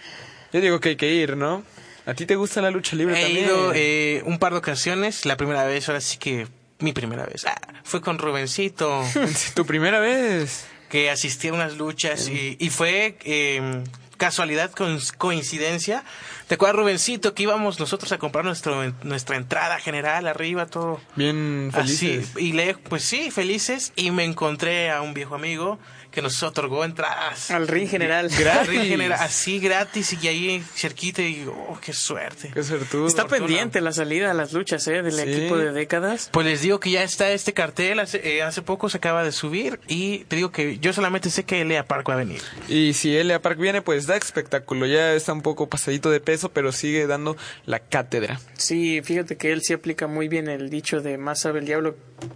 Yo 0.51 0.61
digo 0.61 0.79
que 0.79 0.89
hay 0.89 0.95
que 0.95 1.11
ir, 1.13 1.37
¿no? 1.37 1.63
¿A 2.05 2.13
ti 2.15 2.25
te 2.25 2.35
gusta 2.35 2.61
la 2.61 2.71
lucha 2.71 2.95
libre 2.95 3.17
He 3.19 3.23
también? 3.23 3.45
ido 3.45 3.71
eh, 3.75 4.21
un 4.25 4.39
par 4.39 4.51
de 4.53 4.59
ocasiones. 4.59 5.25
La 5.25 5.37
primera 5.37 5.63
vez, 5.65 5.87
ahora 5.89 6.01
sí 6.01 6.17
que 6.17 6.47
mi 6.79 6.91
primera 6.91 7.25
vez. 7.25 7.45
Ah, 7.45 7.55
fue 7.83 8.01
con 8.01 8.17
Rubencito, 8.17 9.03
¿Tu 9.53 9.65
primera 9.65 9.99
vez? 9.99 10.65
que 10.89 11.09
asistí 11.09 11.47
a 11.47 11.53
unas 11.53 11.77
luchas 11.77 12.27
y, 12.29 12.55
y 12.59 12.69
fue 12.69 13.17
eh, 13.25 13.83
casualidad, 14.17 14.71
coincidencia. 15.17 16.03
¿Te 16.47 16.55
acuerdas, 16.55 16.77
Rubencito, 16.77 17.33
que 17.33 17.43
íbamos 17.43 17.79
nosotros 17.79 18.11
a 18.11 18.17
comprar 18.17 18.45
nuestro, 18.45 18.93
nuestra 19.03 19.37
entrada 19.37 19.79
general 19.79 20.27
arriba, 20.27 20.65
todo 20.65 20.99
Bien 21.15 21.69
felices. 21.73 22.31
así? 22.33 22.45
Y 22.45 22.53
le, 22.53 22.75
pues 22.75 23.03
sí, 23.03 23.31
felices. 23.31 23.93
Y 23.95 24.11
me 24.11 24.23
encontré 24.23 24.91
a 24.91 25.01
un 25.01 25.13
viejo 25.13 25.35
amigo 25.35 25.79
que 26.13 26.21
nos 26.21 26.41
otorgó 26.43 26.85
entradas. 26.85 27.49
Al 27.51 27.67
ring 27.67 27.87
general. 27.89 28.29
Ring 28.67 28.83
general, 28.83 29.19
así 29.19 29.59
gratis 29.59 30.15
y 30.21 30.27
ahí 30.27 30.63
cerquita 30.75 31.21
y 31.21 31.45
oh, 31.47 31.79
qué 31.83 31.91
suerte. 31.93 32.51
Qué 32.53 32.63
suertudo. 32.63 33.07
Está 33.07 33.23
fortuna. 33.23 33.47
pendiente 33.47 33.81
la 33.81 33.91
salida 33.91 34.31
a 34.31 34.33
las 34.33 34.53
luchas, 34.53 34.87
¿eh? 34.87 35.01
Del 35.01 35.13
Sí. 35.13 35.21
equipo 35.21 35.57
de 35.57 35.71
décadas. 35.71 36.29
Pues 36.31 36.45
les 36.45 36.61
digo 36.61 36.79
que 36.79 36.91
ya 36.91 37.03
está 37.03 37.31
este 37.31 37.53
cartel, 37.53 37.99
hace, 37.99 38.37
eh, 38.37 38.43
hace 38.43 38.61
poco 38.61 38.89
se 38.89 38.97
acaba 38.97 39.23
de 39.23 39.31
subir 39.31 39.79
y 39.87 40.19
te 40.25 40.35
digo 40.35 40.51
que 40.51 40.77
yo 40.79 40.93
solamente 40.93 41.29
sé 41.29 41.43
que 41.45 41.65
Lea 41.65 41.85
Park 41.85 42.07
va 42.09 42.13
a 42.13 42.17
venir. 42.17 42.41
Y 42.67 42.93
si 42.93 43.15
Elia 43.15 43.41
Park 43.41 43.57
viene, 43.57 43.81
pues 43.81 44.05
da 44.05 44.15
espectáculo. 44.15 44.85
Ya 44.85 45.13
está 45.13 45.33
un 45.33 45.41
poco 45.41 45.67
pasadito 45.67 46.11
de 46.11 46.19
peso, 46.19 46.49
pero 46.51 46.71
sigue 46.71 47.07
dando 47.07 47.35
la 47.65 47.79
cátedra. 47.79 48.39
Sí, 48.55 49.01
fíjate 49.03 49.35
que 49.37 49.51
él 49.51 49.61
sí 49.63 49.73
aplica 49.73 50.07
muy 50.07 50.27
bien 50.27 50.47
el 50.47 50.69
dicho 50.69 51.01
de 51.01 51.17
más 51.17 51.41
sabe 51.41 51.59
el 51.59 51.65
diablo, 51.65 51.95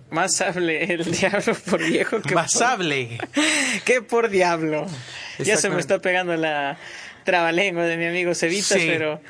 más 0.09 0.35
sabe 0.35 0.91
el 0.93 1.03
diablo 1.11 1.55
por 1.69 1.83
viejo 1.83 2.21
que 2.21 2.33
Basable. 2.33 3.17
por, 3.33 3.43
que 3.85 4.01
por 4.01 4.29
diablo. 4.29 4.87
Ya 5.39 5.57
se 5.57 5.69
me 5.69 5.79
está 5.79 5.99
pegando 5.99 6.35
la 6.35 6.77
trabalengua 7.23 7.85
de 7.85 7.97
mi 7.97 8.05
amigo 8.05 8.33
Cevitas, 8.33 8.79
Sí. 8.79 8.85
pero 8.87 9.21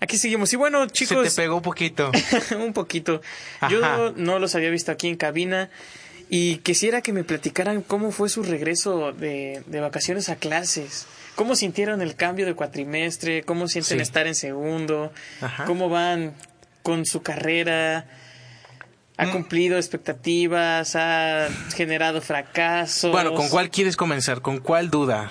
aquí 0.00 0.18
seguimos. 0.18 0.52
Y 0.52 0.56
bueno, 0.56 0.84
Se 0.88 0.92
chicos, 0.92 1.34
te 1.34 1.42
pegó 1.42 1.56
un 1.56 1.62
poquito. 1.62 2.10
un 2.58 2.72
poquito. 2.72 3.22
Ajá. 3.60 3.70
Yo 3.72 4.12
no 4.16 4.38
los 4.38 4.54
había 4.54 4.70
visto 4.70 4.92
aquí 4.92 5.08
en 5.08 5.16
cabina 5.16 5.70
y 6.28 6.56
quisiera 6.58 7.00
que 7.02 7.12
me 7.12 7.24
platicaran 7.24 7.82
cómo 7.82 8.10
fue 8.10 8.28
su 8.28 8.42
regreso 8.42 9.12
de, 9.12 9.62
de 9.66 9.80
vacaciones 9.80 10.28
a 10.28 10.36
clases. 10.36 11.06
¿Cómo 11.34 11.56
sintieron 11.56 12.00
el 12.02 12.14
cambio 12.14 12.46
de 12.46 12.54
cuatrimestre? 12.54 13.42
¿Cómo 13.42 13.66
sienten 13.68 13.98
Sí. 13.98 14.02
estar 14.02 14.26
en 14.26 14.34
segundo? 14.34 15.12
Ajá. 15.40 15.64
¿Cómo 15.64 15.88
van 15.88 16.34
con 16.82 17.06
su 17.06 17.22
carrera? 17.22 18.06
¿Ha 19.16 19.30
cumplido 19.30 19.76
expectativas? 19.76 20.96
¿Ha 20.96 21.48
generado 21.74 22.20
fracasos? 22.20 23.12
Bueno, 23.12 23.34
¿con 23.34 23.48
cuál 23.48 23.70
quieres 23.70 23.96
comenzar? 23.96 24.42
¿Con 24.42 24.58
cuál 24.58 24.90
duda? 24.90 25.30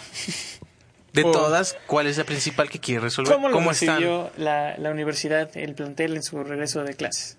De 1.12 1.24
Oh. 1.26 1.32
todas, 1.32 1.76
¿cuál 1.86 2.08
es 2.08 2.18
la 2.18 2.24
principal 2.24 2.70
que 2.70 2.80
quieres 2.80 3.04
resolver? 3.04 3.34
¿Cómo 3.34 3.50
lo 3.50 3.60
recibió 3.60 4.32
la, 4.38 4.76
la 4.78 4.90
universidad, 4.90 5.56
el 5.58 5.76
plantel 5.76 6.16
en 6.16 6.24
su 6.24 6.44
regreso 6.44 6.84
de 6.84 6.96
clases? 6.96 7.38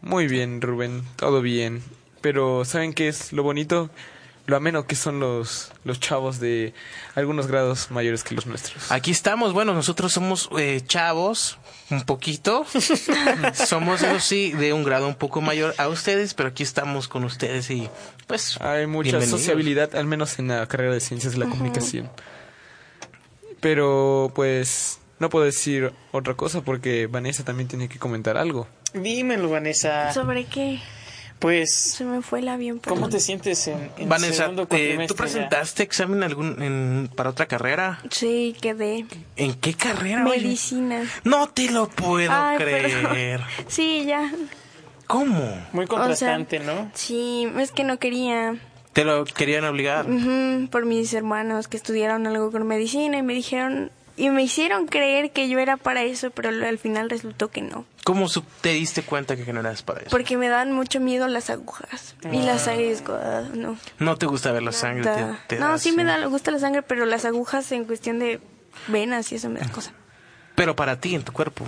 Muy 0.00 0.26
bien, 0.26 0.62
Rubén. 0.62 1.02
Todo 1.16 1.42
bien. 1.42 1.82
Pero 2.22 2.64
¿saben 2.64 2.94
qué 2.94 3.08
es 3.08 3.32
lo 3.34 3.42
bonito? 3.42 3.90
Lo 4.46 4.56
ameno 4.56 4.86
que 4.86 4.96
son 4.96 5.20
los, 5.20 5.70
los 5.84 6.00
chavos 6.00 6.40
de 6.40 6.74
algunos 7.14 7.46
grados 7.46 7.90
mayores 7.90 8.24
que 8.24 8.34
los 8.34 8.46
nuestros. 8.46 8.90
Aquí 8.90 9.10
estamos, 9.10 9.52
bueno, 9.52 9.74
nosotros 9.74 10.12
somos 10.12 10.48
eh, 10.58 10.80
chavos, 10.84 11.58
un 11.90 12.02
poquito. 12.02 12.66
somos, 13.54 14.02
eso 14.02 14.20
sí, 14.20 14.52
de 14.52 14.72
un 14.72 14.82
grado 14.82 15.06
un 15.06 15.14
poco 15.14 15.40
mayor 15.40 15.74
a 15.78 15.88
ustedes, 15.88 16.34
pero 16.34 16.48
aquí 16.48 16.62
estamos 16.62 17.06
con 17.06 17.24
ustedes 17.24 17.70
y 17.70 17.88
pues... 18.26 18.60
Hay 18.60 18.86
mucha 18.86 19.20
sociabilidad, 19.24 19.94
al 19.94 20.06
menos 20.06 20.38
en 20.38 20.48
la 20.48 20.66
carrera 20.66 20.94
de 20.94 21.00
ciencias 21.00 21.34
de 21.34 21.38
la 21.38 21.46
comunicación. 21.46 22.10
Pero 23.60 24.32
pues 24.34 25.00
no 25.18 25.28
puedo 25.28 25.44
decir 25.44 25.92
otra 26.12 26.34
cosa 26.34 26.62
porque 26.62 27.06
Vanessa 27.06 27.44
también 27.44 27.68
tiene 27.68 27.88
que 27.88 27.98
comentar 27.98 28.36
algo. 28.38 28.66
Dímelo, 28.94 29.50
Vanessa. 29.50 30.12
¿Sobre 30.12 30.46
qué? 30.46 30.80
Pues, 31.40 31.72
Se 31.74 32.04
me 32.04 32.22
fue 32.22 32.38
el 32.40 32.48
avión. 32.48 32.80
¿cómo 32.86 33.08
te 33.08 33.18
sientes 33.18 33.66
en, 33.66 33.90
en 33.96 34.08
Vanessa, 34.08 34.42
segundo 34.44 34.62
eh, 34.64 34.66
cuatrimestre 34.68 35.06
¿tú 35.08 35.14
ya? 35.14 35.18
presentaste 35.18 35.82
examen 35.82 36.22
algún, 36.22 36.62
en, 36.62 37.10
para 37.16 37.30
otra 37.30 37.46
carrera? 37.46 37.98
Sí, 38.10 38.54
quedé. 38.60 39.06
¿En 39.36 39.54
qué 39.54 39.74
carrera? 39.74 40.24
oye? 40.26 40.42
Medicina. 40.42 41.02
No 41.24 41.48
te 41.48 41.70
lo 41.70 41.88
puedo 41.88 42.30
Ay, 42.32 42.58
creer. 42.58 43.40
Sí, 43.68 44.04
ya. 44.06 44.30
¿Cómo? 45.06 45.34
Muy 45.72 45.86
O 45.86 45.88
sea, 45.88 45.96
contrastante, 45.98 46.60
¿no? 46.60 46.90
Sí, 46.94 47.48
es 47.58 47.72
que 47.72 47.84
no 47.84 47.98
quería. 47.98 48.56
Te 48.92 49.04
lo 49.04 49.24
querían 49.24 49.64
obligar. 49.64 50.06
Por 50.70 50.84
mis 50.84 51.14
hermanos 51.14 51.68
que 51.68 51.76
estudiaron 51.76 52.26
algo 52.26 52.52
con 52.52 52.66
medicina 52.66 53.18
y 53.18 53.22
me 53.22 53.34
dijeron 53.34 53.90
y 54.20 54.30
me 54.30 54.42
hicieron 54.42 54.86
creer 54.86 55.30
que 55.32 55.48
yo 55.48 55.58
era 55.58 55.76
para 55.76 56.02
eso, 56.02 56.30
pero 56.30 56.48
al 56.50 56.78
final 56.78 57.08
resultó 57.10 57.48
que 57.50 57.62
no, 57.62 57.84
¿Cómo 58.04 58.26
te 58.60 58.70
diste 58.70 59.02
cuenta 59.02 59.36
que 59.36 59.52
no 59.52 59.60
eras 59.60 59.82
para 59.82 60.00
eso? 60.00 60.10
porque 60.10 60.36
me 60.36 60.48
dan 60.48 60.72
mucho 60.72 61.00
miedo 61.00 61.26
las 61.28 61.50
agujas 61.50 62.14
y 62.30 62.38
Ah. 62.40 62.42
la 62.44 62.58
sangre 62.58 62.96
no. 63.54 63.76
No 63.98 64.16
te 64.16 64.26
gusta 64.26 64.52
ver 64.52 64.62
la 64.62 64.72
sangre. 64.72 65.04
te- 65.04 65.56
te 65.56 65.58
no, 65.60 65.78
sí 65.78 65.92
me 65.92 66.04
da 66.04 66.24
gusta 66.26 66.50
la 66.50 66.58
sangre, 66.58 66.82
pero 66.82 67.06
las 67.06 67.24
agujas 67.24 67.70
en 67.72 67.84
cuestión 67.84 68.18
de 68.18 68.40
venas 68.88 69.32
y 69.32 69.36
eso 69.36 69.48
me 69.48 69.60
da 69.60 69.68
cosa. 69.68 69.92
Pero 70.54 70.76
para 70.76 71.00
ti, 71.00 71.14
en 71.14 71.22
tu 71.22 71.32
cuerpo. 71.32 71.66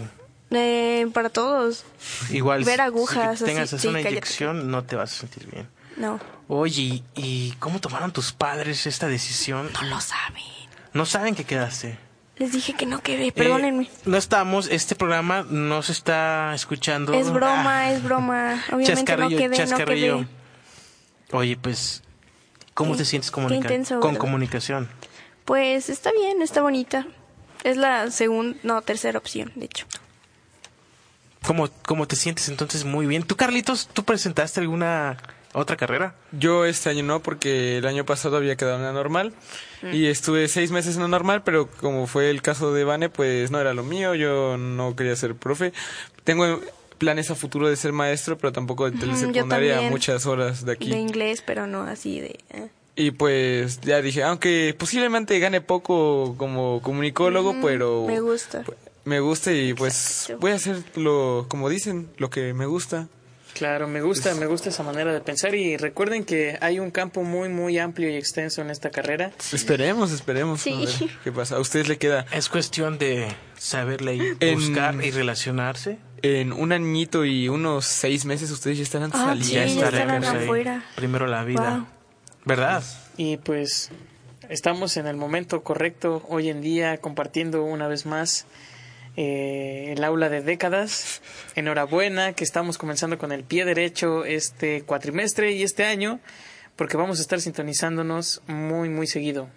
Eh, 0.50 1.06
para 1.14 1.30
todos, 1.30 1.84
Igual. 2.30 2.64
Ver 2.64 2.76
si- 2.76 2.80
agujas, 2.82 3.38
Si 3.38 3.44
tengas 3.46 3.64
así, 3.64 3.76
así 3.76 3.82
sí, 3.82 3.88
una 3.88 3.98
cállate. 4.00 4.12
inyección, 4.12 4.70
no 4.70 4.84
te 4.84 4.96
vas 4.96 5.12
a 5.12 5.16
sentir 5.20 5.46
bien. 5.50 5.66
no, 5.96 6.20
Oye, 6.48 6.82
¿y- 6.82 7.04
¿y 7.14 7.52
cómo 7.58 7.80
tomaron 7.80 8.12
tus 8.12 8.32
padres 8.32 8.86
esta 8.86 9.06
decisión? 9.08 9.70
no 9.72 9.82
lo 9.88 10.00
saben. 10.00 10.42
No 10.92 11.06
saben 11.06 11.34
que 11.34 11.44
quedaste. 11.44 11.98
Les 12.42 12.50
dije 12.50 12.72
que 12.72 12.86
no 12.86 13.00
quedé, 13.00 13.30
perdónenme. 13.30 13.84
Eh, 13.84 13.90
no 14.04 14.16
estamos, 14.16 14.66
este 14.68 14.96
programa 14.96 15.46
no 15.48 15.80
se 15.82 15.92
está 15.92 16.52
escuchando. 16.56 17.14
es 17.14 17.30
broma, 17.32 17.82
Ah, 17.82 17.92
es 17.92 18.02
broma. 18.02 18.60
Obviamente 18.66 18.94
chascarrillo, 18.94 19.30
no 19.30 19.42
quedé, 19.44 19.56
chascarrillo. 19.56 20.16
no 20.16 20.26
quedé. 20.26 21.36
Oye, 21.36 21.56
pues, 21.56 22.02
¿cómo 22.74 22.92
Qué- 22.92 22.98
te 22.98 23.04
sientes 23.04 23.30
intenso, 23.48 24.00
con 24.00 24.10
¿verdad? 24.14 24.20
comunicación? 24.20 24.88
Pues 25.44 25.88
está 25.88 26.10
bien, 26.10 26.42
está 26.42 26.62
bonita. 26.62 27.06
Es 27.62 27.76
la 27.76 28.10
segunda, 28.10 28.58
no, 28.64 28.82
tercera 28.82 29.18
opción, 29.18 29.52
de 29.54 29.66
hecho. 29.66 29.86
¿Cómo, 31.46 31.68
¿Cómo 31.86 32.08
te 32.08 32.16
sientes 32.16 32.48
entonces? 32.48 32.84
Muy 32.84 33.06
bien. 33.06 33.22
¿Tú, 33.22 33.36
Carlitos, 33.36 33.88
tú 33.92 34.02
presentaste 34.04 34.58
alguna 34.58 35.16
¿Otra 35.54 35.76
carrera? 35.76 36.14
Yo 36.32 36.64
este 36.64 36.88
año 36.88 37.02
no, 37.02 37.20
porque 37.20 37.78
el 37.78 37.86
año 37.86 38.04
pasado 38.06 38.36
había 38.38 38.56
quedado 38.56 38.76
en 38.76 38.84
la 38.84 38.92
normal 38.92 39.34
y 39.92 40.06
estuve 40.06 40.48
seis 40.48 40.70
meses 40.70 40.96
en 40.96 41.02
la 41.02 41.08
normal, 41.08 41.42
pero 41.44 41.68
como 41.68 42.06
fue 42.06 42.30
el 42.30 42.40
caso 42.40 42.72
de 42.72 42.84
Vane, 42.84 43.08
pues 43.10 43.50
no 43.50 43.60
era 43.60 43.74
lo 43.74 43.82
mío, 43.82 44.14
yo 44.14 44.56
no 44.56 44.96
quería 44.96 45.14
ser 45.16 45.34
profe. 45.34 45.72
Tengo 46.24 46.60
planes 46.98 47.30
a 47.30 47.34
futuro 47.34 47.68
de 47.68 47.76
ser 47.76 47.92
maestro, 47.92 48.38
pero 48.38 48.52
tampoco 48.52 48.88
de 48.90 48.96
telesecundaria 48.98 49.72
también. 49.74 49.90
muchas 49.90 50.24
horas 50.24 50.64
de 50.64 50.72
aquí. 50.72 50.88
De 50.90 50.98
inglés, 51.00 51.42
pero 51.44 51.66
no 51.66 51.82
así 51.82 52.20
de... 52.20 52.38
eh. 52.50 52.68
Y 52.94 53.10
pues 53.12 53.80
ya 53.80 54.02
dije, 54.02 54.22
aunque 54.22 54.74
posiblemente 54.78 55.38
gane 55.38 55.60
poco 55.62 56.34
como 56.36 56.80
comunicólogo, 56.82 57.56
pero 57.62 58.04
Me 58.06 58.20
gusta. 58.20 58.64
me 59.04 59.18
gusta 59.20 59.50
y 59.52 59.72
pues 59.72 60.30
voy 60.38 60.52
a 60.52 60.56
hacer 60.56 60.82
lo, 60.96 61.46
como 61.48 61.68
dicen, 61.70 62.10
lo 62.18 62.28
que 62.28 62.52
me 62.52 62.66
gusta. 62.66 63.08
Claro, 63.62 63.86
me 63.86 64.02
gusta, 64.02 64.34
me 64.34 64.46
gusta 64.46 64.70
esa 64.70 64.82
manera 64.82 65.12
de 65.12 65.20
pensar 65.20 65.54
y 65.54 65.76
recuerden 65.76 66.24
que 66.24 66.58
hay 66.60 66.80
un 66.80 66.90
campo 66.90 67.22
muy, 67.22 67.48
muy 67.48 67.78
amplio 67.78 68.10
y 68.10 68.16
extenso 68.16 68.60
en 68.60 68.70
esta 68.70 68.90
carrera. 68.90 69.30
Esperemos, 69.52 70.10
esperemos. 70.10 70.62
Sí. 70.62 70.72
a 70.72 70.78
ver 70.78 71.10
¿Qué 71.22 71.30
pasa? 71.30 71.54
¿A 71.54 71.60
ustedes 71.60 71.86
le 71.86 71.96
queda 71.96 72.26
Es 72.32 72.48
cuestión 72.48 72.98
de 72.98 73.28
saber 73.56 74.02
leer, 74.02 74.36
En- 74.40 74.56
buscar 74.56 74.96
y 75.04 75.12
relacionarse. 75.12 75.98
en 76.22 76.52
un 76.52 76.72
añito 76.72 77.24
y 77.24 77.48
unos 77.48 77.84
seis 77.84 78.24
meses 78.24 78.50
ustedes 78.50 78.78
ya 78.78 78.82
estarán 78.82 79.12
Ah, 79.14 79.26
saliendo? 79.26 79.44
sí, 79.46 79.54
ya 79.78 79.84
estarán 79.84 80.24
ahí. 80.24 80.42
afuera. 80.42 80.84
Primero 80.96 81.28
la 81.28 81.44
vida. 81.44 81.76
Wow. 81.76 81.86
¿Verdad? 82.44 82.82
Y 83.16 83.36
pues 83.36 83.90
estamos 84.48 84.96
en 84.96 85.06
el 85.06 85.16
momento 85.16 85.62
correcto 85.62 86.24
hoy 86.28 86.48
en 86.48 86.62
día 86.62 86.98
compartiendo 86.98 87.62
una 87.62 87.86
vez 87.86 88.06
más 88.06 88.44
eh, 89.16 89.92
el 89.96 90.02
aula 90.04 90.28
de 90.28 90.42
décadas. 90.42 91.22
Enhorabuena 91.54 92.32
que 92.32 92.44
estamos 92.44 92.78
comenzando 92.78 93.18
con 93.18 93.32
el 93.32 93.44
pie 93.44 93.64
derecho 93.64 94.24
este 94.24 94.82
cuatrimestre 94.82 95.52
y 95.52 95.62
este 95.62 95.84
año 95.84 96.20
porque 96.76 96.96
vamos 96.96 97.18
a 97.18 97.22
estar 97.22 97.40
sintonizándonos 97.40 98.42
muy 98.46 98.88
muy 98.88 99.06
seguido. 99.06 99.48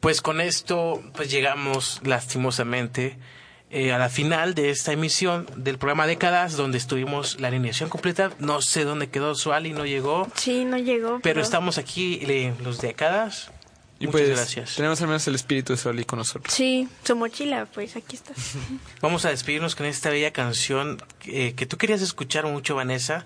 Pues 0.00 0.20
con 0.20 0.40
esto 0.40 1.02
pues 1.14 1.30
llegamos 1.30 2.00
lastimosamente 2.04 3.16
eh, 3.70 3.92
a 3.92 3.98
la 3.98 4.10
final 4.10 4.54
de 4.54 4.68
esta 4.70 4.92
emisión 4.92 5.46
del 5.56 5.78
programa 5.78 6.06
Décadas 6.06 6.56
donde 6.56 6.76
estuvimos 6.78 7.40
la 7.40 7.48
alineación 7.48 7.88
completa. 7.88 8.30
No 8.38 8.60
sé 8.60 8.84
dónde 8.84 9.08
quedó 9.08 9.34
Suali, 9.34 9.72
no 9.72 9.86
llegó, 9.86 10.28
Sí, 10.36 10.64
no 10.66 10.76
llegó. 10.76 11.20
pero 11.22 11.40
estamos 11.40 11.78
aquí 11.78 12.20
eh, 12.22 12.52
los 12.62 12.80
Décadas. 12.82 13.50
Y 14.04 14.06
Muchas 14.08 14.20
pues 14.20 14.36
gracias. 14.36 14.76
tenemos 14.76 15.00
al 15.00 15.08
menos 15.08 15.26
el 15.28 15.34
espíritu 15.34 15.72
de 15.72 15.76
Soli 15.78 16.04
con 16.04 16.18
nosotros. 16.18 16.52
Sí, 16.52 16.88
su 17.04 17.16
mochila, 17.16 17.66
pues 17.66 17.96
aquí 17.96 18.16
está. 18.16 18.32
Vamos 19.00 19.24
a 19.24 19.30
despedirnos 19.30 19.74
con 19.74 19.86
esta 19.86 20.10
bella 20.10 20.32
canción 20.32 21.02
eh, 21.26 21.54
que 21.54 21.64
tú 21.66 21.76
querías 21.78 22.02
escuchar 22.02 22.46
mucho, 22.46 22.74
Vanessa, 22.74 23.24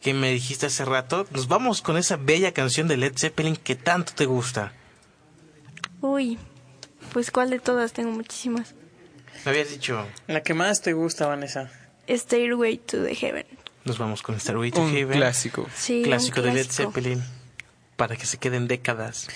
que 0.00 0.14
me 0.14 0.30
dijiste 0.30 0.66
hace 0.66 0.84
rato. 0.84 1.26
Nos 1.32 1.48
vamos 1.48 1.82
con 1.82 1.96
esa 1.96 2.16
bella 2.16 2.52
canción 2.52 2.86
de 2.88 2.96
Led 2.96 3.14
Zeppelin 3.16 3.56
que 3.56 3.74
tanto 3.74 4.12
te 4.14 4.26
gusta. 4.26 4.72
Uy, 6.00 6.38
pues 7.12 7.30
¿cuál 7.30 7.50
de 7.50 7.58
todas? 7.58 7.92
Tengo 7.92 8.12
muchísimas. 8.12 8.74
Me 9.44 9.50
habías 9.50 9.70
dicho, 9.70 10.06
La 10.28 10.42
que 10.42 10.54
más 10.54 10.82
te 10.82 10.92
gusta, 10.92 11.26
Vanessa. 11.26 11.70
Stairway 12.08 12.78
to 12.78 13.02
the 13.04 13.14
Heaven. 13.14 13.46
nos 13.84 13.98
vamos 13.98 14.22
con 14.22 14.38
Starway 14.38 14.70
to 14.70 14.80
Un 14.82 14.92
Heaven. 14.92 15.16
clásico. 15.18 15.66
Sí, 15.74 15.98
un 15.98 16.04
clásico 16.04 16.42
de 16.42 16.52
Led 16.52 16.64
clásico. 16.66 16.92
Zeppelin 16.92 17.24
para 17.96 18.16
que 18.16 18.26
se 18.26 18.38
queden 18.38 18.68
décadas 18.68 19.28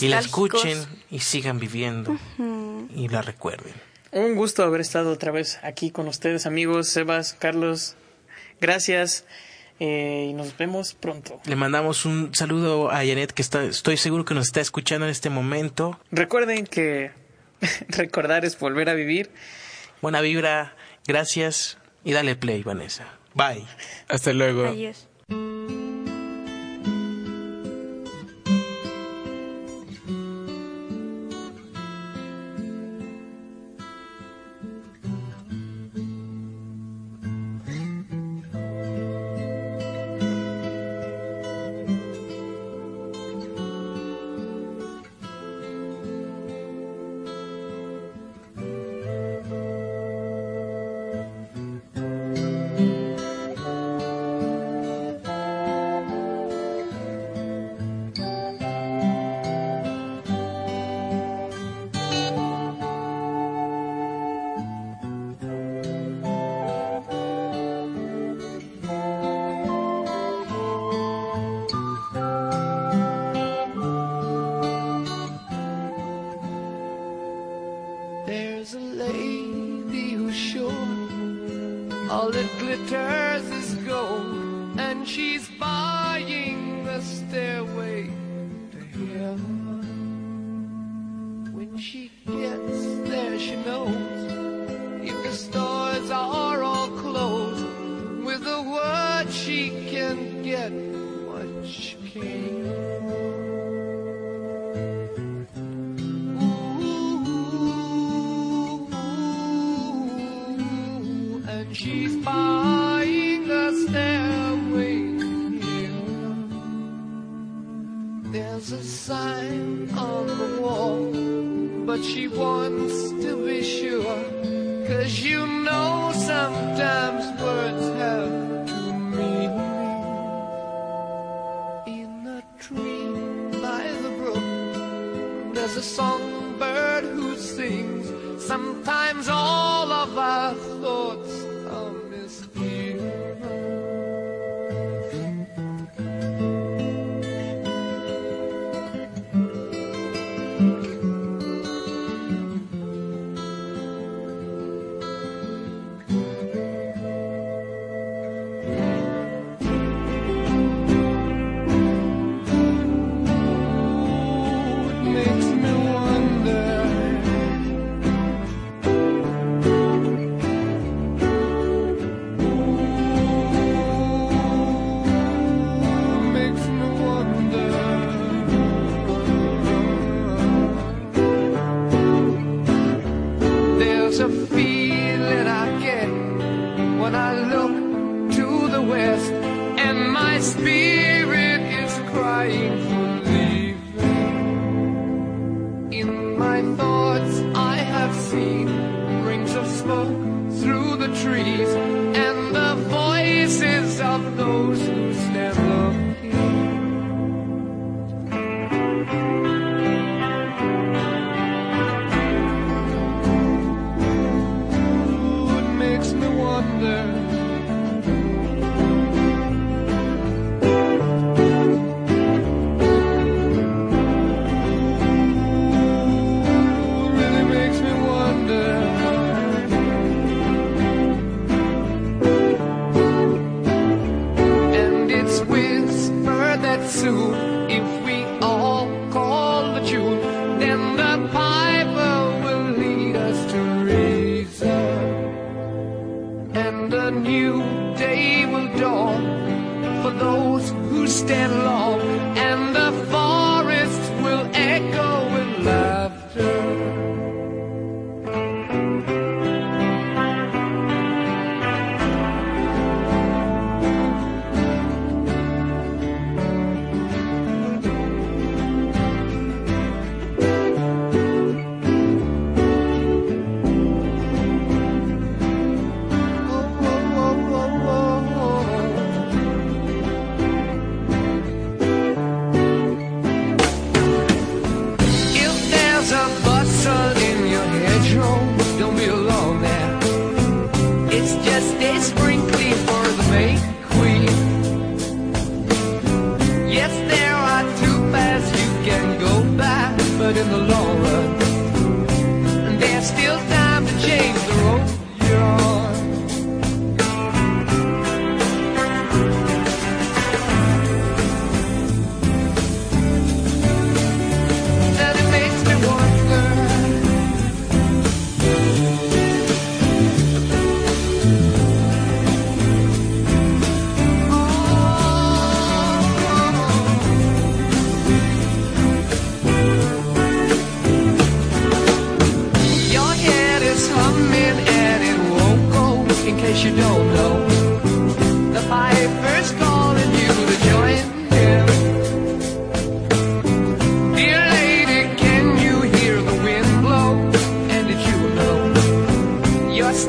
y 0.00 0.08
la 0.08 0.18
escuchen 0.18 0.78
y 1.10 1.20
sigan 1.20 1.58
viviendo 1.58 2.18
y 2.94 3.08
la 3.08 3.22
recuerden. 3.22 3.74
Un 4.10 4.34
gusto 4.34 4.62
haber 4.62 4.80
estado 4.80 5.12
otra 5.12 5.32
vez 5.32 5.58
aquí 5.62 5.90
con 5.90 6.08
ustedes, 6.08 6.46
amigos, 6.46 6.88
Sebas, 6.88 7.34
Carlos. 7.34 7.94
Gracias 8.60 9.24
eh, 9.80 10.28
y 10.30 10.32
nos 10.32 10.56
vemos 10.56 10.94
pronto. 10.94 11.40
Le 11.44 11.56
mandamos 11.56 12.04
un 12.04 12.34
saludo 12.34 12.90
a 12.90 12.96
Janet 12.96 13.32
que 13.32 13.42
está, 13.42 13.64
estoy 13.64 13.96
seguro 13.96 14.24
que 14.24 14.34
nos 14.34 14.46
está 14.46 14.60
escuchando 14.60 15.06
en 15.06 15.12
este 15.12 15.30
momento. 15.30 16.00
Recuerden 16.10 16.66
que 16.66 17.10
recordar 17.88 18.44
es 18.44 18.58
volver 18.58 18.88
a 18.88 18.94
vivir. 18.94 19.30
Buena 20.00 20.20
vibra, 20.20 20.74
gracias 21.06 21.78
y 22.04 22.12
dale 22.12 22.34
play, 22.34 22.62
Vanessa. 22.62 23.06
Bye. 23.34 23.64
Hasta 24.08 24.32
luego. 24.32 24.66
Adiós. 24.66 25.06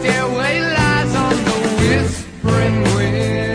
Stairway 0.10 0.60
lies 0.62 1.16
on 1.16 1.36
the 1.45 1.57
whispering 1.78 2.82
wind? 2.95 3.49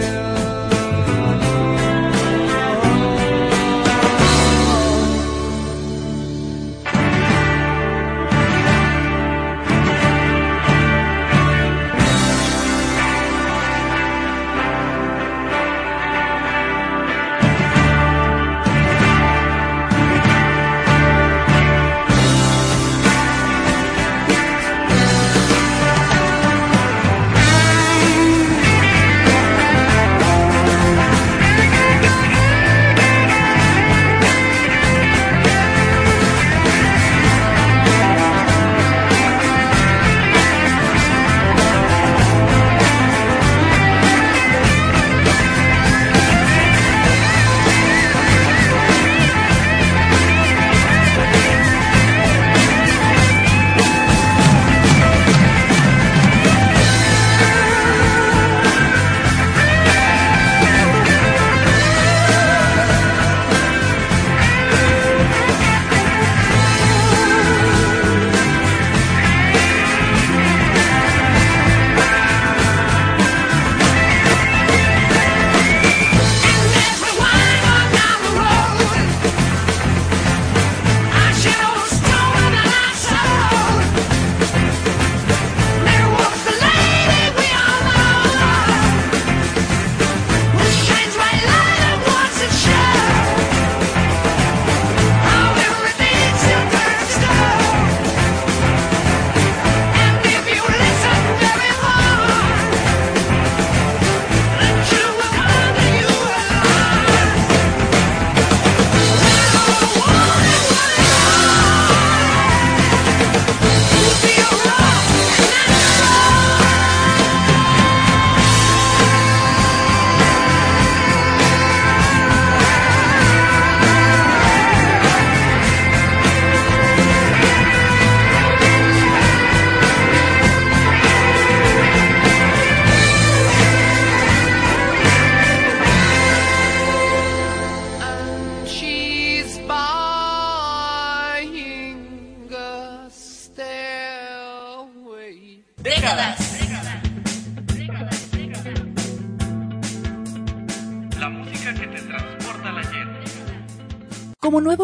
Como 154.55 154.61
nuevo 154.66 154.84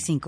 35. 0.01 0.21